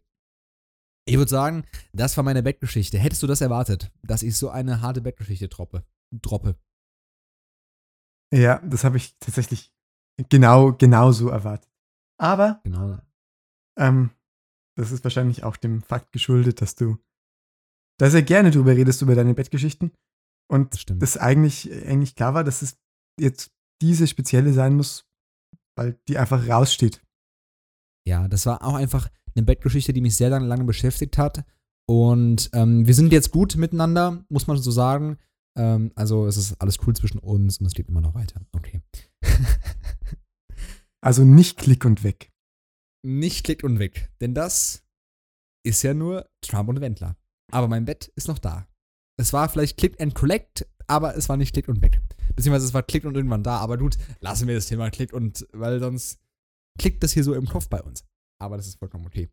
Ich 1.08 1.18
würde 1.18 1.30
sagen, 1.30 1.66
das 1.94 2.16
war 2.18 2.24
meine 2.24 2.44
Bettgeschichte. 2.44 3.00
Hättest 3.00 3.24
du 3.24 3.28
das 3.28 3.42
erwartet, 3.42 3.92
dass 4.04 4.22
ich 4.22 4.38
so 4.38 4.50
eine 4.50 4.82
harte 4.82 5.02
Bettgeschichte 5.02 5.48
droppe? 5.48 5.84
droppe? 6.12 6.56
Ja, 8.32 8.60
das 8.60 8.84
habe 8.84 8.98
ich 8.98 9.18
tatsächlich 9.20 9.74
genau, 10.30 10.74
genau 10.74 11.12
so 11.12 11.30
erwartet. 11.30 11.72
Aber 12.20 12.62
Genau. 12.64 13.00
ähm, 13.78 14.12
das 14.78 14.92
ist 14.92 15.04
wahrscheinlich 15.04 15.44
auch 15.44 15.58
dem 15.58 15.82
Fakt 15.82 16.12
geschuldet, 16.12 16.62
dass 16.62 16.76
du 16.76 16.98
da 18.00 18.10
sehr 18.10 18.22
gerne 18.24 18.52
drüber 18.52 18.76
redest, 18.76 19.02
über 19.02 19.16
deine 19.16 19.34
Bettgeschichten. 19.34 19.92
Und 20.52 20.90
Das 20.90 20.98
das 21.00 21.18
eigentlich, 21.18 21.72
eigentlich 21.88 22.16
klar 22.16 22.34
war, 22.34 22.44
dass 22.44 22.62
es 22.62 22.78
jetzt 23.20 23.52
diese 23.82 24.08
spezielle 24.08 24.54
sein 24.54 24.76
muss, 24.76 25.06
weil 25.76 26.00
die 26.08 26.18
einfach 26.18 26.48
raussteht. 26.48 27.02
Ja, 28.08 28.28
das 28.28 28.46
war 28.46 28.64
auch 28.64 28.76
einfach 28.76 29.10
eine 29.36 29.46
Bettgeschichte, 29.46 29.94
die 29.94 30.02
mich 30.02 30.16
sehr 30.16 30.30
lange, 30.30 30.48
lange 30.48 30.64
beschäftigt 30.64 31.18
hat. 31.18 31.44
Und 31.88 32.50
ähm, 32.54 32.86
wir 32.86 32.94
sind 32.94 33.12
jetzt 33.12 33.32
gut 33.32 33.56
miteinander, 33.56 34.24
muss 34.30 34.48
man 34.48 34.58
so 34.58 34.72
sagen. 34.72 35.18
Ähm, 35.58 35.92
also 35.96 36.28
es 36.28 36.38
ist 36.38 36.60
alles 36.62 36.78
cool 36.86 36.96
zwischen 36.96 37.20
uns 37.20 37.60
und 37.60 37.66
es 37.66 37.74
geht 37.74 37.88
immer 37.88 38.02
noch 38.02 38.16
weiter. 38.16 38.42
Okay. 38.52 38.82
Also 41.02 41.24
nicht 41.24 41.58
Klick 41.58 41.86
und 41.86 42.04
weg. 42.04 42.32
Nicht 43.06 43.46
klickt 43.46 43.64
und 43.64 43.80
weg. 43.80 44.12
Denn 44.20 44.34
das 44.34 44.84
ist 45.66 45.82
ja 45.84 45.94
nur 45.94 46.30
Trump 46.42 46.70
und 46.70 46.82
Wendler. 46.82 47.16
Aber 47.52 47.68
mein 47.68 47.86
Bett 47.86 48.12
ist 48.16 48.28
noch 48.28 48.40
da. 48.40 48.68
Es 49.18 49.34
war 49.34 49.50
vielleicht 49.50 49.78
Click 49.78 50.00
and 50.02 50.14
Collect, 50.16 50.68
aber 50.90 51.16
es 51.16 51.30
war 51.30 51.38
nicht 51.38 51.54
Click 51.54 51.68
und 51.68 51.82
weg. 51.82 52.02
Beziehungsweise 52.36 52.66
es 52.66 52.74
war 52.74 52.84
Click 52.84 53.06
und 53.06 53.16
irgendwann 53.16 53.44
da. 53.44 53.58
Aber 53.58 53.78
gut, 53.78 53.98
lassen 54.20 54.48
wir 54.48 54.56
das 54.56 54.68
Thema 54.68 54.90
Click 54.90 55.14
und, 55.14 55.48
weil 55.54 55.80
sonst 55.80 56.20
klickt 56.78 57.04
das 57.04 57.12
hier 57.12 57.24
so 57.24 57.34
im 57.34 57.48
Kopf 57.48 57.70
bei 57.70 57.82
uns. 57.82 58.06
Aber 58.42 58.58
das 58.58 58.68
ist 58.68 58.80
vollkommen 58.80 59.06
okay. 59.06 59.30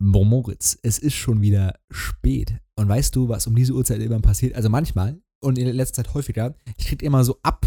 Moritz, 0.00 0.78
es 0.82 0.98
ist 0.98 1.14
schon 1.14 1.40
wieder 1.42 1.78
spät. 1.90 2.58
Und 2.74 2.88
weißt 2.88 3.14
du, 3.14 3.28
was 3.28 3.46
um 3.46 3.54
diese 3.54 3.72
Uhrzeit 3.72 4.00
immer 4.00 4.20
passiert? 4.20 4.54
Also 4.54 4.68
manchmal 4.68 5.20
und 5.40 5.58
in 5.58 5.68
letzter 5.68 6.02
Zeit 6.02 6.14
häufiger, 6.14 6.54
ich 6.76 6.86
krieg 6.86 7.02
immer 7.02 7.22
so 7.24 7.38
ab, 7.42 7.66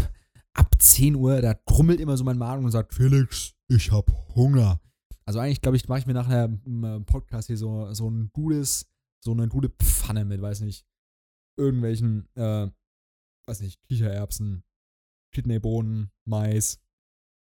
ab 0.52 0.74
10 0.78 1.14
Uhr, 1.14 1.40
da 1.40 1.54
krummelt 1.54 2.00
immer 2.00 2.16
so 2.16 2.24
mein 2.24 2.38
Magen 2.38 2.64
und 2.64 2.70
sagt, 2.70 2.94
Felix, 2.94 3.54
ich 3.68 3.90
hab 3.90 4.10
Hunger. 4.34 4.80
Also 5.24 5.38
eigentlich, 5.38 5.60
glaube 5.60 5.76
ich, 5.76 5.88
mache 5.88 6.00
ich 6.00 6.06
mir 6.06 6.14
nachher 6.14 6.44
im 6.64 6.84
äh, 6.84 7.00
Podcast 7.00 7.46
hier 7.48 7.56
so, 7.56 7.92
so 7.92 8.08
ein 8.08 8.30
gutes, 8.32 8.86
so 9.24 9.32
eine 9.32 9.48
gute 9.48 9.70
Pfanne 9.70 10.24
mit, 10.24 10.40
weiß 10.40 10.60
nicht, 10.60 10.84
irgendwelchen, 11.56 12.28
äh, 12.34 12.68
weiß 13.46 13.60
nicht, 13.60 13.80
Kichererbsen, 13.88 14.62
Kidneybohnen, 15.32 16.10
Mais, 16.24 16.80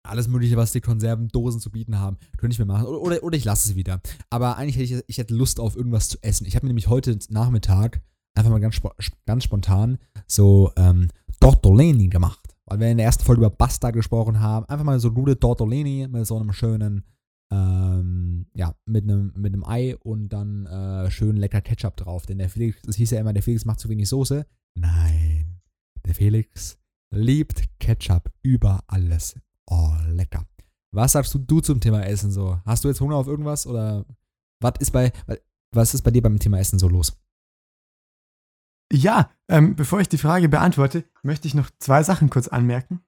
alles 0.07 0.29
mögliche, 0.29 0.57
was 0.57 0.73
die 0.73 0.81
Konservendosen 0.81 1.61
zu 1.61 1.71
bieten 1.71 1.99
haben, 1.99 2.17
könnte 2.39 2.55
ich 2.55 2.59
mir 2.59 2.65
machen. 2.65 2.87
Oder, 2.87 3.01
oder, 3.01 3.23
oder 3.23 3.37
ich 3.37 3.45
lasse 3.45 3.71
es 3.71 3.77
wieder. 3.77 4.01
Aber 4.31 4.57
eigentlich 4.57 4.77
hätte 4.77 5.01
ich, 5.01 5.05
ich 5.09 5.19
hätte 5.19 5.35
Lust 5.35 5.61
auf 5.61 5.77
irgendwas 5.77 6.09
zu 6.09 6.19
essen. 6.23 6.47
Ich 6.47 6.55
habe 6.57 6.65
mir 6.65 6.71
nämlich 6.71 6.89
heute 6.89 7.19
Nachmittag 7.29 8.03
einfach 8.35 8.51
mal 8.51 8.61
ganz, 8.61 8.81
ganz 9.27 9.45
spontan 9.45 9.99
so 10.27 10.73
ähm, 10.77 11.09
Tortellini 11.41 12.09
gemacht. 12.09 12.41
Weil 12.67 12.81
wir 12.81 12.89
in 12.89 12.97
der 12.97 13.07
ersten 13.07 13.25
Folge 13.25 13.43
über 13.43 13.51
Pasta 13.51 13.93
gesprochen 13.93 14.41
haben. 14.41 14.67
Einfach 14.67 14.85
mal 14.85 14.99
so 14.99 15.13
gute 15.13 15.39
Tortellini 15.39 16.09
mit 16.09 16.27
so 16.27 16.37
einem 16.37 16.53
schönen, 16.53 17.05
ähm, 17.53 18.47
ja, 18.55 18.75
mit 18.85 19.05
einem, 19.05 19.33
mit 19.37 19.53
einem 19.53 19.65
Ei 19.65 19.97
und 19.97 20.29
dann 20.31 20.67
äh, 20.67 21.11
schön 21.11 21.37
lecker 21.37 21.61
Ketchup 21.61 21.97
drauf. 21.97 22.27
Denn 22.27 22.39
der 22.39 22.49
Felix, 22.49 22.79
es 22.87 22.97
hieß 22.97 23.11
ja 23.11 23.21
immer, 23.21 23.33
der 23.33 23.43
Felix 23.43 23.65
macht 23.65 23.81
zu 23.81 23.89
wenig 23.89 24.09
Soße. 24.09 24.47
Nein, 24.79 25.61
der 26.05 26.15
Felix 26.15 26.79
liebt 27.11 27.79
Ketchup 27.79 28.33
über 28.43 28.83
alles. 28.87 29.39
Oh, 29.67 29.95
lecker. 30.09 30.47
Was 30.93 31.13
sagst 31.13 31.35
du, 31.35 31.39
du 31.39 31.61
zum 31.61 31.81
Thema 31.81 32.05
Essen 32.05 32.31
so? 32.31 32.61
Hast 32.65 32.85
du 32.85 32.89
jetzt 32.89 33.01
Hunger 33.01 33.17
auf 33.17 33.27
irgendwas 33.27 33.67
oder 33.67 34.05
was 34.61 34.75
ist 34.81 34.91
bei, 34.93 35.13
was 35.73 35.95
ist 35.95 36.03
bei 36.03 36.11
dir 36.11 36.23
beim 36.23 36.39
Thema 36.39 36.59
Essen 36.59 36.79
so 36.79 36.89
los? 36.89 37.19
Ja, 38.93 39.31
ähm, 39.49 39.75
bevor 39.75 40.01
ich 40.01 40.09
die 40.09 40.19
Frage 40.19 40.49
beantworte, 40.49 41.05
möchte 41.23 41.49
ich 41.49 41.55
noch 41.55 41.71
zwei 41.79 42.03
Sachen 42.03 42.31
kurz 42.31 42.49
anmerken. 42.49 43.05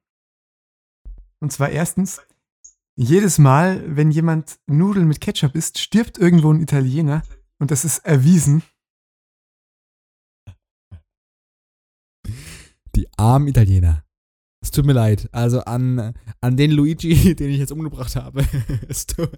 Und 1.39 1.51
zwar 1.53 1.69
erstens, 1.69 2.21
jedes 2.99 3.37
Mal, 3.37 3.95
wenn 3.95 4.11
jemand 4.11 4.59
Nudeln 4.67 5.07
mit 5.07 5.21
Ketchup 5.21 5.55
isst, 5.55 5.79
stirbt 5.79 6.17
irgendwo 6.17 6.51
ein 6.51 6.59
Italiener 6.59 7.23
und 7.57 7.71
das 7.71 7.85
ist 7.85 7.99
erwiesen. 7.99 8.61
Die 12.95 13.07
armen 13.15 13.47
Italiener. 13.47 14.03
Es 14.61 14.71
tut 14.71 14.85
mir 14.85 14.91
leid. 14.91 15.29
Also 15.31 15.61
an, 15.61 16.13
an 16.41 16.57
den 16.57 16.71
Luigi, 16.71 17.35
den 17.39 17.49
ich 17.51 17.59
jetzt 17.59 17.71
umgebracht 17.71 18.17
habe. 18.17 18.45
es, 18.89 19.05
tut, 19.05 19.31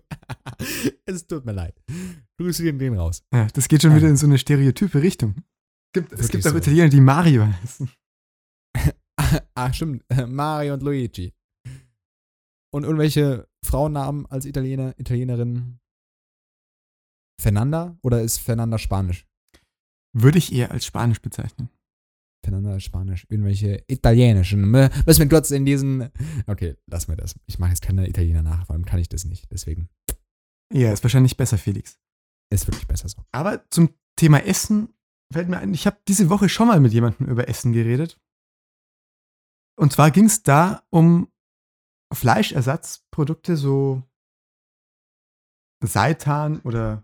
es 1.06 1.28
tut 1.28 1.46
mir 1.46 1.52
leid. 1.52 1.80
Grüße 2.40 2.64
den, 2.64 2.80
den 2.80 2.96
raus. 2.96 3.24
Ja, 3.32 3.46
das 3.54 3.68
geht 3.68 3.84
schon 3.84 3.96
wieder 3.96 4.10
in 4.10 4.18
so 4.18 4.26
eine 4.26 4.40
stereotype 4.40 5.04
Richtung. 5.04 5.44
Gibt, 5.94 6.12
es 6.14 6.30
gibt 6.30 6.48
auch 6.48 6.52
so. 6.52 6.58
Italiener, 6.58 6.90
die 6.90 7.02
Mario 7.02 7.46
heißen. 7.46 7.92
ah, 9.54 9.72
stimmt. 9.72 10.04
Mario 10.28 10.74
und 10.74 10.82
Luigi. 10.82 11.36
Und 12.74 12.86
irgendwelche 12.86 13.51
Frauennamen 13.64 14.26
als 14.26 14.46
Italiener, 14.46 14.98
Italienerin? 14.98 15.80
Fernanda 17.40 17.98
oder 18.02 18.22
ist 18.22 18.38
Fernanda 18.38 18.78
Spanisch? 18.78 19.28
Würde 20.14 20.38
ich 20.38 20.54
eher 20.54 20.72
als 20.72 20.86
Spanisch 20.86 21.22
bezeichnen. 21.22 21.70
Fernanda 22.44 22.80
Spanisch. 22.80 23.26
Irgendwelche 23.30 23.84
italienischen. 23.88 24.70
Müssen 24.70 25.20
wir 25.20 25.30
kurz 25.30 25.52
in 25.52 25.66
diesen. 25.66 26.10
Okay, 26.48 26.76
lass 26.88 27.08
mir 27.08 27.16
das. 27.16 27.36
Ich 27.46 27.60
mache 27.60 27.70
jetzt 27.72 27.82
keine 27.82 28.08
Italiener 28.08 28.42
nach, 28.42 28.66
vor 28.66 28.74
allem 28.74 28.86
kann 28.86 29.00
ich 29.00 29.10
das 29.10 29.26
nicht. 29.26 29.52
Deswegen. 29.52 29.90
Ja, 30.74 30.92
ist 30.92 31.04
wahrscheinlich 31.04 31.38
besser, 31.38 31.58
Felix. 31.58 32.00
Ist 32.52 32.68
wirklich 32.68 32.88
besser 32.88 33.10
so. 33.10 33.24
Aber 33.32 33.64
zum 33.70 33.94
Thema 34.16 34.40
Essen 34.44 34.94
fällt 35.32 35.50
mir 35.50 35.60
ein, 35.60 35.74
ich 35.74 35.86
habe 35.86 35.98
diese 36.08 36.30
Woche 36.30 36.50
schon 36.50 36.68
mal 36.68 36.80
mit 36.80 36.94
jemandem 36.94 37.28
über 37.28 37.48
Essen 37.48 37.74
geredet. 37.74 38.20
Und 39.78 39.94
zwar 39.94 40.12
ging 40.12 40.26
es 40.26 40.44
da 40.44 40.84
um 40.90 41.32
Fleischersatzprodukte, 42.12 43.58
so 43.58 44.04
Seitan 45.84 46.60
oder 46.62 47.04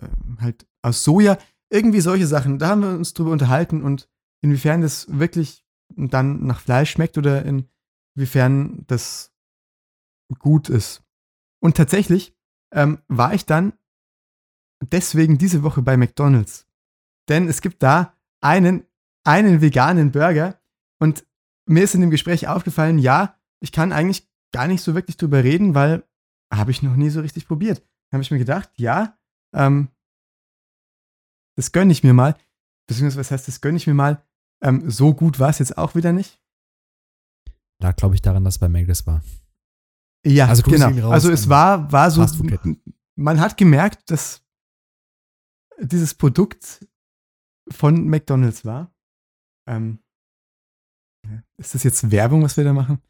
äh, 0.00 0.08
halt 0.40 0.66
aus 0.82 1.02
Soja, 1.04 1.38
irgendwie 1.70 2.00
solche 2.00 2.26
Sachen. 2.26 2.58
Da 2.58 2.68
haben 2.68 2.82
wir 2.82 2.90
uns 2.90 3.14
drüber 3.14 3.32
unterhalten 3.32 3.82
und 3.82 4.08
inwiefern 4.42 4.80
das 4.80 5.06
wirklich 5.08 5.64
dann 5.94 6.46
nach 6.46 6.60
Fleisch 6.60 6.90
schmeckt 6.92 7.18
oder 7.18 7.44
inwiefern 8.14 8.84
das 8.86 9.32
gut 10.38 10.68
ist. 10.68 11.02
Und 11.60 11.76
tatsächlich 11.76 12.36
ähm, 12.72 12.98
war 13.08 13.34
ich 13.34 13.46
dann 13.46 13.72
deswegen 14.82 15.38
diese 15.38 15.62
Woche 15.62 15.82
bei 15.82 15.96
McDonald's. 15.96 16.66
Denn 17.28 17.48
es 17.48 17.60
gibt 17.60 17.82
da 17.82 18.14
einen, 18.40 18.86
einen 19.24 19.60
veganen 19.60 20.12
Burger 20.12 20.60
und 21.00 21.26
mir 21.66 21.82
ist 21.82 21.94
in 21.94 22.00
dem 22.00 22.10
Gespräch 22.10 22.46
aufgefallen, 22.46 22.98
ja, 22.98 23.35
ich 23.60 23.72
kann 23.72 23.92
eigentlich 23.92 24.28
gar 24.52 24.66
nicht 24.66 24.82
so 24.82 24.94
wirklich 24.94 25.16
drüber 25.16 25.42
reden, 25.44 25.74
weil 25.74 26.04
habe 26.52 26.70
ich 26.70 26.82
noch 26.82 26.96
nie 26.96 27.10
so 27.10 27.20
richtig 27.20 27.46
probiert. 27.46 27.80
Da 28.10 28.16
habe 28.16 28.22
ich 28.22 28.30
mir 28.30 28.38
gedacht, 28.38 28.70
ja, 28.76 29.18
ähm, 29.54 29.88
das 31.56 31.72
gönne 31.72 31.92
ich 31.92 32.04
mir 32.04 32.14
mal. 32.14 32.36
Beziehungsweise, 32.86 33.20
was 33.20 33.30
heißt, 33.30 33.48
das 33.48 33.60
gönne 33.60 33.76
ich 33.76 33.86
mir 33.86 33.94
mal? 33.94 34.22
Ähm, 34.62 34.88
so 34.90 35.14
gut 35.14 35.38
war 35.38 35.50
es 35.50 35.58
jetzt 35.58 35.76
auch 35.76 35.94
wieder 35.94 36.12
nicht. 36.12 36.40
Da 37.78 37.92
glaube 37.92 38.14
ich 38.14 38.22
daran, 38.22 38.44
dass 38.44 38.54
es 38.54 38.58
bei 38.58 38.68
Magus 38.68 39.06
war. 39.06 39.22
Ja, 40.24 40.46
also, 40.48 40.62
genau. 40.62 41.10
Also 41.10 41.30
es 41.30 41.48
war, 41.48 41.92
war 41.92 42.10
so, 42.10 42.26
man 43.16 43.40
hat 43.40 43.56
gemerkt, 43.56 44.10
dass 44.10 44.44
dieses 45.78 46.14
Produkt 46.14 46.86
von 47.68 48.08
McDonald's 48.08 48.64
war. 48.64 48.94
Ähm, 49.68 49.98
ist 51.58 51.74
das 51.74 51.82
jetzt 51.82 52.10
Werbung, 52.10 52.42
was 52.42 52.56
wir 52.56 52.64
da 52.64 52.72
machen? 52.72 53.02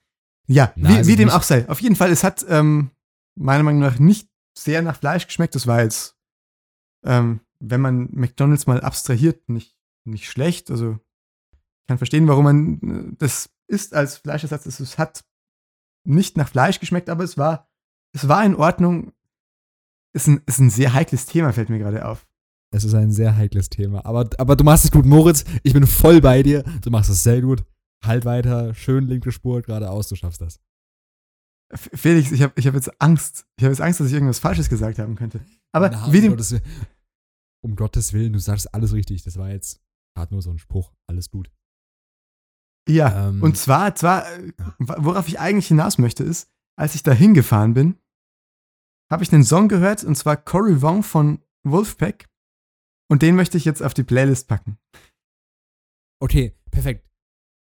Ja, 0.46 0.72
Nein, 0.76 0.92
wie, 0.92 0.96
also 0.98 1.10
wie 1.10 1.16
dem 1.16 1.30
auch 1.30 1.42
sei. 1.42 1.68
Auf 1.68 1.80
jeden 1.80 1.96
Fall, 1.96 2.10
es 2.10 2.24
hat 2.24 2.44
ähm, 2.48 2.90
meiner 3.34 3.62
Meinung 3.62 3.80
nach 3.80 3.98
nicht 3.98 4.28
sehr 4.56 4.82
nach 4.82 4.96
Fleisch 4.98 5.26
geschmeckt. 5.26 5.54
Das 5.54 5.66
war 5.66 5.82
jetzt, 5.82 6.16
ähm, 7.04 7.40
wenn 7.60 7.80
man 7.80 8.08
McDonald's 8.12 8.66
mal 8.66 8.80
abstrahiert, 8.80 9.48
nicht, 9.48 9.76
nicht 10.04 10.30
schlecht. 10.30 10.70
Also 10.70 10.98
ich 11.52 11.88
kann 11.88 11.98
verstehen, 11.98 12.28
warum 12.28 12.44
man 12.44 12.80
äh, 12.80 13.16
das 13.18 13.50
isst 13.68 13.94
als 13.94 14.18
Fleischersatz. 14.18 14.66
Es 14.66 14.98
hat 14.98 15.24
nicht 16.04 16.36
nach 16.36 16.48
Fleisch 16.48 16.80
geschmeckt, 16.80 17.10
aber 17.10 17.24
es 17.24 17.36
war, 17.36 17.68
es 18.12 18.28
war 18.28 18.44
in 18.44 18.54
Ordnung. 18.54 19.12
Ist 20.12 20.28
ein, 20.28 20.40
ist 20.46 20.60
ein 20.60 20.70
sehr 20.70 20.94
heikles 20.94 21.26
Thema, 21.26 21.52
fällt 21.52 21.68
mir 21.68 21.78
gerade 21.78 22.06
auf. 22.06 22.26
Es 22.70 22.84
ist 22.84 22.94
ein 22.94 23.12
sehr 23.12 23.36
heikles 23.36 23.68
Thema. 23.68 24.04
Aber, 24.04 24.28
aber 24.38 24.56
du 24.56 24.64
machst 24.64 24.84
es 24.84 24.90
gut, 24.90 25.04
Moritz. 25.04 25.44
Ich 25.62 25.72
bin 25.72 25.86
voll 25.86 26.20
bei 26.20 26.42
dir. 26.42 26.64
Du 26.82 26.90
machst 26.90 27.10
es 27.10 27.22
sehr 27.22 27.40
gut. 27.42 27.64
Halt 28.04 28.24
weiter, 28.24 28.74
schön 28.74 29.06
linke 29.06 29.32
Spur, 29.32 29.62
geradeaus, 29.62 30.08
du 30.08 30.16
schaffst 30.16 30.40
das. 30.40 30.60
Felix, 31.74 32.30
ich 32.30 32.42
habe 32.42 32.52
ich 32.56 32.66
hab 32.66 32.74
jetzt 32.74 33.00
Angst. 33.00 33.46
Ich 33.56 33.64
habe 33.64 33.72
jetzt 33.72 33.80
Angst, 33.80 33.98
dass 33.98 34.06
ich 34.08 34.12
irgendwas 34.12 34.38
Falsches 34.38 34.68
gesagt 34.68 34.98
haben 34.98 35.16
könnte. 35.16 35.44
Aber 35.72 35.90
Na, 35.90 36.12
wie 36.12 36.20
um, 36.20 36.30
Gottes 36.30 36.52
Willen, 36.52 36.62
um 37.64 37.76
Gottes 37.76 38.12
Willen, 38.12 38.32
du 38.32 38.38
sagst 38.38 38.72
alles 38.72 38.92
richtig. 38.92 39.24
Das 39.24 39.36
war 39.36 39.50
jetzt 39.50 39.80
gerade 40.14 40.32
nur 40.32 40.42
so 40.42 40.50
ein 40.50 40.58
Spruch. 40.58 40.92
Alles 41.08 41.30
gut. 41.30 41.50
Ja, 42.88 43.28
ähm, 43.28 43.42
und 43.42 43.56
zwar, 43.56 43.96
zwar, 43.96 44.32
äh, 44.32 44.52
worauf 44.78 45.26
ich 45.26 45.40
eigentlich 45.40 45.66
hinaus 45.66 45.98
möchte, 45.98 46.22
ist, 46.22 46.52
als 46.78 46.94
ich 46.94 47.02
da 47.02 47.12
hingefahren 47.12 47.74
bin, 47.74 47.98
habe 49.10 49.24
ich 49.24 49.32
einen 49.32 49.44
Song 49.44 49.68
gehört, 49.68 50.04
und 50.04 50.16
zwar 50.16 50.36
Cory 50.36 50.82
Wong 50.82 51.02
von 51.02 51.42
Wolfpack. 51.64 52.28
Und 53.08 53.22
den 53.22 53.36
möchte 53.36 53.56
ich 53.56 53.64
jetzt 53.64 53.82
auf 53.82 53.94
die 53.94 54.02
Playlist 54.04 54.48
packen. 54.48 54.78
Okay, 56.20 56.56
perfekt. 56.70 57.05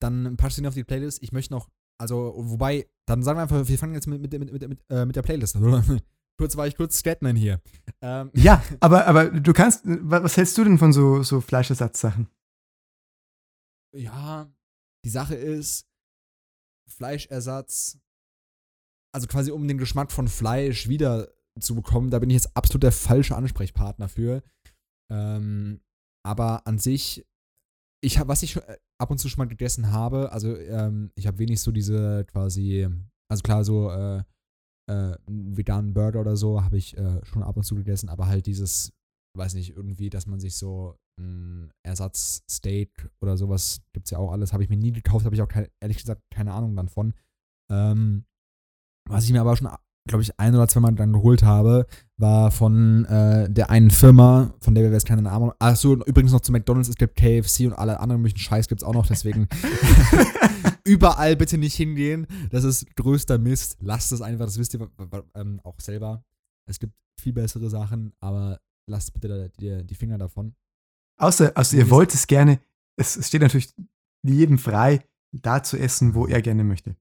Dann 0.01 0.36
packst 0.36 0.59
du 0.59 0.62
ihn 0.62 0.66
auf 0.66 0.74
die 0.74 0.84
Playlist. 0.84 1.22
Ich 1.22 1.32
möchte 1.32 1.55
noch, 1.55 1.68
also, 1.99 2.34
wobei, 2.36 2.88
dann 3.07 3.22
sagen 3.22 3.38
wir 3.38 3.42
einfach, 3.42 3.66
wir 3.66 3.78
fangen 3.78 3.94
jetzt 3.94 4.07
mit, 4.07 4.20
mit, 4.20 4.32
mit, 4.32 4.53
mit, 4.53 4.68
mit, 4.68 4.84
äh, 4.90 5.07
mit 5.07 5.16
der 5.16 5.22
Playlist 5.22 5.57
an. 5.57 6.03
kurz 6.38 6.57
war 6.57 6.66
ich 6.66 6.76
kurz 6.76 6.99
Scatman 6.99 7.36
hier. 7.36 7.61
Ähm. 8.03 8.30
Ja, 8.34 8.62
aber, 8.80 9.07
aber 9.07 9.30
du 9.30 9.53
kannst, 9.53 9.82
was 9.84 10.36
hältst 10.36 10.57
du 10.59 10.64
denn 10.64 10.78
von 10.78 10.92
so, 10.92 11.22
so 11.22 11.40
Fleischersatzsachen? 11.40 12.28
Ja, 13.94 14.53
die 15.05 15.11
Sache 15.11 15.34
ist, 15.34 15.88
Fleischersatz, 16.88 17.99
also 19.14 19.26
quasi 19.26 19.51
um 19.51 19.66
den 19.66 19.78
Geschmack 19.78 20.12
von 20.12 20.28
Fleisch 20.28 20.88
wieder 20.88 21.32
zu 21.61 21.74
bekommen, 21.74 22.11
da 22.11 22.18
bin 22.18 22.30
ich 22.30 22.34
jetzt 22.34 22.57
absolut 22.57 22.82
der 22.82 22.92
falsche 22.92 23.34
Ansprechpartner 23.34 24.09
für. 24.09 24.42
Ähm, 25.11 25.80
aber 26.22 26.66
an 26.66 26.78
sich, 26.78 27.26
ich 28.03 28.18
habe, 28.18 28.28
was 28.28 28.42
ich 28.42 28.57
äh, 28.57 28.76
ab 28.99 29.11
und 29.11 29.18
zu 29.18 29.28
schon 29.28 29.42
mal 29.42 29.49
gegessen 29.49 29.92
habe, 29.92 30.32
also 30.32 30.57
ähm, 30.57 31.11
ich 31.14 31.26
habe 31.26 31.38
wenig 31.38 31.61
so 31.61 31.70
diese 31.70 32.24
quasi, 32.24 32.88
also 33.28 33.42
klar, 33.42 33.64
so 33.64 33.90
äh, 33.90 34.22
äh, 34.88 35.16
veganen 35.26 35.92
Burger 35.92 36.20
oder 36.20 36.36
so 36.36 36.62
habe 36.62 36.76
ich 36.76 36.97
äh, 36.97 37.24
schon 37.24 37.42
ab 37.42 37.57
und 37.57 37.64
zu 37.64 37.74
gegessen, 37.74 38.09
aber 38.09 38.26
halt 38.26 38.47
dieses, 38.47 38.92
weiß 39.36 39.55
nicht, 39.55 39.76
irgendwie, 39.76 40.11
dass 40.11 40.26
man 40.26 40.40
sich 40.40 40.57
so 40.57 40.97
ein 41.18 41.72
Ersatzsteak 41.82 43.11
oder 43.20 43.36
sowas, 43.36 43.80
gibt 43.92 44.07
es 44.07 44.11
ja 44.11 44.18
auch 44.18 44.32
alles, 44.32 44.53
habe 44.53 44.62
ich 44.62 44.68
mir 44.68 44.76
nie 44.76 44.92
gekauft, 44.92 45.24
habe 45.24 45.34
ich 45.34 45.42
auch 45.42 45.49
kein, 45.49 45.68
ehrlich 45.80 45.99
gesagt 45.99 46.22
keine 46.30 46.53
Ahnung 46.53 46.76
dann 46.76 46.88
von. 46.88 47.14
Ähm, 47.70 48.24
was 49.09 49.24
ich 49.24 49.32
mir 49.32 49.40
aber 49.40 49.57
schon 49.57 49.70
glaube 50.07 50.22
ich, 50.22 50.38
ein 50.38 50.54
oder 50.54 50.68
zweimal 50.68 50.94
dann 50.94 51.12
geholt 51.12 51.42
habe, 51.42 51.86
war 52.18 52.50
von 52.50 53.04
äh, 53.07 53.50
der 53.50 53.70
einen 53.70 53.90
Firma, 53.90 54.54
von 54.61 54.74
der 54.74 54.84
wir 54.84 54.92
jetzt 54.92 55.07
keine 55.07 55.22
Namen 55.22 55.50
haben. 55.50 55.57
Achso, 55.59 55.94
übrigens 56.04 56.32
noch 56.32 56.40
zu 56.40 56.52
McDonalds, 56.52 56.88
es 56.88 56.96
gibt 56.96 57.16
KFC 57.16 57.66
und 57.66 57.74
alle 57.74 58.00
anderen 58.00 58.22
möglichen 58.22 58.38
Scheiß 58.38 58.68
gibt 58.68 58.82
es 58.82 58.86
auch 58.86 58.94
noch, 58.94 59.07
deswegen 59.07 59.48
überall 60.84 61.36
bitte 61.36 61.59
nicht 61.59 61.74
hingehen. 61.74 62.26
Das 62.50 62.64
ist 62.64 62.94
größter 62.96 63.38
Mist. 63.38 63.76
Lasst 63.80 64.12
es 64.12 64.22
einfach, 64.22 64.46
das 64.46 64.59
wisst 64.59 64.74
ihr 64.74 64.88
ähm, 65.34 65.61
auch 65.64 65.78
selber. 65.80 66.22
Es 66.68 66.78
gibt 66.78 66.94
viel 67.20 67.32
bessere 67.32 67.68
Sachen, 67.70 68.12
aber 68.20 68.61
lasst 68.88 69.12
bitte 69.12 69.50
die, 69.61 69.84
die 69.86 69.94
Finger 69.94 70.18
davon. 70.18 70.54
Außer, 71.18 71.57
also 71.57 71.76
ihr 71.76 71.90
wollt 71.90 72.12
es 72.14 72.26
gerne, 72.26 72.61
es 72.98 73.26
steht 73.26 73.42
natürlich 73.42 73.72
jedem 74.22 74.59
frei, 74.59 75.04
da 75.32 75.62
zu 75.62 75.78
essen, 75.78 76.14
wo 76.14 76.26
er 76.26 76.42
gerne 76.42 76.64
möchte. 76.64 76.96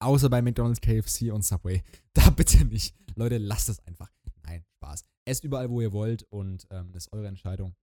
Außer 0.00 0.28
bei 0.28 0.42
McDonald's, 0.42 0.80
KFC 0.80 1.32
und 1.32 1.44
Subway. 1.44 1.82
Da 2.14 2.30
bitte 2.30 2.64
nicht. 2.64 2.94
Leute, 3.16 3.38
lasst 3.38 3.68
es 3.68 3.84
einfach. 3.86 4.08
Nein, 4.44 4.64
Spaß. 4.76 5.04
Esst 5.24 5.42
überall, 5.42 5.68
wo 5.68 5.80
ihr 5.80 5.92
wollt 5.92 6.22
und 6.30 6.66
ähm, 6.70 6.92
das 6.92 7.06
ist 7.06 7.12
eure 7.12 7.26
Entscheidung. 7.26 7.74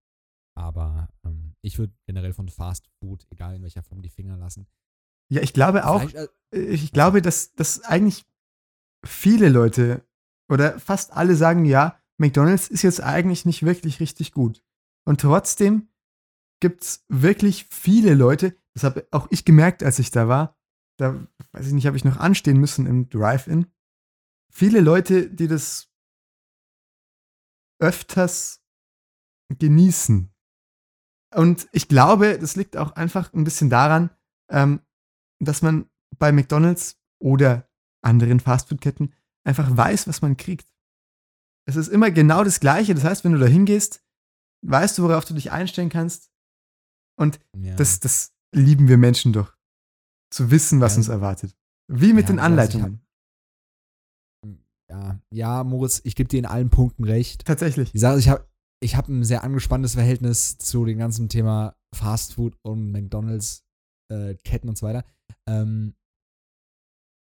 Aber 0.56 1.10
ähm, 1.26 1.56
ich 1.62 1.78
würde 1.80 1.94
generell 2.06 2.34
von 2.34 2.48
Fast 2.48 2.88
Food, 3.00 3.26
egal 3.30 3.56
in 3.56 3.64
welcher 3.64 3.84
Form, 3.84 4.02
die 4.02 4.10
Finger 4.10 4.38
lassen. 4.38 4.68
Ja, 5.30 5.42
ich 5.42 5.54
glaube 5.54 5.86
auch, 5.86 6.04
äh, 6.14 6.28
ich 6.52 6.92
glaube, 6.92 7.22
dass, 7.22 7.54
dass 7.54 7.82
eigentlich 7.84 8.26
viele 9.06 9.50
Leute 9.50 10.06
oder 10.50 10.80
fast 10.80 11.12
alle 11.14 11.36
sagen, 11.36 11.66
ja, 11.66 12.00
McDonald's 12.18 12.68
ist 12.68 12.84
jetzt 12.84 13.02
eigentlich 13.02 13.46
nicht 13.46 13.64
wirklich 13.64 14.00
richtig 14.00 14.32
gut. 14.32 14.64
Und 15.06 15.22
trotzdem 15.22 15.88
gibt 16.60 16.84
es 16.84 17.06
wirklich 17.08 17.66
viele 17.66 18.14
Leute, 18.14 18.56
das 18.74 18.84
habe 18.84 19.08
auch 19.12 19.28
ich 19.32 19.46
gemerkt, 19.46 19.84
als 19.84 20.00
ich 20.00 20.12
da 20.12 20.28
war, 20.28 20.58
da 21.02 21.28
weiß 21.52 21.68
ich 21.68 21.74
nicht, 21.74 21.88
habe 21.88 21.98
ich 21.98 22.06
noch 22.06 22.18
anstehen 22.18 22.58
müssen 22.58 22.86
im 22.86 23.10
Drive-In. 23.10 23.68
viele 24.54 24.82
Leute, 24.82 25.30
die 25.30 25.48
das 25.48 25.90
öfters 27.80 28.62
genießen. 29.50 30.32
Und 31.34 31.68
ich 31.72 31.88
glaube, 31.88 32.38
das 32.38 32.56
liegt 32.56 32.78
auch 32.78 32.92
einfach 32.92 33.34
ein 33.34 33.44
bisschen 33.44 33.70
daran, 33.70 34.12
ähm, 34.50 34.82
dass 35.40 35.62
man 35.62 35.90
bei 36.20 36.32
McDonald's 36.32 37.00
oder 37.20 37.70
anderen 38.04 38.40
Fastfood-Ketten 38.40 39.16
einfach 39.44 39.76
weiß, 39.76 40.08
was 40.08 40.22
man 40.22 40.38
kriegt. 40.38 40.72
Es 41.66 41.78
ist 41.78 41.88
immer 41.88 42.12
genau 42.12 42.44
das 42.44 42.60
Gleiche. 42.60 42.94
Das 42.94 43.06
heißt, 43.06 43.24
wenn 43.24 43.32
du 43.32 43.40
da 43.40 43.46
hingehst, 43.46 44.04
weißt 44.64 44.98
du, 44.98 45.04
worauf 45.04 45.26
du 45.26 45.34
dich 45.34 45.52
einstellen 45.52 45.90
kannst. 45.90 46.32
Und 47.16 47.40
ja. 47.56 47.76
das, 47.76 48.00
das 48.02 48.34
lieben 48.54 48.88
wir 48.88 48.98
Menschen 48.98 49.32
doch. 49.34 49.56
Zu 50.32 50.52
wissen, 50.52 50.80
was 50.82 50.94
ja. 50.94 50.98
uns 51.00 51.08
erwartet. 51.10 51.56
Wie 51.88 52.14
mit 52.14 52.26
ja, 52.26 52.34
den 52.34 52.40
Anleitungen. 52.40 53.02
Ja, 54.90 55.20
ja, 55.34 55.64
Moritz, 55.64 56.02
ich 56.04 56.16
gebe 56.16 56.28
dir 56.28 56.40
in 56.40 56.46
allen 56.46 56.70
Punkten 56.70 57.06
recht. 57.06 57.46
Tatsächlich. 57.46 57.94
Ich 57.94 58.02
sage, 58.02 58.20
ich 58.20 58.30
habe 58.30 58.48
ich 58.84 58.96
hab 58.96 59.08
ein 59.08 59.24
sehr 59.24 59.44
angespanntes 59.44 59.94
Verhältnis 59.94 60.58
zu 60.58 60.86
dem 60.86 60.98
ganzen 60.98 61.30
Thema 61.30 61.76
Fast 61.96 62.34
Food 62.34 62.58
und 62.64 62.92
McDonalds, 62.92 63.64
äh, 64.12 64.36
Ketten 64.44 64.70
und 64.70 64.78
so 64.78 64.86
weiter. 64.86 65.06
Ähm, 65.48 65.94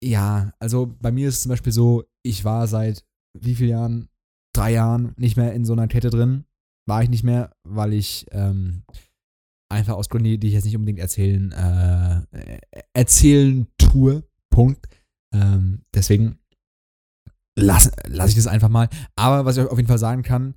ja, 0.03 0.53
also 0.60 0.95
bei 0.99 1.12
mir 1.12 1.28
ist 1.28 1.36
es 1.36 1.41
zum 1.41 1.49
Beispiel 1.49 1.74
so, 1.74 2.05
ich 2.24 2.45
war 2.45 2.68
seit 2.68 3.05
wie 3.38 3.55
vielen 3.55 3.70
Jahren? 3.70 4.10
Drei 4.55 4.72
Jahren 4.74 5.14
nicht 5.18 5.38
mehr 5.38 5.53
in 5.53 5.64
so 5.64 5.74
einer 5.74 5.88
Kette 5.88 6.10
drin. 6.10 6.45
War 6.88 7.03
ich 7.03 7.10
nicht 7.10 7.24
mehr, 7.24 7.55
weil 7.64 7.93
ich 7.93 8.26
ähm, 8.32 8.84
einfach 9.70 9.93
aus 9.95 10.09
Gründen, 10.09 10.39
die 10.39 10.47
ich 10.47 10.53
jetzt 10.53 10.65
nicht 10.65 10.76
unbedingt 10.76 10.99
erzählen, 10.99 11.51
äh, 11.51 12.59
erzählen 12.93 13.67
tue. 13.78 14.24
Punkt. 14.49 14.88
Ähm, 15.34 15.84
deswegen 15.93 16.39
lasse 17.57 17.91
lass 18.07 18.32
ich 18.32 18.36
das 18.36 18.47
einfach 18.47 18.70
mal. 18.70 18.89
Aber 19.15 19.45
was 19.45 19.57
ich 19.57 19.63
auf 19.63 19.78
jeden 19.78 19.88
Fall 19.88 19.99
sagen 19.99 20.24
kann, 20.24 20.55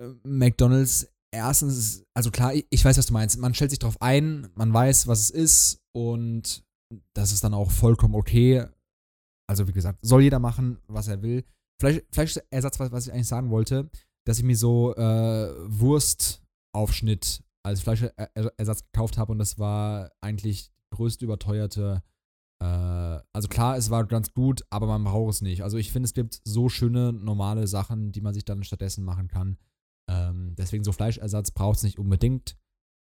äh, 0.00 0.08
McDonalds, 0.24 1.08
erstens, 1.32 2.04
also 2.14 2.30
klar, 2.30 2.54
ich, 2.54 2.84
weiß, 2.84 2.96
was 2.96 3.06
du 3.06 3.12
meinst. 3.12 3.38
Man 3.38 3.54
stellt 3.54 3.70
sich 3.70 3.78
drauf 3.78 4.00
ein, 4.00 4.48
man 4.54 4.72
weiß, 4.72 5.06
was 5.06 5.20
es 5.20 5.30
ist 5.30 5.82
und 5.94 6.64
das 7.14 7.32
ist 7.32 7.44
dann 7.44 7.54
auch 7.54 7.70
vollkommen 7.70 8.14
okay. 8.14 8.66
Also 9.48 9.68
wie 9.68 9.72
gesagt, 9.72 9.98
soll 10.02 10.22
jeder 10.22 10.38
machen, 10.38 10.78
was 10.86 11.08
er 11.08 11.22
will. 11.22 11.44
Vielleicht, 11.80 12.06
Fleischersatz, 12.14 12.80
was, 12.80 12.92
was 12.92 13.06
ich 13.06 13.12
eigentlich 13.12 13.28
sagen 13.28 13.50
wollte, 13.50 13.90
dass 14.26 14.38
ich 14.38 14.44
mir 14.44 14.56
so 14.56 14.94
äh, 14.94 15.54
Wurstaufschnitt 15.66 17.43
als 17.64 17.80
Fleischersatz 17.80 18.84
gekauft 18.84 19.18
habe 19.18 19.32
und 19.32 19.38
das 19.38 19.58
war 19.58 20.10
eigentlich 20.20 20.70
größt 20.90 21.22
überteuerte. 21.22 22.02
Äh, 22.62 22.66
also 23.32 23.48
klar, 23.48 23.76
es 23.76 23.90
war 23.90 24.06
ganz 24.06 24.32
gut, 24.32 24.64
aber 24.70 24.86
man 24.86 25.04
braucht 25.04 25.34
es 25.34 25.42
nicht. 25.42 25.62
Also 25.62 25.78
ich 25.78 25.90
finde, 25.90 26.06
es 26.06 26.14
gibt 26.14 26.40
so 26.44 26.68
schöne 26.68 27.12
normale 27.12 27.66
Sachen, 27.66 28.12
die 28.12 28.20
man 28.20 28.34
sich 28.34 28.44
dann 28.44 28.64
stattdessen 28.64 29.04
machen 29.04 29.28
kann. 29.28 29.58
Ähm, 30.10 30.54
deswegen 30.56 30.84
so 30.84 30.92
Fleischersatz 30.92 31.50
braucht 31.50 31.78
es 31.78 31.82
nicht 31.82 31.98
unbedingt. 31.98 32.56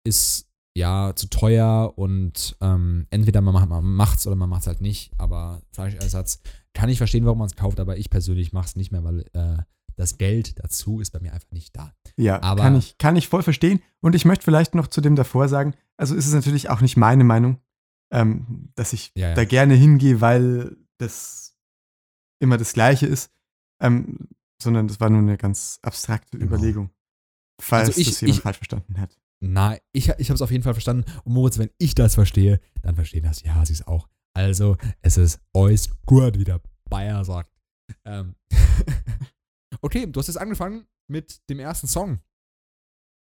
Ist 0.06 0.50
ja 0.76 1.14
zu 1.16 1.28
teuer 1.30 1.94
und 1.96 2.58
ähm, 2.62 3.06
entweder 3.12 3.42
man 3.42 3.84
macht 3.84 4.20
es 4.20 4.28
oder 4.28 4.36
man 4.36 4.50
macht 4.50 4.62
es 4.62 4.68
halt 4.68 4.82
nicht. 4.82 5.12
Aber 5.18 5.62
Fleischersatz 5.72 6.42
kann 6.74 6.90
ich 6.90 6.98
verstehen, 6.98 7.26
warum 7.26 7.40
man 7.40 7.48
es 7.48 7.56
kauft, 7.56 7.80
aber 7.80 7.98
ich 7.98 8.10
persönlich 8.10 8.54
mache 8.54 8.68
es 8.68 8.76
nicht 8.76 8.92
mehr, 8.92 9.04
weil 9.04 9.26
äh, 9.34 9.58
das 9.96 10.18
Geld 10.18 10.58
dazu 10.64 11.00
ist 11.00 11.12
bei 11.12 11.20
mir 11.20 11.34
einfach 11.34 11.52
nicht 11.52 11.76
da. 11.76 11.94
Ja, 12.16 12.42
aber 12.42 12.62
kann 12.62 12.76
ich, 12.76 12.98
kann 12.98 13.16
ich 13.16 13.28
voll 13.28 13.44
verstehen. 13.44 13.82
Und 14.02 14.16
ich 14.16 14.26
möchte 14.26 14.44
vielleicht 14.46 14.76
noch 14.76 14.88
zu 14.88 15.02
dem 15.02 15.16
davor 15.16 15.48
sagen, 15.48 15.74
also 15.98 16.16
ist 16.16 16.28
es 16.28 16.34
natürlich 16.34 16.70
auch 16.70 16.82
nicht 16.82 16.98
meine 16.98 17.24
Meinung, 17.24 17.60
ähm, 18.12 18.70
dass 18.76 18.94
ich 18.94 19.12
ja, 19.16 19.30
ja. 19.30 19.36
da 19.36 19.46
gerne 19.46 19.74
hingehe, 19.74 20.22
weil 20.22 20.78
das 20.98 21.58
immer 22.40 22.58
das 22.58 22.74
Gleiche 22.74 23.08
ist, 23.08 23.32
ähm, 23.82 24.28
sondern 24.62 24.88
das 24.88 25.00
war 25.00 25.10
nur 25.10 25.20
eine 25.20 25.38
ganz 25.38 25.80
abstrakte 25.82 26.38
genau. 26.38 26.54
Überlegung, 26.54 26.92
falls 27.60 27.90
also 27.90 28.02
ich, 28.02 28.10
das 28.10 28.22
jemand 28.22 28.38
ich, 28.38 28.44
falsch 28.44 28.58
verstanden 28.58 29.00
hat. 29.00 29.18
Nein, 29.40 29.80
ich, 29.92 30.10
ich 30.10 30.30
habe 30.30 30.36
es 30.36 30.42
auf 30.42 30.52
jeden 30.52 30.64
Fall 30.64 30.74
verstanden. 30.74 31.06
Und 31.24 31.34
Moritz, 31.34 31.58
wenn 31.58 31.70
ich 31.78 31.96
das 31.96 32.16
verstehe, 32.16 32.62
dann 32.82 32.96
verstehen 32.96 33.24
das 33.24 33.42
die 33.42 33.52
Hasis 33.52 33.86
auch. 33.88 34.08
Also, 34.36 34.78
es 35.02 35.18
ist 35.18 35.42
euch 35.54 35.90
gut, 36.06 36.40
wie 36.40 36.44
der 36.44 36.62
Bayer 36.90 37.24
sagt. 37.26 37.52
Ähm. 38.06 38.36
okay, 39.82 40.08
du 40.08 40.20
hast 40.20 40.28
jetzt 40.28 40.38
angefangen 40.38 40.86
mit 41.08 41.48
dem 41.50 41.60
ersten 41.60 41.88
Song. 41.88 42.20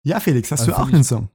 Ja, 0.05 0.19
Felix, 0.19 0.51
hast 0.51 0.61
also 0.61 0.71
du 0.71 0.77
auch 0.77 0.87
einen 0.87 1.03
Song? 1.03 1.29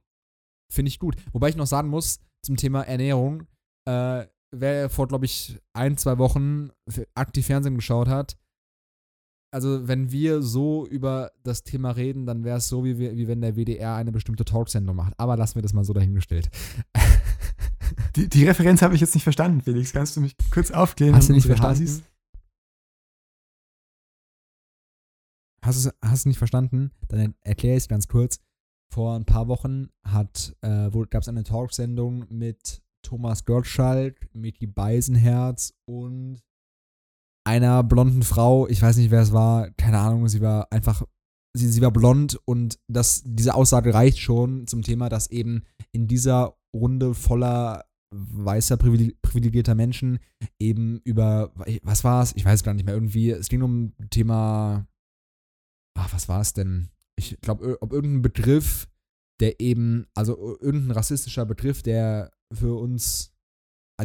Finde 0.71 0.89
ich 0.89 0.99
gut. 0.99 1.15
Wobei 1.31 1.49
ich 1.49 1.55
noch 1.55 1.67
sagen 1.67 1.89
muss, 1.89 2.19
zum 2.43 2.57
Thema 2.57 2.81
Ernährung, 2.81 3.47
äh, 3.85 4.25
wer 4.51 4.89
vor, 4.89 5.07
glaube 5.07 5.25
ich, 5.25 5.59
ein, 5.73 5.97
zwei 5.97 6.17
Wochen 6.17 6.69
aktiv 7.15 7.45
Fernsehen 7.45 7.75
geschaut 7.75 8.07
hat, 8.07 8.37
also 9.53 9.87
wenn 9.87 10.11
wir 10.11 10.41
so 10.41 10.87
über 10.87 11.31
das 11.43 11.63
Thema 11.63 11.91
reden, 11.91 12.25
dann 12.25 12.43
wäre 12.43 12.57
es 12.57 12.67
so, 12.67 12.83
wie, 12.83 12.97
wie 12.97 13.27
wenn 13.27 13.41
der 13.41 13.55
WDR 13.55 13.95
eine 13.95 14.11
bestimmte 14.11 14.45
Talksendung 14.45 14.95
macht. 14.95 15.13
Aber 15.17 15.37
lassen 15.37 15.55
wir 15.55 15.61
das 15.61 15.73
mal 15.73 15.83
so 15.83 15.93
dahingestellt. 15.93 16.49
Die, 18.15 18.27
die 18.27 18.45
Referenz 18.45 18.81
habe 18.81 18.95
ich 18.95 19.01
jetzt 19.01 19.13
nicht 19.13 19.23
verstanden, 19.23 19.61
Felix. 19.61 19.91
Kannst 19.93 20.15
du 20.15 20.21
mich 20.21 20.35
kurz 20.51 20.71
aufklären? 20.71 21.15
Hast 21.15 21.29
du 21.29 21.33
nicht 21.33 21.45
verstanden? 21.45 22.03
Hast 25.63 25.85
du 25.85 25.91
es 26.01 26.25
nicht 26.25 26.37
verstanden? 26.37 26.91
Dann 27.07 27.35
erkläre 27.41 27.77
ich 27.77 27.83
es 27.83 27.87
ganz 27.87 28.07
kurz. 28.07 28.39
Vor 28.93 29.15
ein 29.15 29.25
paar 29.25 29.47
Wochen 29.47 29.89
äh, 30.03 30.89
gab 31.09 31.21
es 31.21 31.29
eine 31.29 31.43
Talksendung 31.43 32.25
mit 32.29 32.83
Thomas 33.01 33.45
Gottschalk, 33.45 34.29
Micky 34.33 34.67
Beisenherz 34.67 35.73
und 35.85 36.41
einer 37.45 37.83
blonden 37.83 38.23
Frau, 38.23 38.67
ich 38.67 38.81
weiß 38.81 38.97
nicht, 38.97 39.11
wer 39.11 39.21
es 39.21 39.33
war, 39.33 39.71
keine 39.71 39.99
Ahnung, 39.99 40.27
sie 40.27 40.41
war 40.41 40.71
einfach, 40.71 41.03
sie, 41.53 41.69
sie 41.69 41.81
war 41.81 41.91
blond 41.91 42.39
und 42.45 42.79
das, 42.87 43.23
diese 43.25 43.55
Aussage 43.55 43.93
reicht 43.93 44.19
schon 44.19 44.67
zum 44.67 44.81
Thema, 44.81 45.09
dass 45.09 45.29
eben 45.29 45.63
in 45.91 46.07
dieser 46.07 46.55
Runde 46.75 47.13
voller 47.13 47.85
weißer, 48.15 48.77
privilegierter 48.77 49.75
Menschen 49.75 50.19
eben 50.59 51.01
über, 51.03 51.51
was 51.81 52.03
war 52.03 52.23
es? 52.23 52.35
Ich 52.35 52.45
weiß 52.45 52.63
gar 52.63 52.73
nicht 52.73 52.85
mehr, 52.85 52.95
irgendwie, 52.95 53.31
es 53.31 53.49
ging 53.49 53.63
um 53.63 53.93
Thema, 54.09 54.87
ach, 56.03 56.13
was 56.13 56.27
war 56.27 56.41
es 56.41 56.53
denn? 56.53 56.89
Ich 57.15 57.37
glaube, 57.41 57.77
ob 57.81 57.93
irgendein 57.93 58.21
Begriff, 58.21 58.87
der 59.39 59.59
eben, 59.59 60.07
also 60.15 60.57
irgendein 60.59 60.91
rassistischer 60.91 61.45
Begriff, 61.45 61.81
der 61.81 62.31
für 62.53 62.75
uns 62.75 63.33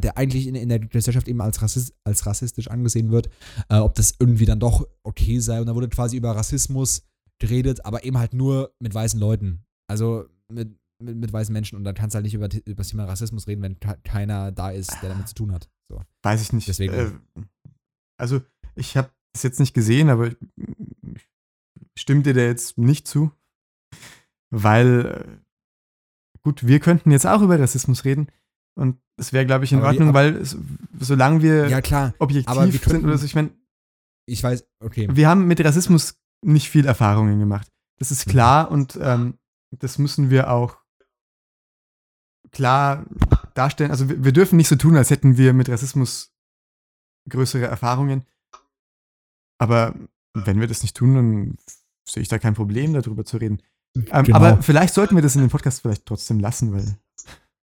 der 0.00 0.16
eigentlich 0.16 0.46
in, 0.46 0.54
in 0.54 0.68
der 0.68 0.78
Gesellschaft 0.80 1.28
eben 1.28 1.40
als, 1.40 1.60
Rassist, 1.62 1.94
als 2.04 2.26
rassistisch 2.26 2.68
angesehen 2.68 3.10
wird, 3.10 3.28
äh, 3.68 3.78
ob 3.78 3.94
das 3.94 4.14
irgendwie 4.18 4.44
dann 4.44 4.60
doch 4.60 4.86
okay 5.02 5.40
sei. 5.40 5.60
Und 5.60 5.66
da 5.66 5.74
wurde 5.74 5.88
quasi 5.88 6.16
über 6.16 6.36
Rassismus 6.36 7.02
geredet, 7.40 7.84
aber 7.84 8.04
eben 8.04 8.18
halt 8.18 8.34
nur 8.34 8.72
mit 8.80 8.94
weißen 8.94 9.18
Leuten. 9.18 9.64
Also 9.90 10.26
mit, 10.52 10.76
mit, 11.02 11.16
mit 11.16 11.32
weißen 11.32 11.52
Menschen. 11.52 11.76
Und 11.76 11.84
dann 11.84 11.94
kannst 11.94 12.14
du 12.14 12.16
halt 12.16 12.24
nicht 12.24 12.34
über, 12.34 12.48
über 12.64 12.76
das 12.76 12.88
Thema 12.88 13.06
Rassismus 13.06 13.46
reden, 13.46 13.62
wenn 13.62 13.78
keiner 14.04 14.52
da 14.52 14.70
ist, 14.70 14.92
der 15.02 15.08
damit 15.08 15.28
zu 15.28 15.34
tun 15.34 15.52
hat. 15.52 15.68
So. 15.90 16.00
Weiß 16.22 16.42
ich 16.42 16.52
nicht. 16.52 16.68
Deswegen. 16.68 16.94
Äh, 16.94 17.10
also, 18.20 18.42
ich 18.74 18.96
habe 18.96 19.10
es 19.34 19.42
jetzt 19.42 19.58
nicht 19.58 19.74
gesehen, 19.74 20.10
aber 20.10 20.28
ich, 20.28 20.36
ich 21.98 22.02
stimme 22.02 22.22
dir 22.22 22.32
da 22.32 22.42
jetzt 22.42 22.78
nicht 22.78 23.08
zu. 23.08 23.32
Weil, 24.50 25.06
äh, 25.06 26.40
gut, 26.42 26.64
wir 26.64 26.78
könnten 26.78 27.10
jetzt 27.10 27.26
auch 27.26 27.42
über 27.42 27.58
Rassismus 27.58 28.04
reden. 28.04 28.28
Und 28.76 29.00
das 29.16 29.32
wäre, 29.32 29.44
glaube 29.44 29.64
ich, 29.64 29.72
in 29.72 29.80
aber 29.80 29.88
Ordnung, 29.88 30.08
die, 30.08 30.14
weil 30.14 30.36
es, 30.36 30.56
solange 31.00 31.42
wir 31.42 31.68
ja, 31.68 31.80
klar, 31.80 32.14
objektiv 32.20 32.54
wir 32.54 32.70
könnten, 32.78 32.90
sind 32.90 33.04
oder 33.04 33.18
so, 33.18 33.26
ich 33.26 33.34
meine. 33.34 33.50
Ich 34.26 34.44
weiß, 34.44 34.64
okay. 34.78 35.08
Wir 35.10 35.28
haben 35.28 35.48
mit 35.48 35.62
Rassismus 35.64 36.20
nicht 36.40 36.70
viel 36.70 36.86
Erfahrungen 36.86 37.40
gemacht. 37.40 37.66
Das 37.98 38.12
ist 38.12 38.28
mhm. 38.28 38.30
klar 38.30 38.70
und 38.70 38.96
ähm, 39.02 39.36
das 39.70 39.98
müssen 39.98 40.30
wir 40.30 40.52
auch 40.52 40.76
klar 42.52 43.06
darstellen. 43.54 43.90
Also 43.90 44.08
wir, 44.08 44.22
wir, 44.22 44.32
dürfen 44.32 44.56
nicht 44.56 44.68
so 44.68 44.76
tun, 44.76 44.96
als 44.96 45.10
hätten 45.10 45.36
wir 45.36 45.52
mit 45.52 45.68
Rassismus 45.68 46.32
größere 47.28 47.66
Erfahrungen. 47.66 48.24
Aber 49.58 49.96
wenn 50.34 50.60
wir 50.60 50.68
das 50.68 50.82
nicht 50.82 50.96
tun, 50.96 51.14
dann 51.16 51.58
sehe 52.08 52.22
ich 52.22 52.28
da 52.28 52.38
kein 52.38 52.54
Problem, 52.54 52.92
darüber 52.92 53.24
zu 53.24 53.36
reden. 53.36 53.60
Ähm, 54.10 54.24
genau. 54.24 54.38
Aber 54.38 54.62
vielleicht 54.62 54.94
sollten 54.94 55.14
wir 55.14 55.22
das 55.22 55.34
in 55.34 55.42
dem 55.42 55.50
Podcast 55.50 55.80
vielleicht 55.82 56.06
trotzdem 56.06 56.40
lassen, 56.40 56.72
weil 56.72 56.96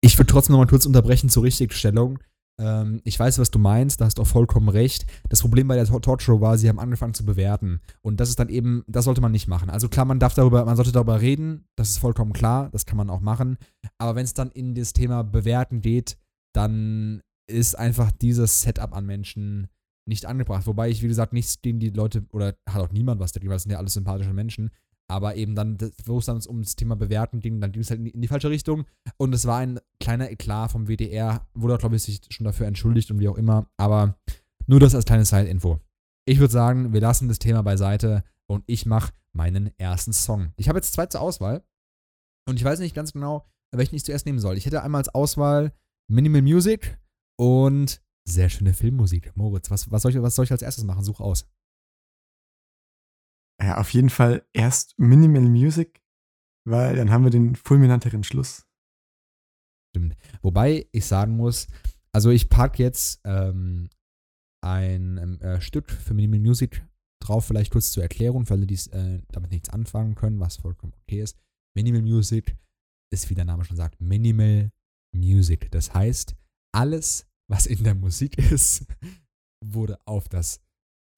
ich 0.01 0.17
würde 0.17 0.31
trotzdem 0.31 0.53
noch 0.53 0.59
mal 0.59 0.67
kurz 0.67 0.85
unterbrechen 0.85 1.29
zur 1.29 1.43
Richtigstellung. 1.43 2.19
Ähm, 2.59 3.01
ich 3.03 3.19
weiß, 3.19 3.39
was 3.39 3.51
du 3.51 3.59
meinst, 3.59 4.01
da 4.01 4.05
hast 4.05 4.17
du 4.17 4.23
auch 4.23 4.27
vollkommen 4.27 4.69
recht. 4.69 5.05
Das 5.29 5.41
Problem 5.41 5.67
bei 5.67 5.75
der 5.75 5.85
Talkshow 5.85 6.41
war, 6.41 6.57
sie 6.57 6.69
haben 6.69 6.79
angefangen 6.79 7.13
zu 7.13 7.25
bewerten. 7.25 7.81
Und 8.01 8.19
das 8.19 8.29
ist 8.29 8.39
dann 8.39 8.49
eben, 8.49 8.83
das 8.88 9.05
sollte 9.05 9.21
man 9.21 9.31
nicht 9.31 9.47
machen. 9.47 9.69
Also 9.69 9.89
klar, 9.89 10.05
man 10.05 10.19
darf 10.19 10.33
darüber, 10.33 10.65
man 10.65 10.75
sollte 10.75 10.91
darüber 10.91 11.21
reden, 11.21 11.65
das 11.75 11.89
ist 11.89 11.99
vollkommen 11.99 12.33
klar, 12.33 12.69
das 12.71 12.85
kann 12.85 12.97
man 12.97 13.09
auch 13.09 13.21
machen. 13.21 13.57
Aber 13.97 14.15
wenn 14.15 14.25
es 14.25 14.33
dann 14.33 14.51
in 14.51 14.75
das 14.75 14.93
Thema 14.93 15.23
Bewerten 15.23 15.81
geht, 15.81 16.17
dann 16.53 17.21
ist 17.49 17.77
einfach 17.77 18.11
dieses 18.11 18.61
Setup 18.61 18.93
an 18.95 19.05
Menschen 19.05 19.67
nicht 20.07 20.25
angebracht. 20.25 20.67
Wobei 20.67 20.89
ich, 20.89 21.01
wie 21.03 21.07
gesagt, 21.07 21.33
nichts 21.33 21.61
gegen 21.61 21.79
die 21.79 21.89
Leute, 21.89 22.25
oder 22.31 22.55
hat 22.67 22.81
auch 22.81 22.91
niemand 22.91 23.19
was 23.19 23.31
dagegen, 23.31 23.49
weil 23.49 23.57
es 23.57 23.63
sind 23.63 23.71
ja 23.71 23.77
alles 23.77 23.93
sympathische 23.93 24.33
Menschen. 24.33 24.71
Aber 25.09 25.35
eben 25.35 25.55
dann, 25.55 25.77
wo 26.05 26.19
es 26.19 26.25
dann 26.25 26.41
ums 26.47 26.75
Thema 26.75 26.95
Bewerten 26.95 27.39
ging, 27.39 27.61
dann 27.61 27.71
ging 27.71 27.81
es 27.81 27.89
halt 27.89 28.05
in 28.05 28.21
die 28.21 28.27
falsche 28.27 28.49
Richtung. 28.49 28.85
Und 29.15 29.33
es 29.33 29.45
war 29.45 29.59
ein 29.59 29.79
kleiner 29.99 30.29
Eklat 30.29 30.71
vom 30.71 30.87
WDR, 30.87 31.47
wurde 31.53 31.75
auch, 31.75 31.79
glaube 31.79 31.95
ich, 31.95 32.03
sich 32.03 32.21
schon 32.29 32.43
dafür 32.43 32.67
entschuldigt 32.67 33.09
und 33.11 33.19
wie 33.19 33.29
auch 33.29 33.37
immer. 33.37 33.69
Aber 33.77 34.17
nur 34.65 34.81
das 34.81 34.95
als 34.95 35.05
kleine 35.05 35.25
Side-Info. 35.25 35.79
ich 36.25 36.39
würde 36.39 36.51
sagen, 36.51 36.91
wir 36.91 36.99
lassen 36.99 37.29
das 37.29 37.39
Thema 37.39 37.63
beiseite 37.63 38.23
und 38.47 38.63
ich 38.67 38.85
mache 38.85 39.13
meinen 39.31 39.71
ersten 39.77 40.11
Song. 40.11 40.51
Ich 40.57 40.67
habe 40.67 40.77
jetzt 40.77 40.91
zwei 40.91 41.05
zur 41.05 41.21
Auswahl 41.21 41.63
und 42.47 42.57
ich 42.57 42.63
weiß 42.65 42.79
nicht 42.79 42.95
ganz 42.95 43.13
genau, 43.13 43.45
welchen 43.71 43.95
ich 43.95 44.03
zuerst 44.03 44.25
nehmen 44.25 44.39
soll. 44.39 44.57
Ich 44.57 44.65
hätte 44.65 44.83
einmal 44.83 44.99
als 44.99 45.13
Auswahl 45.13 45.71
Minimal 46.09 46.41
Music 46.41 46.97
und 47.37 48.01
sehr 48.28 48.49
schöne 48.49 48.73
Filmmusik. 48.73 49.36
Moritz, 49.36 49.71
was, 49.71 49.89
was, 49.91 50.01
soll, 50.01 50.11
ich, 50.11 50.21
was 50.21 50.36
soll 50.36 50.45
ich 50.45 50.51
als 50.51 50.61
erstes 50.61 50.84
machen? 50.84 51.03
Such 51.03 51.19
aus. 51.19 51.49
Ja, 53.61 53.78
auf 53.80 53.89
jeden 53.91 54.09
Fall 54.09 54.45
erst 54.53 54.97
Minimal 54.99 55.41
Music, 55.41 56.03
weil 56.65 56.95
dann 56.95 57.09
haben 57.09 57.23
wir 57.23 57.32
den 57.32 57.55
fulminanteren 57.55 58.23
Schluss. 58.23 58.67
Stimmt. 59.89 60.15
Wobei 60.41 60.88
ich 60.91 61.05
sagen 61.05 61.36
muss, 61.36 61.67
also 62.11 62.30
ich 62.30 62.49
packe 62.49 62.84
jetzt 62.84 63.21
ähm, 63.23 63.89
ein 64.63 65.17
ähm, 65.17 65.41
äh, 65.41 65.61
Stück 65.61 65.89
für 65.89 66.13
Minimal 66.13 66.39
Music 66.39 66.86
drauf, 67.19 67.45
vielleicht 67.45 67.71
kurz 67.71 67.91
zur 67.91 68.03
Erklärung, 68.03 68.45
für 68.45 68.53
alle, 68.53 68.67
die 68.67 68.75
äh, 68.91 69.21
damit 69.30 69.51
nichts 69.51 69.69
anfangen 69.69 70.15
können, 70.15 70.39
was 70.39 70.57
vollkommen 70.57 70.93
okay 71.01 71.21
ist. 71.21 71.38
Minimal 71.75 72.01
Music 72.01 72.57
ist, 73.11 73.30
wie 73.30 73.36
der 73.36 73.45
Name 73.45 73.63
schon 73.63 73.78
sagt, 73.78 73.99
Minimal 74.01 74.71
Music. 75.15 75.71
Das 75.71 75.93
heißt, 75.93 76.36
alles, 76.73 77.28
was 77.49 77.65
in 77.65 77.83
der 77.83 77.95
Musik 77.95 78.37
ist, 78.51 78.85
wurde 79.63 79.99
auf 80.05 80.29
das 80.29 80.61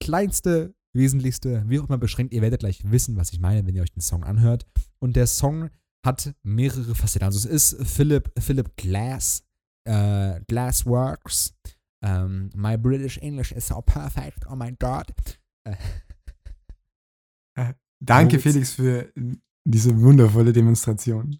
kleinste, 0.02 0.74
wesentlichste, 0.94 1.64
wie 1.68 1.78
auch 1.78 1.88
immer 1.88 1.98
beschränkt. 1.98 2.32
Ihr 2.32 2.42
werdet 2.42 2.60
gleich 2.60 2.90
wissen, 2.90 3.16
was 3.16 3.32
ich 3.32 3.40
meine, 3.40 3.66
wenn 3.66 3.74
ihr 3.74 3.82
euch 3.82 3.92
den 3.92 4.00
Song 4.00 4.24
anhört. 4.24 4.66
Und 4.98 5.16
der 5.16 5.26
Song 5.26 5.70
hat 6.04 6.34
mehrere 6.42 6.94
Facetten. 6.94 7.26
Also 7.26 7.48
es 7.48 7.74
ist 7.74 7.86
Philip, 7.88 8.32
Philip 8.38 8.76
Glass, 8.76 9.44
äh, 9.86 10.40
Glassworks. 10.48 11.54
Ähm, 12.02 12.50
my 12.54 12.78
British 12.78 13.18
English 13.18 13.52
is 13.52 13.68
so 13.68 13.82
perfect. 13.82 14.46
Oh 14.50 14.56
my 14.56 14.72
God. 14.78 15.12
Äh. 15.64 15.76
Äh, 17.56 17.74
danke, 18.02 18.38
Felix, 18.38 18.72
für 18.72 19.12
diese 19.64 20.00
wundervolle 20.00 20.52
Demonstration. 20.52 21.38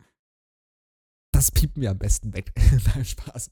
Das 1.33 1.51
piepen 1.51 1.81
wir 1.81 1.93
am 1.93 1.99
besten 1.99 2.35
weg. 2.35 2.53
Nein, 2.95 3.05
Spaß. 3.05 3.51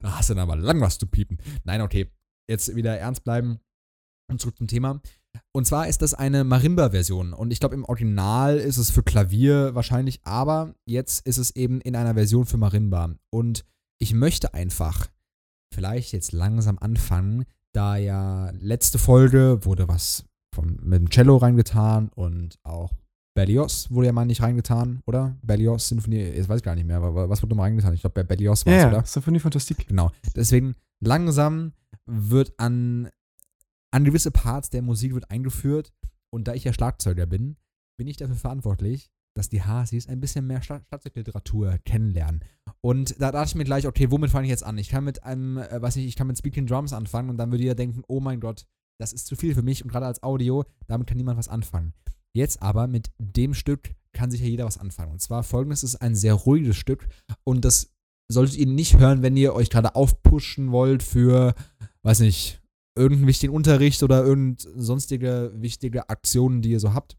Da 0.00 0.18
hast 0.18 0.30
du 0.30 0.34
dann 0.34 0.42
aber 0.42 0.56
lang 0.56 0.80
was 0.80 0.98
zu 0.98 1.06
piepen. 1.06 1.38
Nein, 1.64 1.80
okay. 1.80 2.10
Jetzt 2.48 2.74
wieder 2.74 2.98
ernst 2.98 3.24
bleiben 3.24 3.60
und 4.30 4.40
zurück 4.40 4.56
zum 4.56 4.66
Thema. 4.66 5.00
Und 5.52 5.66
zwar 5.66 5.88
ist 5.88 6.02
das 6.02 6.14
eine 6.14 6.44
Marimba-Version. 6.44 7.32
Und 7.32 7.52
ich 7.52 7.60
glaube, 7.60 7.74
im 7.74 7.84
Original 7.84 8.58
ist 8.58 8.76
es 8.76 8.90
für 8.90 9.02
Klavier 9.02 9.74
wahrscheinlich, 9.74 10.20
aber 10.24 10.74
jetzt 10.84 11.26
ist 11.26 11.38
es 11.38 11.54
eben 11.54 11.80
in 11.80 11.94
einer 11.94 12.14
Version 12.14 12.46
für 12.46 12.56
Marimba. 12.56 13.14
Und 13.30 13.64
ich 14.00 14.14
möchte 14.14 14.54
einfach 14.54 15.08
vielleicht 15.72 16.12
jetzt 16.12 16.32
langsam 16.32 16.78
anfangen, 16.78 17.44
da 17.72 17.96
ja 17.96 18.50
letzte 18.58 18.98
Folge 18.98 19.64
wurde 19.64 19.86
was 19.86 20.24
vom, 20.54 20.76
mit 20.82 21.00
dem 21.00 21.10
Cello 21.10 21.36
reingetan 21.36 22.08
und 22.08 22.58
auch 22.64 22.92
Berlioz 23.34 23.90
wurde 23.90 24.08
ja 24.08 24.12
mal 24.12 24.24
nicht 24.24 24.42
reingetan, 24.42 25.02
oder? 25.06 25.36
Berlioz 25.42 25.88
Sinfonie, 25.88 26.18
jetzt 26.18 26.48
weiß 26.48 26.58
ich 26.58 26.64
gar 26.64 26.74
nicht 26.74 26.86
mehr, 26.86 26.96
aber 26.96 27.28
was 27.28 27.42
wurde 27.42 27.54
mal 27.54 27.62
reingetan? 27.64 27.94
Ich 27.94 28.00
glaube, 28.00 28.14
bei 28.14 28.22
Berlioz 28.24 28.66
war 28.66 28.72
es, 28.72 28.82
ja, 28.82 28.88
oder? 28.88 29.04
Sinfonie 29.04 29.38
Fantastik. 29.38 29.86
Genau. 29.86 30.10
Deswegen 30.34 30.74
langsam 31.00 31.72
wird 32.06 32.52
an, 32.58 33.08
an 33.92 34.04
gewisse 34.04 34.30
Parts 34.30 34.70
der 34.70 34.82
Musik 34.82 35.14
wird 35.14 35.30
eingeführt 35.30 35.92
und 36.30 36.48
da 36.48 36.54
ich 36.54 36.64
ja 36.64 36.72
Schlagzeuger 36.72 37.26
bin, 37.26 37.56
bin 37.96 38.08
ich 38.08 38.16
dafür 38.16 38.36
verantwortlich, 38.36 39.10
dass 39.36 39.48
die 39.48 39.62
Hasis 39.62 40.08
ein 40.08 40.20
bisschen 40.20 40.46
mehr 40.46 40.62
Schlagzeugliteratur 40.62 41.78
kennenlernen. 41.84 42.44
Und 42.80 43.20
da 43.20 43.30
dachte 43.30 43.48
ich 43.48 43.54
mir 43.54 43.64
gleich, 43.64 43.86
okay, 43.86 44.10
womit 44.10 44.30
fange 44.30 44.46
ich 44.46 44.50
jetzt 44.50 44.64
an? 44.64 44.78
Ich 44.78 44.88
kann 44.88 45.04
mit 45.04 45.22
einem, 45.22 45.58
äh, 45.58 45.80
weiß 45.80 45.96
nicht, 45.96 46.06
ich 46.06 46.16
kann 46.16 46.26
mit 46.26 46.38
Speaking 46.38 46.66
Drums 46.66 46.92
anfangen 46.92 47.30
und 47.30 47.36
dann 47.36 47.50
würde 47.50 47.64
ihr 47.64 47.74
denken, 47.74 48.02
oh 48.08 48.20
mein 48.20 48.40
Gott, 48.40 48.66
das 48.98 49.12
ist 49.12 49.26
zu 49.26 49.36
viel 49.36 49.54
für 49.54 49.62
mich 49.62 49.84
und 49.84 49.90
gerade 49.90 50.06
als 50.06 50.22
Audio, 50.22 50.64
damit 50.86 51.06
kann 51.06 51.16
niemand 51.16 51.38
was 51.38 51.48
anfangen. 51.48 51.94
Jetzt 52.34 52.62
aber 52.62 52.86
mit 52.86 53.10
dem 53.18 53.54
Stück 53.54 53.94
kann 54.12 54.30
sich 54.30 54.40
ja 54.40 54.46
jeder 54.46 54.64
was 54.64 54.78
anfangen. 54.78 55.12
Und 55.12 55.20
zwar 55.20 55.42
folgendes 55.42 55.82
ist 55.82 55.96
ein 55.96 56.14
sehr 56.14 56.34
ruhiges 56.34 56.76
Stück 56.76 57.08
und 57.44 57.64
das 57.64 57.92
solltet 58.30 58.56
ihr 58.56 58.66
nicht 58.66 58.98
hören, 58.98 59.22
wenn 59.22 59.36
ihr 59.36 59.54
euch 59.54 59.70
gerade 59.70 59.94
aufpushen 59.94 60.70
wollt 60.70 61.02
für, 61.02 61.54
weiß 62.02 62.20
nicht, 62.20 62.60
irgendeinen 62.96 63.28
wichtigen 63.28 63.54
Unterricht 63.54 64.02
oder 64.02 64.24
irgend 64.24 64.66
sonstige 64.76 65.52
wichtige 65.54 66.08
Aktionen, 66.08 66.62
die 66.62 66.70
ihr 66.70 66.80
so 66.80 66.94
habt, 66.94 67.16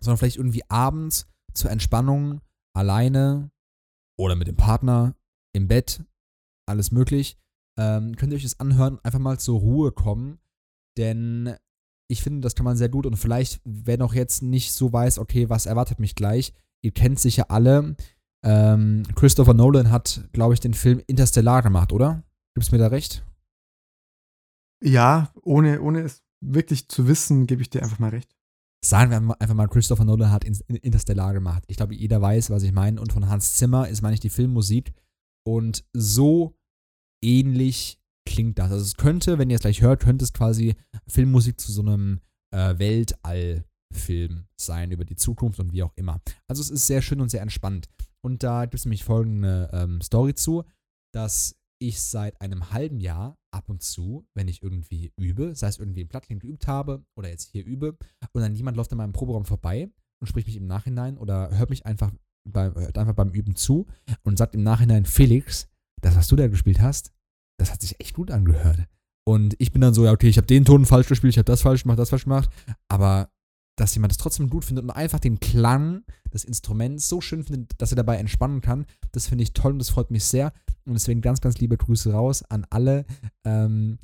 sondern 0.00 0.18
vielleicht 0.18 0.36
irgendwie 0.36 0.68
abends 0.68 1.26
zur 1.54 1.70
Entspannung 1.70 2.40
alleine 2.74 3.50
oder 4.18 4.36
mit 4.36 4.48
dem 4.48 4.56
Partner 4.56 5.14
im 5.52 5.68
Bett, 5.68 6.04
alles 6.66 6.90
möglich. 6.92 7.36
Ähm, 7.78 8.16
könnt 8.16 8.32
ihr 8.32 8.36
euch 8.36 8.42
das 8.42 8.60
anhören, 8.60 8.98
einfach 9.02 9.20
mal 9.20 9.38
zur 9.38 9.60
Ruhe 9.60 9.92
kommen, 9.92 10.38
denn 10.96 11.54
ich 12.10 12.22
finde, 12.22 12.40
das 12.40 12.54
kann 12.54 12.64
man 12.64 12.76
sehr 12.76 12.88
gut 12.88 13.06
und 13.06 13.16
vielleicht, 13.16 13.60
wer 13.64 13.98
noch 13.98 14.14
jetzt 14.14 14.42
nicht 14.42 14.72
so 14.72 14.92
weiß, 14.92 15.18
okay, 15.18 15.48
was 15.48 15.66
erwartet 15.66 16.00
mich 16.00 16.14
gleich, 16.14 16.52
ihr 16.82 16.92
kennt 16.92 17.20
sicher 17.20 17.50
alle, 17.50 17.96
ähm, 18.44 19.02
Christopher 19.14 19.54
Nolan 19.54 19.90
hat, 19.90 20.28
glaube 20.32 20.54
ich, 20.54 20.60
den 20.60 20.74
Film 20.74 21.02
Interstellar 21.06 21.62
gemacht, 21.62 21.92
oder? 21.92 22.22
Gibst 22.54 22.70
du 22.70 22.76
mir 22.76 22.82
da 22.82 22.88
recht? 22.88 23.24
Ja, 24.82 25.32
ohne, 25.42 25.80
ohne 25.80 26.02
es 26.02 26.22
wirklich 26.40 26.88
zu 26.88 27.08
wissen, 27.08 27.46
gebe 27.46 27.62
ich 27.62 27.70
dir 27.70 27.82
einfach 27.82 27.98
mal 27.98 28.10
recht. 28.10 28.34
Sagen 28.84 29.10
wir 29.10 29.40
einfach 29.40 29.54
mal, 29.56 29.66
Christopher 29.66 30.04
Nolan 30.04 30.30
hat 30.30 30.44
Interstellar 30.44 31.32
gemacht. 31.32 31.64
Ich 31.66 31.76
glaube, 31.76 31.96
jeder 31.96 32.22
weiß, 32.22 32.50
was 32.50 32.62
ich 32.62 32.70
meine. 32.70 33.00
Und 33.00 33.12
von 33.12 33.28
Hans 33.28 33.54
Zimmer 33.54 33.88
ist, 33.88 34.02
meine 34.02 34.14
ich, 34.14 34.20
die 34.20 34.30
Filmmusik. 34.30 34.92
Und 35.44 35.84
so 35.92 36.56
ähnlich 37.20 38.00
klingt 38.38 38.58
das. 38.60 38.70
Also 38.70 38.84
es 38.84 38.94
könnte, 38.94 39.36
wenn 39.36 39.50
ihr 39.50 39.56
es 39.56 39.62
gleich 39.62 39.82
hört, 39.82 40.00
könnte 40.00 40.24
es 40.24 40.32
quasi 40.32 40.76
Filmmusik 41.08 41.58
zu 41.58 41.72
so 41.72 41.82
einem 41.82 42.20
äh, 42.54 42.78
Weltallfilm 42.78 44.44
sein 44.56 44.92
über 44.92 45.04
die 45.04 45.16
Zukunft 45.16 45.58
und 45.58 45.72
wie 45.72 45.82
auch 45.82 45.92
immer. 45.96 46.20
Also 46.46 46.62
es 46.62 46.70
ist 46.70 46.86
sehr 46.86 47.02
schön 47.02 47.20
und 47.20 47.30
sehr 47.30 47.42
entspannt. 47.42 47.88
Und 48.24 48.44
da 48.44 48.64
gibt 48.64 48.74
es 48.74 48.84
nämlich 48.84 49.02
folgende 49.02 49.68
ähm, 49.72 50.00
Story 50.02 50.36
zu, 50.36 50.62
dass 51.12 51.56
ich 51.82 52.00
seit 52.00 52.40
einem 52.40 52.70
halben 52.70 53.00
Jahr 53.00 53.36
ab 53.52 53.68
und 53.68 53.82
zu, 53.82 54.24
wenn 54.36 54.46
ich 54.46 54.62
irgendwie 54.62 55.12
übe, 55.18 55.56
sei 55.56 55.66
es 55.66 55.78
irgendwie 55.78 56.02
im 56.02 56.08
Plattling 56.08 56.38
geübt 56.38 56.68
habe 56.68 57.04
oder 57.18 57.30
jetzt 57.30 57.50
hier 57.50 57.64
übe, 57.64 57.96
und 58.32 58.40
dann 58.40 58.54
jemand 58.54 58.76
läuft 58.76 58.92
in 58.92 58.98
meinem 58.98 59.12
Proberaum 59.12 59.46
vorbei 59.46 59.90
und 60.20 60.28
spricht 60.28 60.46
mich 60.46 60.56
im 60.56 60.68
Nachhinein 60.68 61.18
oder 61.18 61.50
hört 61.58 61.70
mich 61.70 61.86
einfach, 61.86 62.12
bei, 62.48 62.72
hört 62.72 62.98
einfach 62.98 63.14
beim 63.14 63.30
Üben 63.30 63.56
zu 63.56 63.86
und 64.22 64.38
sagt 64.38 64.54
im 64.54 64.62
Nachhinein, 64.62 65.06
Felix, 65.06 65.68
das, 66.00 66.14
was 66.14 66.28
du 66.28 66.36
da 66.36 66.46
gespielt 66.46 66.80
hast, 66.80 67.12
das 67.58 67.72
hat 67.72 67.80
sich 67.82 68.00
echt 68.00 68.14
gut 68.14 68.30
angehört. 68.30 68.86
Und 69.26 69.54
ich 69.58 69.72
bin 69.72 69.82
dann 69.82 69.92
so, 69.92 70.04
ja, 70.04 70.12
okay, 70.12 70.28
ich 70.28 70.38
habe 70.38 70.46
den 70.46 70.64
Ton 70.64 70.86
falsch 70.86 71.08
gespielt, 71.08 71.34
ich 71.34 71.38
habe 71.38 71.44
das 71.44 71.60
falsch 71.60 71.82
gemacht, 71.82 71.98
das 71.98 72.10
falsch 72.10 72.24
gemacht. 72.24 72.48
Aber 72.88 73.30
dass 73.76 73.94
jemand 73.94 74.12
das 74.12 74.18
trotzdem 74.18 74.48
gut 74.48 74.64
findet 74.64 74.84
und 74.84 74.90
einfach 74.90 75.20
den 75.20 75.38
Klang 75.38 76.02
des 76.32 76.44
Instruments 76.44 77.08
so 77.08 77.20
schön 77.20 77.44
findet, 77.44 77.80
dass 77.80 77.92
er 77.92 77.96
dabei 77.96 78.16
entspannen 78.16 78.60
kann, 78.60 78.86
das 79.12 79.28
finde 79.28 79.44
ich 79.44 79.52
toll 79.52 79.72
und 79.72 79.78
das 79.78 79.90
freut 79.90 80.10
mich 80.10 80.24
sehr. 80.24 80.52
Und 80.84 80.94
deswegen 80.94 81.20
ganz, 81.20 81.40
ganz 81.40 81.58
liebe 81.58 81.76
Grüße 81.76 82.12
raus 82.12 82.42
an 82.42 82.66
alle, 82.70 83.04
ähm, 83.44 83.98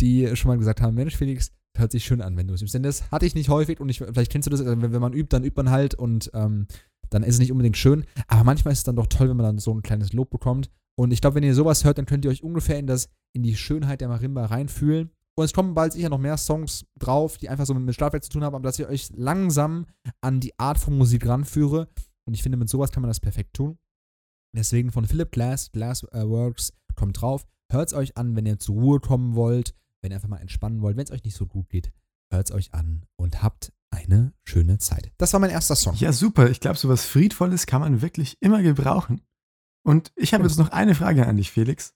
die 0.00 0.34
schon 0.36 0.48
mal 0.48 0.58
gesagt 0.58 0.80
haben: 0.80 0.94
Mensch, 0.94 1.16
Felix, 1.16 1.52
hört 1.76 1.92
sich 1.92 2.04
schön 2.04 2.22
an, 2.22 2.36
wenn 2.36 2.46
du 2.46 2.54
es 2.54 2.62
übst. 2.62 2.74
Denn 2.74 2.82
das 2.82 3.10
hatte 3.10 3.26
ich 3.26 3.34
nicht 3.34 3.48
häufig 3.48 3.80
und 3.80 3.88
ich, 3.88 3.98
vielleicht 3.98 4.32
kennst 4.32 4.46
du 4.46 4.50
das, 4.50 4.64
wenn, 4.64 4.80
wenn 4.80 5.00
man 5.00 5.12
übt, 5.12 5.28
dann 5.30 5.44
übt 5.44 5.56
man 5.56 5.70
halt 5.70 5.94
und 5.94 6.30
ähm, 6.34 6.66
dann 7.10 7.22
ist 7.22 7.34
es 7.34 7.40
nicht 7.40 7.52
unbedingt 7.52 7.76
schön. 7.76 8.04
Aber 8.26 8.44
manchmal 8.44 8.72
ist 8.72 8.78
es 8.78 8.84
dann 8.84 8.96
doch 8.96 9.06
toll, 9.06 9.28
wenn 9.28 9.36
man 9.36 9.46
dann 9.46 9.58
so 9.58 9.72
ein 9.74 9.82
kleines 9.82 10.12
Lob 10.12 10.30
bekommt. 10.30 10.70
Und 10.98 11.12
ich 11.12 11.20
glaube, 11.20 11.36
wenn 11.36 11.44
ihr 11.44 11.54
sowas 11.54 11.84
hört, 11.84 11.98
dann 11.98 12.06
könnt 12.06 12.24
ihr 12.24 12.30
euch 12.30 12.42
ungefähr 12.42 12.76
in, 12.76 12.88
das, 12.88 13.08
in 13.32 13.44
die 13.44 13.56
Schönheit 13.56 14.00
der 14.00 14.08
Marimba 14.08 14.46
reinfühlen. 14.46 15.10
Und 15.38 15.44
es 15.44 15.52
kommen 15.52 15.74
bald 15.74 15.92
sicher 15.92 16.08
noch 16.08 16.18
mehr 16.18 16.36
Songs 16.36 16.86
drauf, 16.98 17.38
die 17.38 17.48
einfach 17.48 17.66
so 17.66 17.74
mit 17.74 17.94
Schlafwerk 17.94 18.24
zu 18.24 18.30
tun 18.30 18.42
haben, 18.42 18.56
aber 18.56 18.64
dass 18.64 18.80
ich 18.80 18.86
euch 18.86 19.10
langsam 19.14 19.86
an 20.20 20.40
die 20.40 20.58
Art 20.58 20.78
von 20.78 20.98
Musik 20.98 21.24
ranführe. 21.24 21.88
Und 22.26 22.34
ich 22.34 22.42
finde, 22.42 22.58
mit 22.58 22.68
sowas 22.68 22.90
kann 22.90 23.02
man 23.02 23.08
das 23.10 23.20
perfekt 23.20 23.54
tun. 23.54 23.78
Deswegen 24.56 24.90
von 24.90 25.04
Philip 25.04 25.30
Glass, 25.30 25.70
Glassworks, 25.70 26.72
kommt 26.96 27.20
drauf. 27.20 27.46
Hört 27.70 27.90
es 27.90 27.94
euch 27.94 28.16
an, 28.16 28.34
wenn 28.34 28.46
ihr 28.46 28.58
zur 28.58 28.74
Ruhe 28.74 28.98
kommen 28.98 29.36
wollt, 29.36 29.74
wenn 30.02 30.10
ihr 30.10 30.16
einfach 30.16 30.28
mal 30.28 30.40
entspannen 30.40 30.82
wollt, 30.82 30.96
wenn 30.96 31.04
es 31.04 31.12
euch 31.12 31.22
nicht 31.22 31.36
so 31.36 31.46
gut 31.46 31.68
geht. 31.68 31.92
Hört 32.32 32.50
es 32.50 32.54
euch 32.54 32.74
an 32.74 33.06
und 33.16 33.40
habt 33.40 33.72
eine 33.90 34.32
schöne 34.42 34.78
Zeit. 34.78 35.12
Das 35.16 35.32
war 35.32 35.38
mein 35.38 35.50
erster 35.50 35.76
Song. 35.76 35.94
Ja, 35.94 36.12
super. 36.12 36.50
Ich 36.50 36.58
glaube, 36.58 36.76
sowas 36.76 37.04
Friedvolles 37.04 37.66
kann 37.66 37.82
man 37.82 38.02
wirklich 38.02 38.36
immer 38.40 38.62
gebrauchen. 38.62 39.20
Und 39.88 40.12
ich 40.16 40.34
habe 40.34 40.44
jetzt 40.44 40.58
noch 40.58 40.68
eine 40.68 40.94
Frage 40.94 41.26
an 41.26 41.38
dich, 41.38 41.50
Felix. 41.50 41.94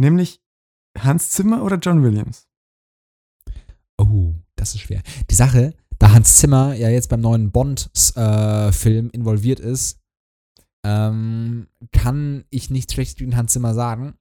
Nämlich 0.00 0.40
Hans 0.98 1.28
Zimmer 1.28 1.62
oder 1.62 1.76
John 1.76 2.02
Williams? 2.02 2.48
Oh, 3.98 4.32
das 4.54 4.74
ist 4.74 4.80
schwer. 4.80 5.02
Die 5.28 5.34
Sache, 5.34 5.74
da 5.98 6.12
Hans 6.12 6.36
Zimmer 6.38 6.72
ja 6.72 6.88
jetzt 6.88 7.10
beim 7.10 7.20
neuen 7.20 7.52
Bond-Film 7.52 9.10
äh, 9.10 9.14
involviert 9.14 9.60
ist, 9.60 10.00
ähm, 10.86 11.68
kann 11.92 12.46
ich 12.48 12.70
nichts 12.70 12.94
Schlechtes 12.94 13.16
gegen 13.16 13.36
Hans 13.36 13.52
Zimmer 13.52 13.74
sagen. 13.74 14.14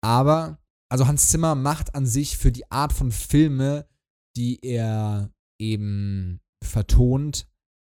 Aber, 0.00 0.60
also 0.88 1.08
Hans 1.08 1.26
Zimmer 1.26 1.56
macht 1.56 1.96
an 1.96 2.06
sich 2.06 2.38
für 2.38 2.52
die 2.52 2.70
Art 2.70 2.92
von 2.92 3.10
Filme, 3.10 3.88
die 4.36 4.60
er 4.62 5.32
eben 5.60 6.40
vertont, 6.62 7.48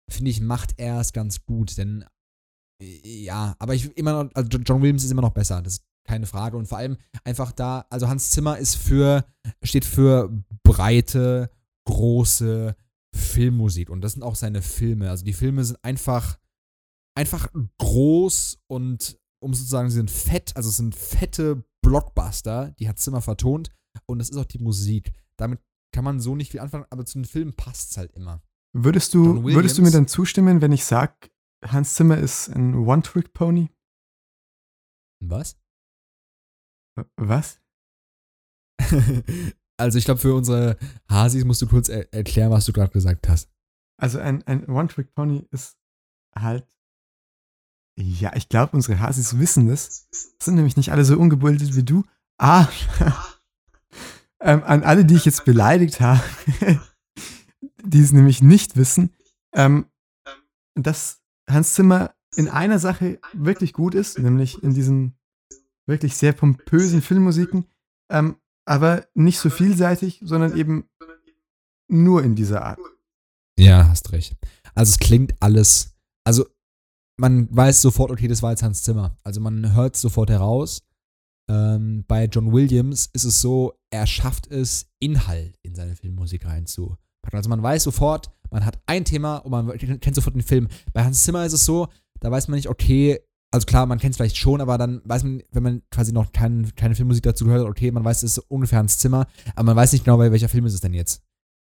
finde 0.10 0.32
ich, 0.32 0.40
macht 0.40 0.80
er 0.80 1.02
es 1.02 1.12
ganz 1.12 1.44
gut. 1.44 1.78
Denn 1.78 2.06
ja, 2.82 3.56
aber 3.60 3.76
ich 3.76 3.96
immer 3.98 4.24
noch, 4.24 4.32
also 4.34 4.58
John 4.58 4.82
Williams 4.82 5.04
ist 5.04 5.12
immer 5.12 5.22
noch 5.22 5.34
besser. 5.34 5.62
Das 5.62 5.82
keine 6.04 6.26
Frage. 6.26 6.58
Und 6.58 6.68
vor 6.68 6.78
allem 6.78 6.98
einfach 7.24 7.52
da, 7.52 7.86
also 7.90 8.08
Hans 8.08 8.32
Zimmer 8.32 8.58
ist 8.58 8.76
für, 8.76 9.26
steht 9.64 9.86
für 9.86 10.30
breite, 10.64 11.50
große 11.86 12.76
Filmmusik. 13.16 13.90
Und 13.90 14.02
das 14.02 14.14
sind 14.14 14.24
auch 14.24 14.36
seine 14.36 14.62
Filme. 14.62 15.10
Also 15.10 15.24
die 15.24 15.34
Filme 15.34 15.64
sind 15.64 15.84
einfach, 15.84 16.38
einfach 17.16 17.48
groß 17.78 18.60
und 18.68 19.20
um 19.44 19.54
sozusagen, 19.54 19.90
sie 19.90 19.98
sind 19.98 20.12
fett, 20.12 20.56
also 20.56 20.70
es 20.70 20.78
sind 20.78 20.96
fette 20.96 21.64
Blockbuster, 21.82 22.72
die 22.80 22.88
hat 22.88 23.00
Zimmer 23.00 23.22
vertont. 23.22 23.72
Und 24.06 24.20
das 24.20 24.30
ist 24.30 24.38
auch 24.38 24.46
die 24.46 24.60
Musik. 24.60 25.12
Damit 25.38 25.60
kann 25.94 26.04
man 26.04 26.20
so 26.20 26.36
nicht 26.36 26.52
viel 26.52 26.60
anfangen, 26.60 26.86
aber 26.90 27.06
zu 27.06 27.18
den 27.18 27.26
Filmen 27.26 27.54
passt 27.54 27.92
es 27.92 27.98
halt 27.98 28.12
immer. 28.14 28.42
Würdest 28.74 29.14
du, 29.14 29.44
würdest 29.44 29.78
du 29.78 29.82
mir 29.82 29.92
dann 29.92 30.08
zustimmen, 30.08 30.62
wenn 30.62 30.72
ich 30.72 30.86
sage, 30.86 31.14
Hans 31.66 31.96
Zimmer 31.96 32.18
ist 32.18 32.50
ein 32.50 32.76
One-Trick-Pony? 32.76 33.70
Was? 35.24 35.58
Was? 37.18 37.62
also 39.78 39.98
ich 39.98 40.06
glaube, 40.06 40.20
für 40.20 40.34
unsere 40.34 40.78
Hasis 41.10 41.46
musst 41.46 41.62
du 41.62 41.68
kurz 41.68 41.90
er 41.90 42.12
erklären, 42.14 42.52
was 42.52 42.66
du 42.66 42.74
gerade 42.74 42.92
gesagt 42.92 43.28
hast. 43.30 43.50
Also 44.00 44.20
ein, 44.20 44.42
ein 44.48 44.68
One-Trick-Pony 44.68 45.48
ist 45.52 45.78
halt. 46.36 46.68
Ja, 48.00 48.36
ich 48.36 48.50
glaube, 48.50 48.76
unsere 48.76 49.00
Hasis 49.00 49.38
wissen 49.38 49.68
das. 49.68 50.08
Sind 50.42 50.56
nämlich 50.56 50.78
nicht 50.78 50.92
alle 50.92 51.06
so 51.06 51.18
ungebildet 51.18 51.76
wie 51.76 51.84
du. 51.84 52.04
Ah, 52.40 52.68
ähm, 54.40 54.64
an 54.64 54.84
alle, 54.84 55.06
die 55.06 55.16
ich 55.16 55.26
jetzt 55.26 55.46
beleidigt 55.46 56.02
habe, 56.02 56.24
die 57.84 58.02
es 58.02 58.12
nämlich 58.12 58.42
nicht 58.42 58.76
wissen, 58.76 59.14
ähm, 59.54 59.86
dass 60.74 61.21
Hans 61.54 61.74
Zimmer 61.74 62.14
in 62.36 62.48
einer 62.48 62.80
Sache 62.80 63.20
wirklich 63.34 63.74
gut 63.74 63.96
ist, 63.96 64.18
nämlich 64.20 64.64
in 64.64 64.74
diesen 64.74 65.18
wirklich 65.86 66.16
sehr 66.16 66.34
pompösen 66.34 67.02
Filmmusiken, 67.02 67.66
ähm, 68.10 68.38
aber 68.66 69.08
nicht 69.14 69.40
so 69.40 69.50
vielseitig, 69.50 70.22
sondern 70.24 70.56
eben 70.56 70.90
nur 71.88 72.24
in 72.24 72.36
dieser 72.36 72.64
Art. 72.64 72.80
Ja, 73.60 73.88
hast 73.88 74.12
recht. 74.12 74.36
Also 74.76 74.92
es 74.92 75.00
klingt 75.00 75.34
alles, 75.42 75.96
also 76.24 76.46
man 77.18 77.54
weiß 77.56 77.82
sofort, 77.82 78.12
okay, 78.12 78.28
das 78.28 78.42
war 78.42 78.52
jetzt 78.52 78.64
Hans 78.64 78.84
Zimmer. 78.84 79.18
Also 79.24 79.42
man 79.42 79.76
hört 79.76 79.96
es 79.96 80.02
sofort 80.02 80.30
heraus. 80.30 80.84
Ähm, 81.50 82.06
bei 82.08 82.26
John 82.26 82.54
Williams 82.54 83.10
ist 83.14 83.26
es 83.26 83.42
so, 83.42 83.74
er 83.92 84.08
schafft 84.08 84.48
es, 84.48 84.88
Inhalt 85.00 85.58
in 85.64 85.76
seine 85.76 85.96
Filmmusik 85.96 86.46
reinzupacken. 86.46 86.98
Also 87.32 87.50
man 87.50 87.62
weiß 87.64 87.84
sofort, 87.84 88.32
man 88.50 88.66
hat 88.66 88.80
ein 88.86 89.06
Thema 89.06 89.38
und 89.38 89.52
man 89.52 89.78
kennt 89.78 90.16
sofort 90.16 90.36
den 90.36 90.42
Film. 90.42 90.68
Bei 90.94 91.04
Hans 91.04 91.24
Zimmer 91.24 91.46
ist 91.46 91.54
es 91.54 91.66
so, 91.66 91.88
da 92.20 92.32
weiß 92.32 92.48
man 92.48 92.58
nicht, 92.58 92.70
okay, 92.70 93.20
also 93.52 93.66
klar, 93.66 93.86
man 93.86 94.00
kennt 94.00 94.12
es 94.12 94.18
vielleicht 94.18 94.38
schon, 94.38 94.62
aber 94.62 94.78
dann 94.78 95.02
weiß 95.04 95.24
man, 95.24 95.44
wenn 95.52 95.64
man 95.64 95.82
quasi 95.92 96.14
noch 96.14 96.32
kein, 96.32 96.74
keine 96.76 96.96
Filmmusik 96.96 97.24
dazu 97.24 97.46
gehört 97.46 97.62
hat, 97.62 97.70
okay, 97.70 97.92
man 97.92 98.04
weiß, 98.04 98.24
es 98.24 98.38
ist 98.38 98.46
ungefähr 98.50 98.80
Hans 98.80 98.98
Zimmer, 98.98 99.28
aber 99.56 99.66
man 99.68 99.76
weiß 99.76 99.92
nicht 99.92 100.06
genau, 100.06 100.18
bei 100.18 100.32
welcher 100.32 100.50
Film 100.50 100.66
ist 100.66 100.74
es 100.74 100.82
denn 100.82 100.94
jetzt. 100.94 101.22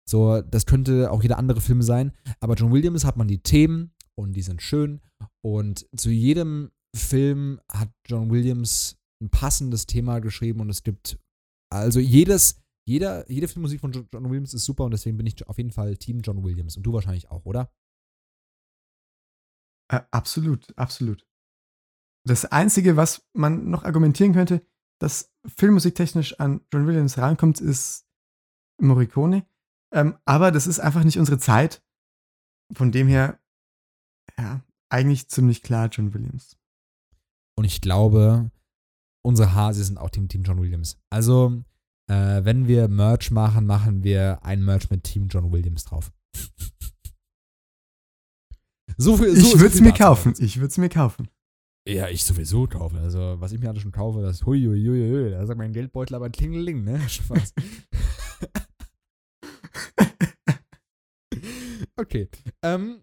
So, 0.08 0.40
das 0.42 0.66
könnte 0.66 1.10
auch 1.10 1.22
jeder 1.22 1.38
andere 1.38 1.60
Film 1.60 1.82
sein, 1.82 2.12
aber 2.40 2.54
John 2.54 2.72
Williams 2.72 3.04
hat 3.04 3.16
man 3.16 3.28
die 3.28 3.42
Themen 3.42 3.92
und 4.14 4.34
die 4.34 4.42
sind 4.42 4.62
schön 4.62 5.00
und 5.42 5.86
zu 5.96 6.10
jedem 6.10 6.70
Film 6.96 7.60
hat 7.70 7.90
John 8.06 8.30
Williams 8.30 8.96
ein 9.22 9.30
passendes 9.30 9.86
Thema 9.86 10.20
geschrieben 10.20 10.60
und 10.60 10.70
es 10.70 10.82
gibt 10.82 11.18
also 11.70 12.00
jedes, 12.00 12.62
jeder, 12.88 13.30
jede 13.30 13.48
Filmmusik 13.48 13.80
von 13.80 13.92
John 13.92 14.30
Williams 14.30 14.54
ist 14.54 14.64
super 14.64 14.84
und 14.84 14.92
deswegen 14.92 15.18
bin 15.18 15.26
ich 15.26 15.46
auf 15.46 15.58
jeden 15.58 15.72
Fall 15.72 15.96
Team 15.96 16.20
John 16.20 16.42
Williams 16.42 16.76
und 16.76 16.82
du 16.82 16.92
wahrscheinlich 16.92 17.30
auch, 17.30 17.44
oder? 17.44 17.70
Äh, 19.92 20.00
absolut, 20.10 20.76
absolut. 20.76 21.26
Das 22.26 22.46
Einzige, 22.46 22.96
was 22.96 23.28
man 23.34 23.70
noch 23.70 23.84
argumentieren 23.84 24.32
könnte, 24.32 24.66
dass 25.00 25.32
filmmusiktechnisch 25.46 26.40
an 26.40 26.62
John 26.72 26.86
Williams 26.86 27.18
rankommt, 27.18 27.60
ist 27.60 28.06
Morricone. 28.80 29.46
Ähm, 29.92 30.18
aber 30.24 30.50
das 30.50 30.66
ist 30.66 30.80
einfach 30.80 31.04
nicht 31.04 31.18
unsere 31.18 31.38
Zeit. 31.38 31.82
Von 32.74 32.92
dem 32.92 33.06
her, 33.06 33.38
ja, 34.36 34.62
eigentlich 34.90 35.28
ziemlich 35.28 35.62
klar 35.62 35.88
John 35.88 36.12
Williams. 36.12 36.58
Und 37.56 37.64
ich 37.64 37.80
glaube, 37.80 38.50
unsere 39.22 39.54
Hase 39.54 39.84
sind 39.84 39.98
auch 39.98 40.10
Team, 40.10 40.28
Team 40.28 40.42
John 40.42 40.60
Williams. 40.60 40.98
Also, 41.10 41.64
äh, 42.08 42.44
wenn 42.44 42.66
wir 42.66 42.88
Merch 42.88 43.30
machen, 43.30 43.66
machen 43.66 44.02
wir 44.02 44.42
ein 44.42 44.64
Merch 44.64 44.90
mit 44.90 45.04
Team 45.04 45.28
John 45.28 45.52
Williams 45.52 45.84
drauf. 45.84 46.10
so 48.96 49.16
viel, 49.16 49.36
so, 49.36 49.54
ich 49.54 49.60
würde 49.60 49.74
es 49.74 49.80
mir 49.80 49.92
kaufen. 49.92 50.34
Ich 50.38 50.56
würde 50.56 50.68
es 50.68 50.78
mir 50.78 50.88
kaufen. 50.88 51.28
Ja, 51.88 52.08
ich 52.08 52.24
sowieso 52.24 52.66
kaufe. 52.66 52.98
Also, 52.98 53.40
was 53.40 53.52
ich 53.52 53.60
mir 53.60 53.68
alle 53.70 53.80
schon 53.80 53.92
kaufe, 53.92 54.20
das 54.20 54.44
hui, 54.44 54.62
hui, 54.62 54.84
hui, 54.84 55.10
hui. 55.10 55.30
Da 55.30 55.46
sagt 55.46 55.58
mein 55.58 55.72
Geldbeutel 55.72 56.16
aber 56.16 56.28
Klingeling, 56.28 56.84
ne? 56.84 57.00
Spaß. 57.08 57.54
okay. 61.96 62.28
Ähm. 62.62 63.02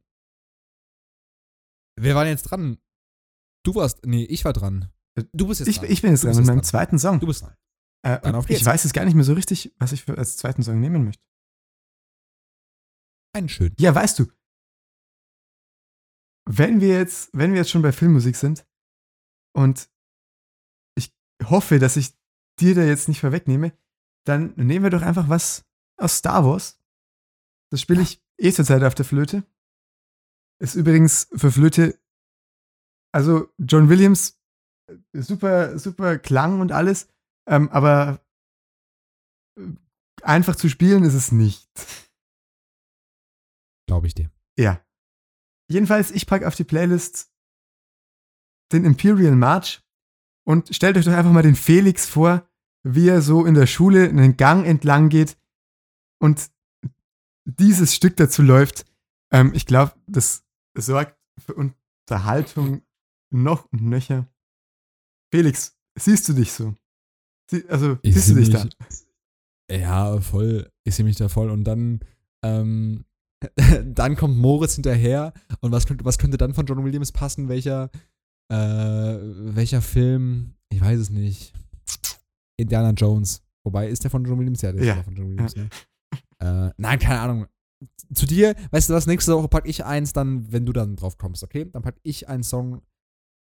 Wer 1.99 2.14
war 2.14 2.26
denn 2.26 2.34
jetzt 2.34 2.43
dran? 2.43 2.78
Du 3.64 3.74
warst. 3.74 4.06
Nee, 4.06 4.26
ich 4.26 4.45
war 4.45 4.53
dran. 4.53 4.91
Du 5.32 5.47
bist 5.47 5.62
jetzt 5.62 5.70
ich, 5.70 5.80
dran. 5.80 5.89
Ich 5.89 6.03
bin 6.03 6.12
jetzt 6.12 6.24
dran 6.24 6.36
mit 6.36 6.45
meinem 6.45 6.58
dran. 6.58 6.64
zweiten 6.64 6.99
Song. 6.99 7.20
Du 7.20 7.26
bist 7.26 7.41
dran. 7.41 7.56
Äh, 8.06 8.20
ich 8.49 8.64
weiß 8.64 8.84
jetzt 8.84 8.93
gar 8.93 9.06
nicht 9.06 9.16
mehr 9.16 9.24
so 9.24 9.34
richtig, 9.34 9.74
was 9.80 9.91
ich 9.91 10.03
für, 10.03 10.18
als 10.18 10.38
zweiten 10.38 10.64
Song 10.64 10.80
nehmen 10.80 11.03
möchte. 11.03 11.24
Einen 13.34 13.49
schönen. 13.49 13.76
Ja, 13.80 13.93
weißt 13.93 14.20
du. 14.20 14.32
Wenn 16.47 16.80
wir 16.80 16.89
jetzt, 16.89 17.32
wenn 17.34 17.51
wir 17.51 17.60
jetzt 17.60 17.72
schon 17.72 17.82
bei 17.82 17.91
Filmmusik 17.91 18.36
sind, 18.36 18.66
und 19.56 19.89
ich 20.97 21.16
hoffe, 21.43 21.80
dass 21.80 21.95
ich 21.95 22.14
dir 22.60 22.76
da 22.76 22.84
jetzt 22.84 23.08
nicht 23.08 23.22
vorwegnehme. 23.22 23.78
Dann 24.28 24.53
nehmen 24.56 24.84
wir 24.84 24.89
doch 24.89 25.01
einfach 25.01 25.30
was 25.30 25.66
aus 25.97 26.18
Star 26.18 26.45
Wars. 26.45 26.82
Das 27.72 27.82
spiele 27.82 28.01
ich 28.01 28.24
eh 28.38 28.51
zur 28.51 28.66
Zeit 28.66 28.84
auf 28.84 28.95
der 28.95 29.06
Flöte. 29.06 29.43
Ist 30.62 30.76
übrigens 30.76 31.30
für 31.36 31.51
Flöte, 31.51 31.99
also 33.14 33.53
John 33.58 33.89
Williams, 33.89 34.39
äh, 34.89 35.22
super, 35.22 35.78
super 35.78 36.18
Klang 36.18 36.62
und 36.62 36.72
alles, 36.72 37.14
ähm, 37.48 37.70
aber 37.70 38.22
äh, 39.58 39.64
einfach 40.22 40.56
zu 40.56 40.70
spielen 40.70 41.04
ist 41.04 41.14
es 41.14 41.32
nicht. 41.32 41.70
Glaube 43.88 44.08
ich 44.08 44.16
dir. 44.16 44.32
Ja. 44.58 44.82
Jedenfalls, 45.70 46.12
ich 46.12 46.28
packe 46.28 46.48
auf 46.48 46.56
die 46.56 46.64
Playlist 46.64 47.32
den 48.72 48.86
Imperial 48.86 49.36
March 49.36 49.84
und 50.46 50.76
stellt 50.76 50.98
euch 50.98 51.06
doch 51.06 51.14
einfach 51.14 51.32
mal 51.32 51.43
den 51.43 51.56
Felix 51.56 52.08
vor, 52.08 52.48
wie 52.84 53.10
er 53.10 53.22
so 53.22 53.46
in 53.46 53.56
der 53.56 53.68
Schule 53.68 54.08
einen 54.10 54.38
Gang 54.38 54.66
entlang 54.66 55.10
geht 55.10 55.38
und 56.20 56.52
dieses 57.46 57.96
Stück 57.96 58.16
dazu 58.18 58.41
läuft. 58.41 58.86
Ähm, 59.32 59.54
ich 59.54 59.66
glaube, 59.66 59.93
das 60.08 60.43
sorgt 60.78 61.18
für 61.39 61.56
Unterhaltung 61.56 62.84
noch 63.32 63.66
und 63.72 63.82
nöcher. 63.84 64.28
Felix, 65.32 65.78
siehst 65.98 66.30
du 66.30 66.34
dich 66.34 66.52
so? 66.54 66.76
Sie, 67.50 67.68
also, 67.70 67.98
ich 68.02 68.14
siehst 68.16 68.30
du 68.30 68.36
dich 68.36 68.52
mich, 68.52 68.76
da? 69.70 69.76
Ja, 69.76 70.20
voll. 70.22 70.70
Ich 70.84 70.96
sehe 70.96 71.06
mich 71.06 71.16
da 71.16 71.30
voll. 71.30 71.50
Und 71.50 71.64
dann, 71.64 72.00
ähm, 72.43 73.06
dann 73.86 74.16
kommt 74.16 74.38
Moritz 74.38 74.76
hinterher. 74.76 75.34
Und 75.62 75.72
was 75.72 75.86
könnte, 75.86 76.06
was 76.06 76.18
könnte 76.18 76.38
dann 76.38 76.54
von 76.54 76.66
John 76.66 76.84
Williams 76.84 77.12
passen? 77.12 77.50
Welcher, 77.50 77.89
äh, 78.52 78.56
welcher 78.56 79.82
Film? 79.82 80.56
Ich 80.70 80.82
weiß 80.82 81.00
es 81.00 81.10
nicht. 81.10 81.54
Indiana 82.58 82.91
Jones. 82.91 83.41
Wobei, 83.64 83.89
ist 83.89 84.04
der 84.04 84.12
von 84.12 84.24
John 84.24 84.39
Williams? 84.39 84.62
Ja, 84.62 84.72
der 84.72 84.84
ja. 84.84 84.96
ist 84.96 85.06
von 85.06 85.16
John 85.16 85.30
Williams, 85.30 85.56
ja. 85.56 86.68
Äh, 86.68 86.72
nein, 86.78 87.00
keine 87.00 87.20
Ahnung. 87.20 87.48
Zu 88.14 88.26
dir, 88.26 88.56
weißt 88.72 88.89
du 88.89 88.93
was, 88.93 89.08
nächste 89.08 89.36
Woche 89.36 89.48
packe 89.48 89.68
ich 89.68 89.84
eins, 89.84 90.14
dann, 90.14 90.52
wenn 90.52 90.66
du 90.66 90.74
dann 90.74 90.96
drauf 90.96 91.18
kommst, 91.18 91.43
okay? 91.43 91.66
Dann 91.66 91.82
packe 91.82 92.00
ich 92.04 92.30
einen 92.30 92.43
Song. 92.43 92.82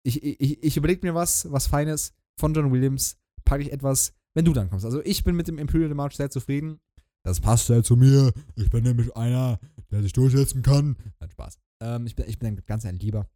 Ich, 0.03 0.23
ich, 0.23 0.63
ich 0.63 0.77
überlege 0.77 1.05
mir 1.05 1.13
was, 1.13 1.51
was 1.51 1.67
Feines 1.67 2.13
von 2.39 2.53
John 2.53 2.71
Williams, 2.71 3.17
packe 3.49 3.63
ich 3.63 3.71
etwas, 3.71 4.13
wenn 4.35 4.45
du 4.45 4.53
dann 4.53 4.69
kommst. 4.69 4.85
Also 4.85 5.03
ich 5.03 5.23
bin 5.23 5.35
mit 5.35 5.47
dem 5.47 5.57
Imperial 5.57 5.95
March 5.95 6.15
sehr 6.15 6.29
zufrieden. 6.29 6.79
Das 7.23 7.41
passt 7.41 7.67
ja 7.67 7.81
zu 7.81 7.95
mir. 7.95 8.31
Ich 8.55 8.69
bin 8.69 8.83
nämlich 8.83 9.15
einer, 9.15 9.59
der 9.91 10.03
sich 10.03 10.13
durchsetzen 10.13 10.61
kann. 10.61 10.95
Nein, 11.19 11.31
Spaß. 11.31 11.59
Ähm, 11.81 12.05
ich, 12.05 12.15
bin, 12.15 12.29
ich 12.29 12.37
bin 12.37 12.49
ein 12.49 12.63
ganz 12.67 12.85
ein 12.85 12.99
Lieber. 12.99 13.27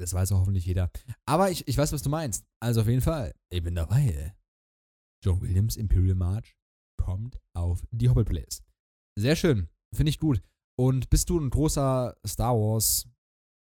Das 0.00 0.14
weiß 0.14 0.32
auch 0.32 0.40
hoffentlich 0.40 0.64
jeder. 0.64 0.90
Aber 1.26 1.50
ich, 1.50 1.68
ich 1.68 1.76
weiß, 1.76 1.92
was 1.92 2.02
du 2.02 2.08
meinst. 2.08 2.46
Also 2.60 2.80
auf 2.80 2.88
jeden 2.88 3.02
Fall, 3.02 3.34
ich 3.50 3.62
bin 3.62 3.74
dabei. 3.74 4.34
John 5.22 5.42
Williams 5.42 5.76
Imperial 5.76 6.14
March 6.14 6.56
kommt 6.96 7.38
auf 7.54 7.84
die 7.90 8.08
Hobbit 8.08 8.28
Plays. 8.28 8.62
Sehr 9.18 9.36
schön. 9.36 9.68
Finde 9.94 10.08
ich 10.08 10.18
gut. 10.18 10.42
Und 10.78 11.10
bist 11.10 11.28
du 11.28 11.38
ein 11.38 11.50
großer 11.50 12.16
Star 12.26 12.54
Wars 12.54 13.06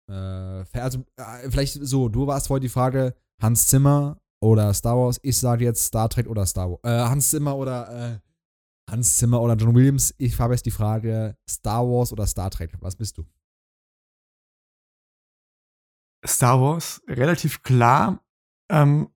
äh, 0.08 0.64
also 0.74 1.04
äh, 1.16 1.50
vielleicht 1.50 1.74
so, 1.74 2.08
du 2.08 2.26
warst 2.26 2.48
vorhin 2.48 2.62
die 2.62 2.68
Frage 2.68 3.14
Hans 3.40 3.68
Zimmer 3.68 4.19
oder 4.40 4.72
Star 4.74 4.96
Wars. 4.96 5.20
Ich 5.22 5.38
sage 5.38 5.64
jetzt 5.64 5.84
Star 5.84 6.08
Trek 6.08 6.26
oder 6.26 6.46
Star 6.46 6.70
Wars. 6.70 6.80
Äh, 6.82 7.08
Hans 7.08 7.30
Zimmer 7.30 7.56
oder 7.56 8.14
äh, 8.14 8.90
Hans 8.90 9.16
Zimmer 9.16 9.40
oder 9.40 9.54
John 9.54 9.74
Williams. 9.74 10.14
Ich 10.18 10.38
habe 10.38 10.54
jetzt 10.54 10.66
die 10.66 10.70
Frage 10.70 11.36
Star 11.48 11.86
Wars 11.86 12.12
oder 12.12 12.26
Star 12.26 12.50
Trek. 12.50 12.72
Was 12.80 12.96
bist 12.96 13.18
du? 13.18 13.24
Star 16.26 16.60
Wars 16.60 17.02
relativ 17.06 17.62
klar. 17.62 18.24
Ähm, 18.70 19.10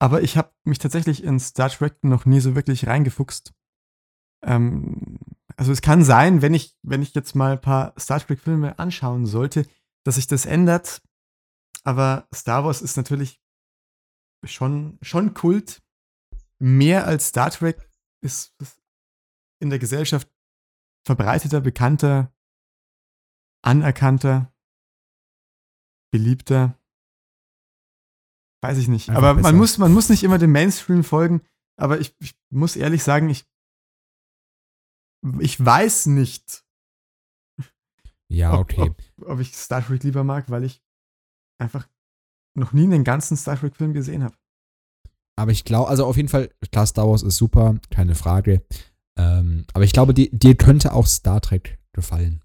aber 0.00 0.22
ich 0.22 0.36
habe 0.36 0.52
mich 0.64 0.78
tatsächlich 0.78 1.22
in 1.24 1.38
Star 1.40 1.70
Trek 1.70 2.02
noch 2.02 2.26
nie 2.26 2.40
so 2.40 2.54
wirklich 2.54 2.86
reingefuchst. 2.86 3.54
Ähm, 4.44 5.18
also 5.56 5.72
es 5.72 5.82
kann 5.82 6.04
sein, 6.04 6.42
wenn 6.42 6.54
ich, 6.54 6.76
wenn 6.82 7.02
ich 7.02 7.14
jetzt 7.14 7.34
mal 7.34 7.52
ein 7.52 7.60
paar 7.60 7.94
Star 7.98 8.20
Trek-Filme 8.20 8.78
anschauen 8.78 9.26
sollte, 9.26 9.66
dass 10.04 10.16
sich 10.16 10.26
das 10.26 10.46
ändert. 10.46 11.00
Aber 11.84 12.26
Star 12.34 12.64
Wars 12.64 12.82
ist 12.82 12.96
natürlich 12.96 13.43
schon, 14.46 14.98
schon 15.02 15.34
Kult. 15.34 15.82
Mehr 16.58 17.06
als 17.06 17.28
Star 17.28 17.50
Trek 17.50 17.88
ist 18.22 18.54
in 19.60 19.70
der 19.70 19.78
Gesellschaft 19.78 20.28
verbreiteter, 21.06 21.60
bekannter, 21.60 22.32
anerkannter, 23.62 24.52
beliebter. 26.10 26.78
Weiß 28.62 28.78
ich 28.78 28.88
nicht. 28.88 29.10
Einfach 29.10 29.22
aber 29.22 29.40
man 29.40 29.56
muss, 29.56 29.78
man 29.78 29.92
muss 29.92 30.08
nicht 30.08 30.22
immer 30.22 30.38
dem 30.38 30.52
Mainstream 30.52 31.04
folgen. 31.04 31.42
Aber 31.76 32.00
ich, 32.00 32.14
ich 32.20 32.34
muss 32.50 32.76
ehrlich 32.76 33.02
sagen, 33.02 33.28
ich, 33.28 33.46
ich 35.40 35.62
weiß 35.62 36.06
nicht. 36.06 36.64
Ja, 38.28 38.54
okay. 38.54 38.80
Ob, 38.80 39.02
ob, 39.18 39.28
ob 39.30 39.40
ich 39.40 39.54
Star 39.54 39.84
Trek 39.84 40.02
lieber 40.02 40.24
mag, 40.24 40.50
weil 40.50 40.64
ich 40.64 40.82
einfach 41.58 41.88
noch 42.54 42.72
nie 42.72 42.84
einen 42.84 43.04
ganzen 43.04 43.36
Star 43.36 43.58
Trek-Film 43.58 43.92
gesehen 43.92 44.22
habe. 44.22 44.34
Aber 45.36 45.50
ich 45.50 45.64
glaube, 45.64 45.88
also 45.88 46.06
auf 46.06 46.16
jeden 46.16 46.28
Fall, 46.28 46.50
klar, 46.70 46.86
Star 46.86 47.08
Wars 47.08 47.22
ist 47.22 47.36
super, 47.36 47.76
keine 47.90 48.14
Frage. 48.14 48.62
Ähm, 49.18 49.64
aber 49.72 49.84
ich 49.84 49.92
glaube, 49.92 50.14
dir, 50.14 50.28
dir 50.30 50.56
könnte 50.56 50.92
auch 50.92 51.06
Star 51.06 51.40
Trek 51.40 51.78
gefallen. 51.92 52.42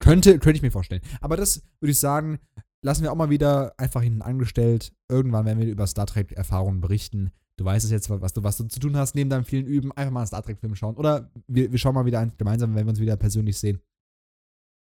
Könnte, 0.00 0.38
könnte 0.38 0.56
ich 0.56 0.62
mir 0.62 0.70
vorstellen. 0.70 1.02
Aber 1.20 1.36
das 1.36 1.62
würde 1.80 1.92
ich 1.92 1.98
sagen, 1.98 2.38
lassen 2.82 3.02
wir 3.02 3.12
auch 3.12 3.16
mal 3.16 3.30
wieder 3.30 3.74
einfach 3.78 4.02
hinten 4.02 4.22
angestellt. 4.22 4.92
Irgendwann 5.10 5.46
werden 5.46 5.58
wir 5.58 5.66
über 5.66 5.86
Star 5.86 6.06
Trek-Erfahrungen 6.06 6.80
berichten. 6.80 7.32
Du 7.58 7.64
weißt 7.64 7.84
es 7.86 7.90
jetzt, 7.90 8.10
was 8.10 8.34
du, 8.34 8.42
was 8.42 8.58
du 8.58 8.64
zu 8.64 8.80
tun 8.80 8.96
hast, 8.96 9.14
neben 9.14 9.30
deinem 9.30 9.44
vielen 9.44 9.66
Üben, 9.66 9.92
einfach 9.92 10.12
mal 10.12 10.20
einen 10.20 10.26
Star 10.26 10.42
Trek-Film 10.42 10.74
schauen. 10.74 10.96
Oder 10.96 11.30
wir, 11.46 11.72
wir 11.72 11.78
schauen 11.78 11.94
mal 11.94 12.04
wieder 12.04 12.20
ein, 12.20 12.32
gemeinsam, 12.36 12.74
wenn 12.74 12.84
wir 12.86 12.90
uns 12.90 13.00
wieder 13.00 13.16
persönlich 13.16 13.58
sehen. 13.58 13.80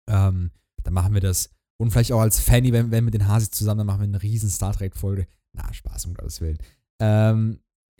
Ähm, 0.08 0.50
dann 0.82 0.94
machen 0.94 1.12
wir 1.12 1.20
das. 1.20 1.50
Und 1.82 1.90
vielleicht 1.90 2.12
auch 2.12 2.20
als 2.20 2.38
Fanny, 2.38 2.72
wenn, 2.72 2.92
wenn 2.92 3.04
wir 3.06 3.10
den 3.10 3.26
Hasi 3.26 3.50
zusammen, 3.50 3.78
dann 3.78 3.88
machen 3.88 4.02
wir 4.02 4.04
eine 4.04 4.22
riesen 4.22 4.48
Star 4.48 4.72
Trek-Folge. 4.72 5.26
Na, 5.52 5.72
Spaß, 5.72 6.06
um 6.06 6.14
Gottes 6.14 6.40
Willen. 6.40 6.58
Ähm, 7.00 7.58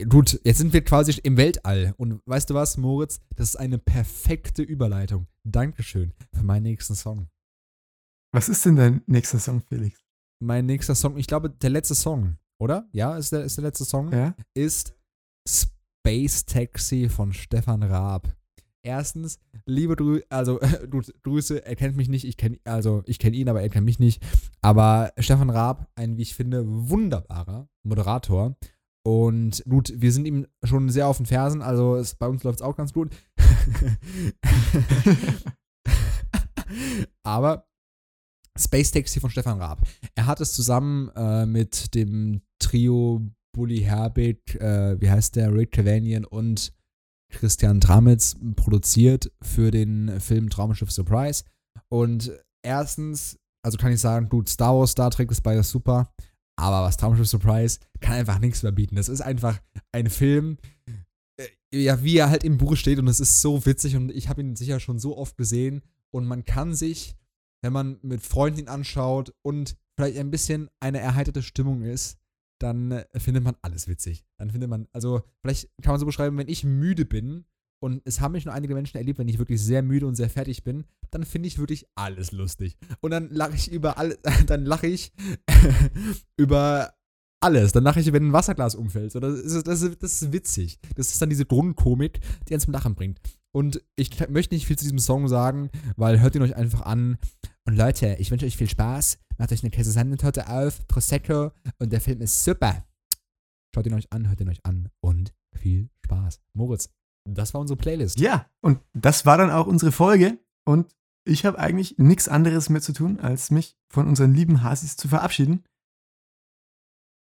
gut, 0.09 0.41
jetzt 0.45 0.59
sind 0.59 0.73
wir 0.73 0.85
quasi 0.85 1.19
im 1.25 1.37
Weltall. 1.37 1.93
Und 1.97 2.23
weißt 2.25 2.49
du 2.49 2.55
was, 2.55 2.77
Moritz? 2.77 3.21
Das 3.35 3.49
ist 3.49 3.57
eine 3.57 3.79
perfekte 3.79 4.63
Überleitung. 4.63 5.27
Dankeschön 5.43 6.13
für 6.33 6.45
meinen 6.45 6.63
nächsten 6.63 6.95
Song. 6.95 7.27
Was 8.33 8.49
ist 8.49 8.65
denn 8.65 8.77
dein 8.77 9.03
nächster 9.07 9.41
Song, 9.41 9.61
Felix? 9.61 9.99
Mein 10.39 10.67
nächster 10.67 10.95
Song, 10.95 11.17
ich 11.17 11.27
glaube, 11.27 11.51
der 11.51 11.71
letzte 11.71 11.97
Song, 11.97 12.37
oder? 12.61 12.89
Ja, 12.93 13.17
ist 13.17 13.33
der, 13.33 13.43
ist 13.43 13.57
der 13.57 13.65
letzte 13.65 13.85
Song? 13.85 14.13
Ja. 14.13 14.37
Ist 14.55 14.95
Space 15.49 16.45
Taxi 16.45 17.09
von 17.09 17.33
Stefan 17.33 17.83
Raab. 17.83 18.33
Erstens, 18.85 19.39
liebe 19.65 19.95
Drü 19.95 20.23
also 20.29 20.61
äh, 20.61 20.89
Grüße, 21.23 21.65
er 21.65 21.77
kennt 21.77 21.97
mich 21.97 22.09
nicht, 22.09 22.25
ich 22.25 22.37
kenne 22.37 22.59
also 22.65 23.03
ich 23.07 23.23
ihn, 23.23 23.49
aber 23.49 23.63
er 23.63 23.69
kennt 23.69 23.87
mich 23.87 24.01
nicht. 24.01 24.25
Aber 24.61 25.13
Stefan 25.19 25.51
Raab, 25.51 25.89
ein 25.95 26.17
wie 26.17 26.23
ich 26.23 26.35
finde 26.35 26.65
wunderbarer 26.67 27.69
Moderator 27.85 28.57
und 29.05 29.65
gut, 29.69 29.93
wir 29.97 30.13
sind 30.13 30.27
ihm 30.27 30.47
schon 30.65 30.89
sehr 30.89 31.09
auf 31.09 31.17
den 31.17 31.27
Fersen, 31.27 31.63
also 31.63 31.97
es, 31.97 32.15
bei 32.17 32.27
uns 32.27 32.43
läuft 32.43 32.59
es 32.61 32.65
auch 32.65 32.77
ganz 32.77 32.93
gut. 32.93 33.11
Aber 37.23 37.69
Space 38.59 38.91
Taxi 38.91 39.21
von 39.21 39.31
Stefan 39.31 39.59
Raab. 39.59 39.87
Er 40.15 40.27
hat 40.27 40.41
es 40.41 40.53
zusammen 40.53 41.11
äh, 41.17 41.47
mit 41.47 41.95
dem 41.95 42.43
Trio 42.59 43.23
Bully 43.53 43.81
Herbig, 43.81 44.61
äh, 44.61 45.01
wie 45.01 45.11
heißt 45.11 45.37
der, 45.37 45.55
Rick 45.55 45.73
Cavanian 45.73 46.25
und 46.25 46.73
Christian 47.33 47.81
Tramitz 47.81 48.37
produziert 48.57 49.33
für 49.43 49.71
den 49.71 50.21
Film 50.21 50.49
Traumschiff 50.49 50.91
Surprise. 50.91 51.45
Und 51.89 52.33
erstens, 52.63 53.39
also 53.65 53.79
kann 53.79 53.93
ich 53.93 54.01
sagen, 54.01 54.29
gut, 54.29 54.49
Star 54.49 54.77
Wars, 54.77 54.93
Star 54.93 55.11
Trek 55.11 55.31
ist 55.31 55.43
beides 55.43 55.71
super. 55.71 56.13
Aber 56.57 56.83
was 56.83 56.97
Traumschiff 56.97 57.27
Surprise 57.27 57.81
kann 58.01 58.15
einfach 58.15 58.39
nichts 58.39 58.63
mehr 58.63 58.73
bieten. 58.73 58.97
Das 58.97 59.09
ist 59.09 59.21
einfach 59.21 59.59
ein 59.91 60.09
Film, 60.09 60.59
äh, 61.39 61.49
ja, 61.75 62.03
wie 62.03 62.19
er 62.19 62.31
halt 62.31 62.45
im 62.45 62.59
Buch 62.59 62.77
steht 62.77 62.99
und 62.99 63.09
es 63.09 63.21
ist 63.21 63.41
so 63.41 63.65
witzig 63.67 63.97
und 63.97 64.11
ich 64.11 64.29
habe 64.29 64.43
ihn 64.43 64.57
sicher 64.57 64.79
schon 64.79 64.99
so 64.99 65.17
oft 65.17 65.37
gesehen 65.37 65.83
und 66.11 66.27
man 66.27 66.45
kann 66.45 66.75
sich, 66.75 67.17
wenn 67.63 67.73
man 67.73 67.99
mit 68.03 68.23
Freunden 68.23 68.61
ihn 68.61 68.69
anschaut 68.69 69.35
und 69.43 69.77
vielleicht 69.97 70.19
ein 70.19 70.31
bisschen 70.31 70.69
eine 70.81 71.01
erheiterte 71.01 71.43
Stimmung 71.43 71.83
ist, 71.83 72.19
dann 72.63 72.93
äh, 72.93 73.05
findet 73.19 73.45
man 73.45 73.57
alles 73.63 73.89
witzig. 73.89 74.25
Dann 74.39 74.51
findet 74.51 74.71
man, 74.71 74.89
also 74.93 75.23
vielleicht 75.41 75.71
kann 75.83 75.93
man 75.93 76.01
so 76.01 76.07
beschreiben, 76.07 76.39
wenn 76.39 76.49
ich 76.49 76.65
müde 76.65 77.05
bin 77.05 77.45
und 77.83 78.01
es 78.05 78.21
haben 78.21 78.33
mich 78.33 78.45
nur 78.45 78.55
einige 78.55 78.75
Menschen 78.75 78.97
erlebt, 78.97 79.19
wenn 79.19 79.29
ich 79.29 79.39
wirklich 79.39 79.61
sehr 79.61 79.83
müde 79.83 80.07
und 80.07 80.15
sehr 80.15 80.31
fertig 80.31 80.63
bin, 80.63 80.85
dann 81.11 81.25
finde 81.25 81.49
ich 81.49 81.59
wirklich 81.59 81.87
alles 81.97 82.31
lustig. 82.31 82.77
Und 83.01 83.11
dann 83.11 83.29
lache 83.31 83.57
ich 83.57 83.73
über 83.73 83.99
alles, 83.99 84.19
dann 84.47 84.65
lache 84.65 84.87
ich 84.87 85.13
über 86.37 86.95
alles. 87.41 87.73
Dann 87.73 87.83
lache 87.83 87.99
ich, 87.99 88.13
wenn 88.13 88.29
ein 88.29 88.33
Wasserglas 88.33 88.77
umfällt. 88.77 89.15
Das 89.15 89.41
ist, 89.41 89.67
das, 89.67 89.83
ist, 89.83 90.03
das 90.03 90.23
ist 90.23 90.33
witzig. 90.33 90.79
Das 90.95 91.09
ist 91.09 91.21
dann 91.21 91.29
diese 91.29 91.45
Grundkomik, 91.45 92.21
die 92.49 92.55
einen 92.55 92.61
zum 92.61 92.73
Lachen 92.73 92.95
bringt. 92.95 93.19
Und 93.55 93.83
ich 93.97 94.29
möchte 94.31 94.55
nicht 94.55 94.67
viel 94.67 94.79
zu 94.79 94.85
diesem 94.85 94.99
Song 94.99 95.29
sagen, 95.29 95.69
weil 95.97 96.21
hört 96.21 96.35
ihn 96.35 96.43
euch 96.43 96.57
einfach 96.57 96.83
an. 96.83 97.19
Und 97.67 97.77
Leute, 97.77 98.17
ich 98.19 98.31
wünsche 98.31 98.47
euch 98.47 98.57
viel 98.57 98.69
Spaß. 98.69 99.19
Macht 99.39 99.53
euch 99.53 99.63
eine 99.63 99.71
Käse-Sahnetorte 99.71 100.49
auf, 100.49 100.87
Prosecco 100.89 101.53
und 101.79 101.93
der 101.93 102.01
Film 102.01 102.21
ist 102.21 102.45
super. 102.45 102.85
Schaut 103.75 103.87
ihn 103.87 103.95
euch 103.95 104.13
an, 104.13 104.29
hört 104.29 104.41
ihn 104.41 104.49
euch 104.49 104.65
an 104.65 104.91
und 105.01 105.33
viel 105.57 105.89
Spaß. 106.05 106.41
Moritz, 106.55 106.91
das 107.29 107.55
war 107.55 107.61
unsere 107.61 107.77
Playlist. 107.77 108.19
Ja, 108.19 108.51
und 108.61 108.81
das 108.93 109.25
war 109.25 109.39
dann 109.39 109.51
auch 109.51 109.67
unsere 109.67 109.93
Folge. 109.93 110.39
Und 110.65 110.95
ich 111.25 111.47
habe 111.47 111.59
eigentlich 111.59 111.99
nichts 111.99 112.29
anderes 112.29 112.69
mehr 112.69 112.83
zu 112.83 112.93
tun, 112.93 113.21
als 113.21 113.51
mich 113.51 113.77
von 113.89 114.07
unseren 114.09 114.35
lieben 114.35 114.63
Hasis 114.63 114.97
zu 114.97 115.09
verabschieden. 115.09 115.65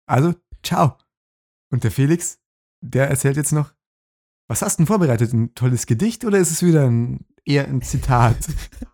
Also, 0.06 0.34
ciao. 0.62 0.98
Und 1.70 1.84
der 1.84 1.90
Felix, 1.90 2.40
der 2.84 3.08
erzählt 3.08 3.36
jetzt 3.36 3.52
noch, 3.52 3.72
was 4.48 4.60
hast 4.60 4.76
du 4.76 4.82
denn 4.82 4.86
vorbereitet? 4.88 5.32
Ein 5.32 5.54
tolles 5.54 5.86
Gedicht 5.86 6.24
oder 6.24 6.38
ist 6.38 6.50
es 6.50 6.62
wieder 6.62 6.86
ein, 6.86 7.24
eher 7.44 7.66
ein 7.66 7.80
Zitat? 7.80 8.36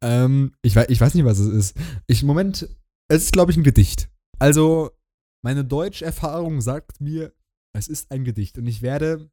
ähm, 0.00 0.52
ich, 0.62 0.76
weiß, 0.76 0.86
ich 0.88 1.00
weiß 1.00 1.14
nicht, 1.14 1.24
was 1.24 1.38
es 1.38 1.48
ist. 1.48 1.76
Ich, 2.06 2.22
Moment, 2.22 2.68
es 3.08 3.24
ist, 3.24 3.32
glaube 3.32 3.50
ich, 3.50 3.56
ein 3.56 3.64
Gedicht. 3.64 4.10
Also, 4.38 4.90
meine 5.42 5.64
Deutscherfahrung 5.64 6.60
sagt 6.60 7.00
mir, 7.00 7.32
es 7.72 7.88
ist 7.88 8.10
ein 8.10 8.24
Gedicht. 8.24 8.58
Und 8.58 8.66
ich 8.66 8.82
werde 8.82 9.30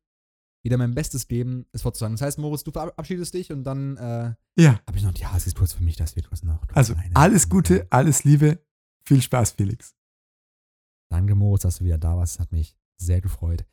wieder 0.63 0.78
mein 0.78 0.93
Bestes 0.93 1.28
geben, 1.28 1.65
es 1.71 1.82
vorzusagen. 1.82 2.15
Das 2.15 2.21
heißt, 2.21 2.39
Moritz, 2.39 2.63
du 2.63 2.71
verabschiedest 2.71 3.34
dich 3.34 3.51
und 3.51 3.63
dann 3.63 3.97
äh, 3.97 4.34
ja. 4.61 4.82
habe 4.86 4.97
ich 4.97 5.03
noch 5.03 5.13
die 5.13 5.25
Hasis 5.25 5.55
kurz 5.55 5.73
für 5.73 5.84
mich, 5.84 5.95
das 5.95 6.15
wird 6.15 6.32
was 6.32 6.43
noch. 6.43 6.61
Also 6.73 6.95
alles 7.13 7.47
Gute, 7.47 7.88
alles 7.89 8.23
Liebe, 8.23 8.59
viel 9.05 9.21
Spaß, 9.21 9.51
Felix. 9.51 9.95
Danke, 11.09 11.36
Moritz, 11.36 11.61
dass 11.61 11.78
du 11.78 11.86
wieder 11.86 11.97
da 11.97 12.17
warst. 12.17 12.36
Das 12.36 12.39
hat 12.41 12.51
mich 12.51 12.75
sehr 12.97 13.21
gefreut. 13.21 13.65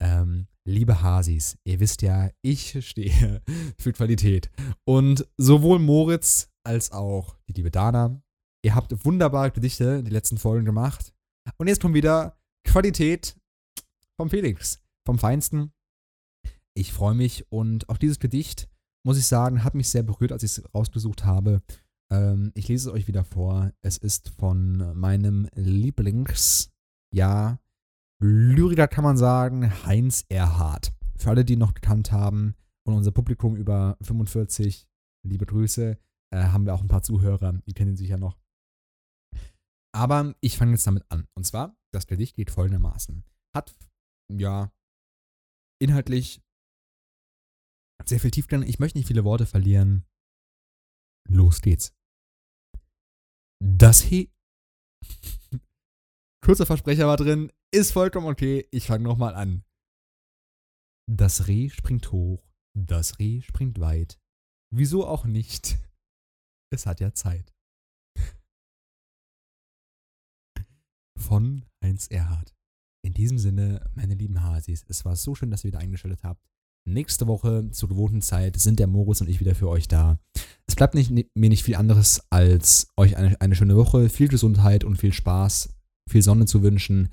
Ähm, 0.00 0.46
liebe 0.66 1.00
Hasis, 1.02 1.56
ihr 1.64 1.80
wisst 1.80 2.02
ja, 2.02 2.30
ich 2.42 2.84
stehe 2.86 3.42
für 3.78 3.92
Qualität. 3.92 4.50
Und 4.84 5.26
sowohl 5.36 5.78
Moritz 5.78 6.50
als 6.64 6.92
auch 6.92 7.36
die 7.48 7.52
liebe 7.52 7.70
Dana, 7.70 8.20
ihr 8.64 8.74
habt 8.74 9.04
wunderbare 9.04 9.50
Gedichte 9.50 9.84
in 9.84 10.04
die 10.04 10.10
letzten 10.10 10.38
Folgen 10.38 10.64
gemacht. 10.64 11.14
Und 11.56 11.68
jetzt 11.68 11.80
kommt 11.80 11.94
wieder 11.94 12.38
Qualität 12.64 13.36
vom 14.16 14.28
Felix, 14.28 14.80
vom 15.06 15.18
Feinsten. 15.18 15.72
Ich 16.74 16.92
freue 16.92 17.14
mich 17.14 17.50
und 17.50 17.88
auch 17.88 17.96
dieses 17.96 18.18
Gedicht, 18.18 18.68
muss 19.04 19.18
ich 19.18 19.26
sagen, 19.26 19.62
hat 19.62 19.74
mich 19.74 19.88
sehr 19.88 20.02
berührt, 20.02 20.32
als 20.32 20.42
ich 20.42 20.58
es 20.58 20.74
rausgesucht 20.74 21.24
habe. 21.24 21.62
Ähm, 22.10 22.50
ich 22.54 22.68
lese 22.68 22.90
es 22.90 22.94
euch 22.94 23.06
wieder 23.06 23.24
vor. 23.24 23.72
Es 23.82 23.96
ist 23.96 24.30
von 24.38 24.98
meinem 24.98 25.48
Lieblings, 25.54 26.70
ja, 27.14 27.58
Lyriker 28.22 28.88
kann 28.88 29.04
man 29.04 29.16
sagen, 29.16 29.84
Heinz 29.84 30.24
Erhardt. 30.28 30.92
Für 31.16 31.30
alle, 31.30 31.44
die 31.44 31.54
ihn 31.54 31.58
noch 31.58 31.74
gekannt 31.74 32.12
haben 32.12 32.54
und 32.86 32.94
unser 32.94 33.12
Publikum 33.12 33.56
über 33.56 33.96
45, 34.02 34.88
liebe 35.26 35.46
Grüße, 35.46 35.98
äh, 36.32 36.36
haben 36.36 36.66
wir 36.66 36.74
auch 36.74 36.82
ein 36.82 36.88
paar 36.88 37.02
Zuhörer, 37.02 37.60
die 37.66 37.72
kennen 37.72 37.92
ihn 37.92 37.96
sicher 37.96 38.18
noch. 38.18 38.38
Aber 39.94 40.34
ich 40.40 40.58
fange 40.58 40.72
jetzt 40.72 40.86
damit 40.86 41.04
an. 41.10 41.26
Und 41.34 41.44
zwar, 41.44 41.76
das 41.92 42.06
Gedicht 42.06 42.36
geht 42.36 42.50
folgendermaßen. 42.50 43.24
Hat, 43.54 43.74
ja, 44.30 44.70
inhaltlich 45.80 46.42
sehr 48.04 48.20
viel 48.20 48.30
Tiefgang. 48.30 48.62
Ich 48.62 48.78
möchte 48.78 48.98
nicht 48.98 49.08
viele 49.08 49.24
Worte 49.24 49.46
verlieren. 49.46 50.06
Los 51.28 51.60
geht's. 51.60 51.94
Das 53.64 54.00
He. 54.02 54.30
Kurzer 56.44 56.66
Versprecher 56.66 57.06
war 57.06 57.16
drin. 57.16 57.50
Ist 57.76 57.92
vollkommen 57.92 58.26
okay. 58.26 58.66
Ich 58.70 58.86
fange 58.86 59.04
nochmal 59.04 59.34
an. 59.34 59.62
Das 61.12 61.46
Reh 61.46 61.68
springt 61.68 62.10
hoch, 62.10 62.42
das 62.74 63.18
Reh 63.18 63.42
springt 63.42 63.80
weit. 63.80 64.18
Wieso 64.74 65.06
auch 65.06 65.26
nicht? 65.26 65.76
Es 66.72 66.86
hat 66.86 67.00
ja 67.00 67.12
Zeit. 67.12 67.52
Von 71.18 71.66
Heinz 71.84 72.08
Erhardt. 72.08 72.54
In 73.04 73.12
diesem 73.12 73.38
Sinne, 73.38 73.88
meine 73.94 74.14
lieben 74.14 74.42
Hasis, 74.42 74.82
es 74.88 75.04
war 75.04 75.14
so 75.14 75.34
schön, 75.34 75.50
dass 75.50 75.62
ihr 75.62 75.68
wieder 75.68 75.78
eingeschaltet 75.78 76.24
habt. 76.24 76.48
Nächste 76.88 77.26
Woche 77.26 77.70
zur 77.72 77.90
gewohnten 77.90 78.22
Zeit 78.22 78.58
sind 78.58 78.80
der 78.80 78.86
Moritz 78.86 79.20
und 79.20 79.28
ich 79.28 79.38
wieder 79.38 79.54
für 79.54 79.68
euch 79.68 79.86
da. 79.86 80.18
Es 80.66 80.76
bleibt 80.76 80.94
nicht, 80.94 81.10
mir 81.10 81.48
nicht 81.50 81.62
viel 81.62 81.76
anderes, 81.76 82.26
als 82.30 82.88
euch 82.96 83.18
eine, 83.18 83.38
eine 83.40 83.54
schöne 83.54 83.76
Woche, 83.76 84.08
viel 84.08 84.28
Gesundheit 84.28 84.82
und 84.82 84.96
viel 84.96 85.12
Spaß, 85.12 85.76
viel 86.08 86.22
Sonne 86.22 86.46
zu 86.46 86.62
wünschen. 86.62 87.10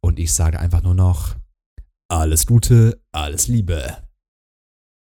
Und 0.00 0.18
ich 0.18 0.32
sage 0.32 0.60
einfach 0.60 0.82
nur 0.82 0.94
noch 0.94 1.36
alles 2.08 2.46
Gute, 2.46 3.00
alles 3.12 3.48
Liebe. 3.48 4.05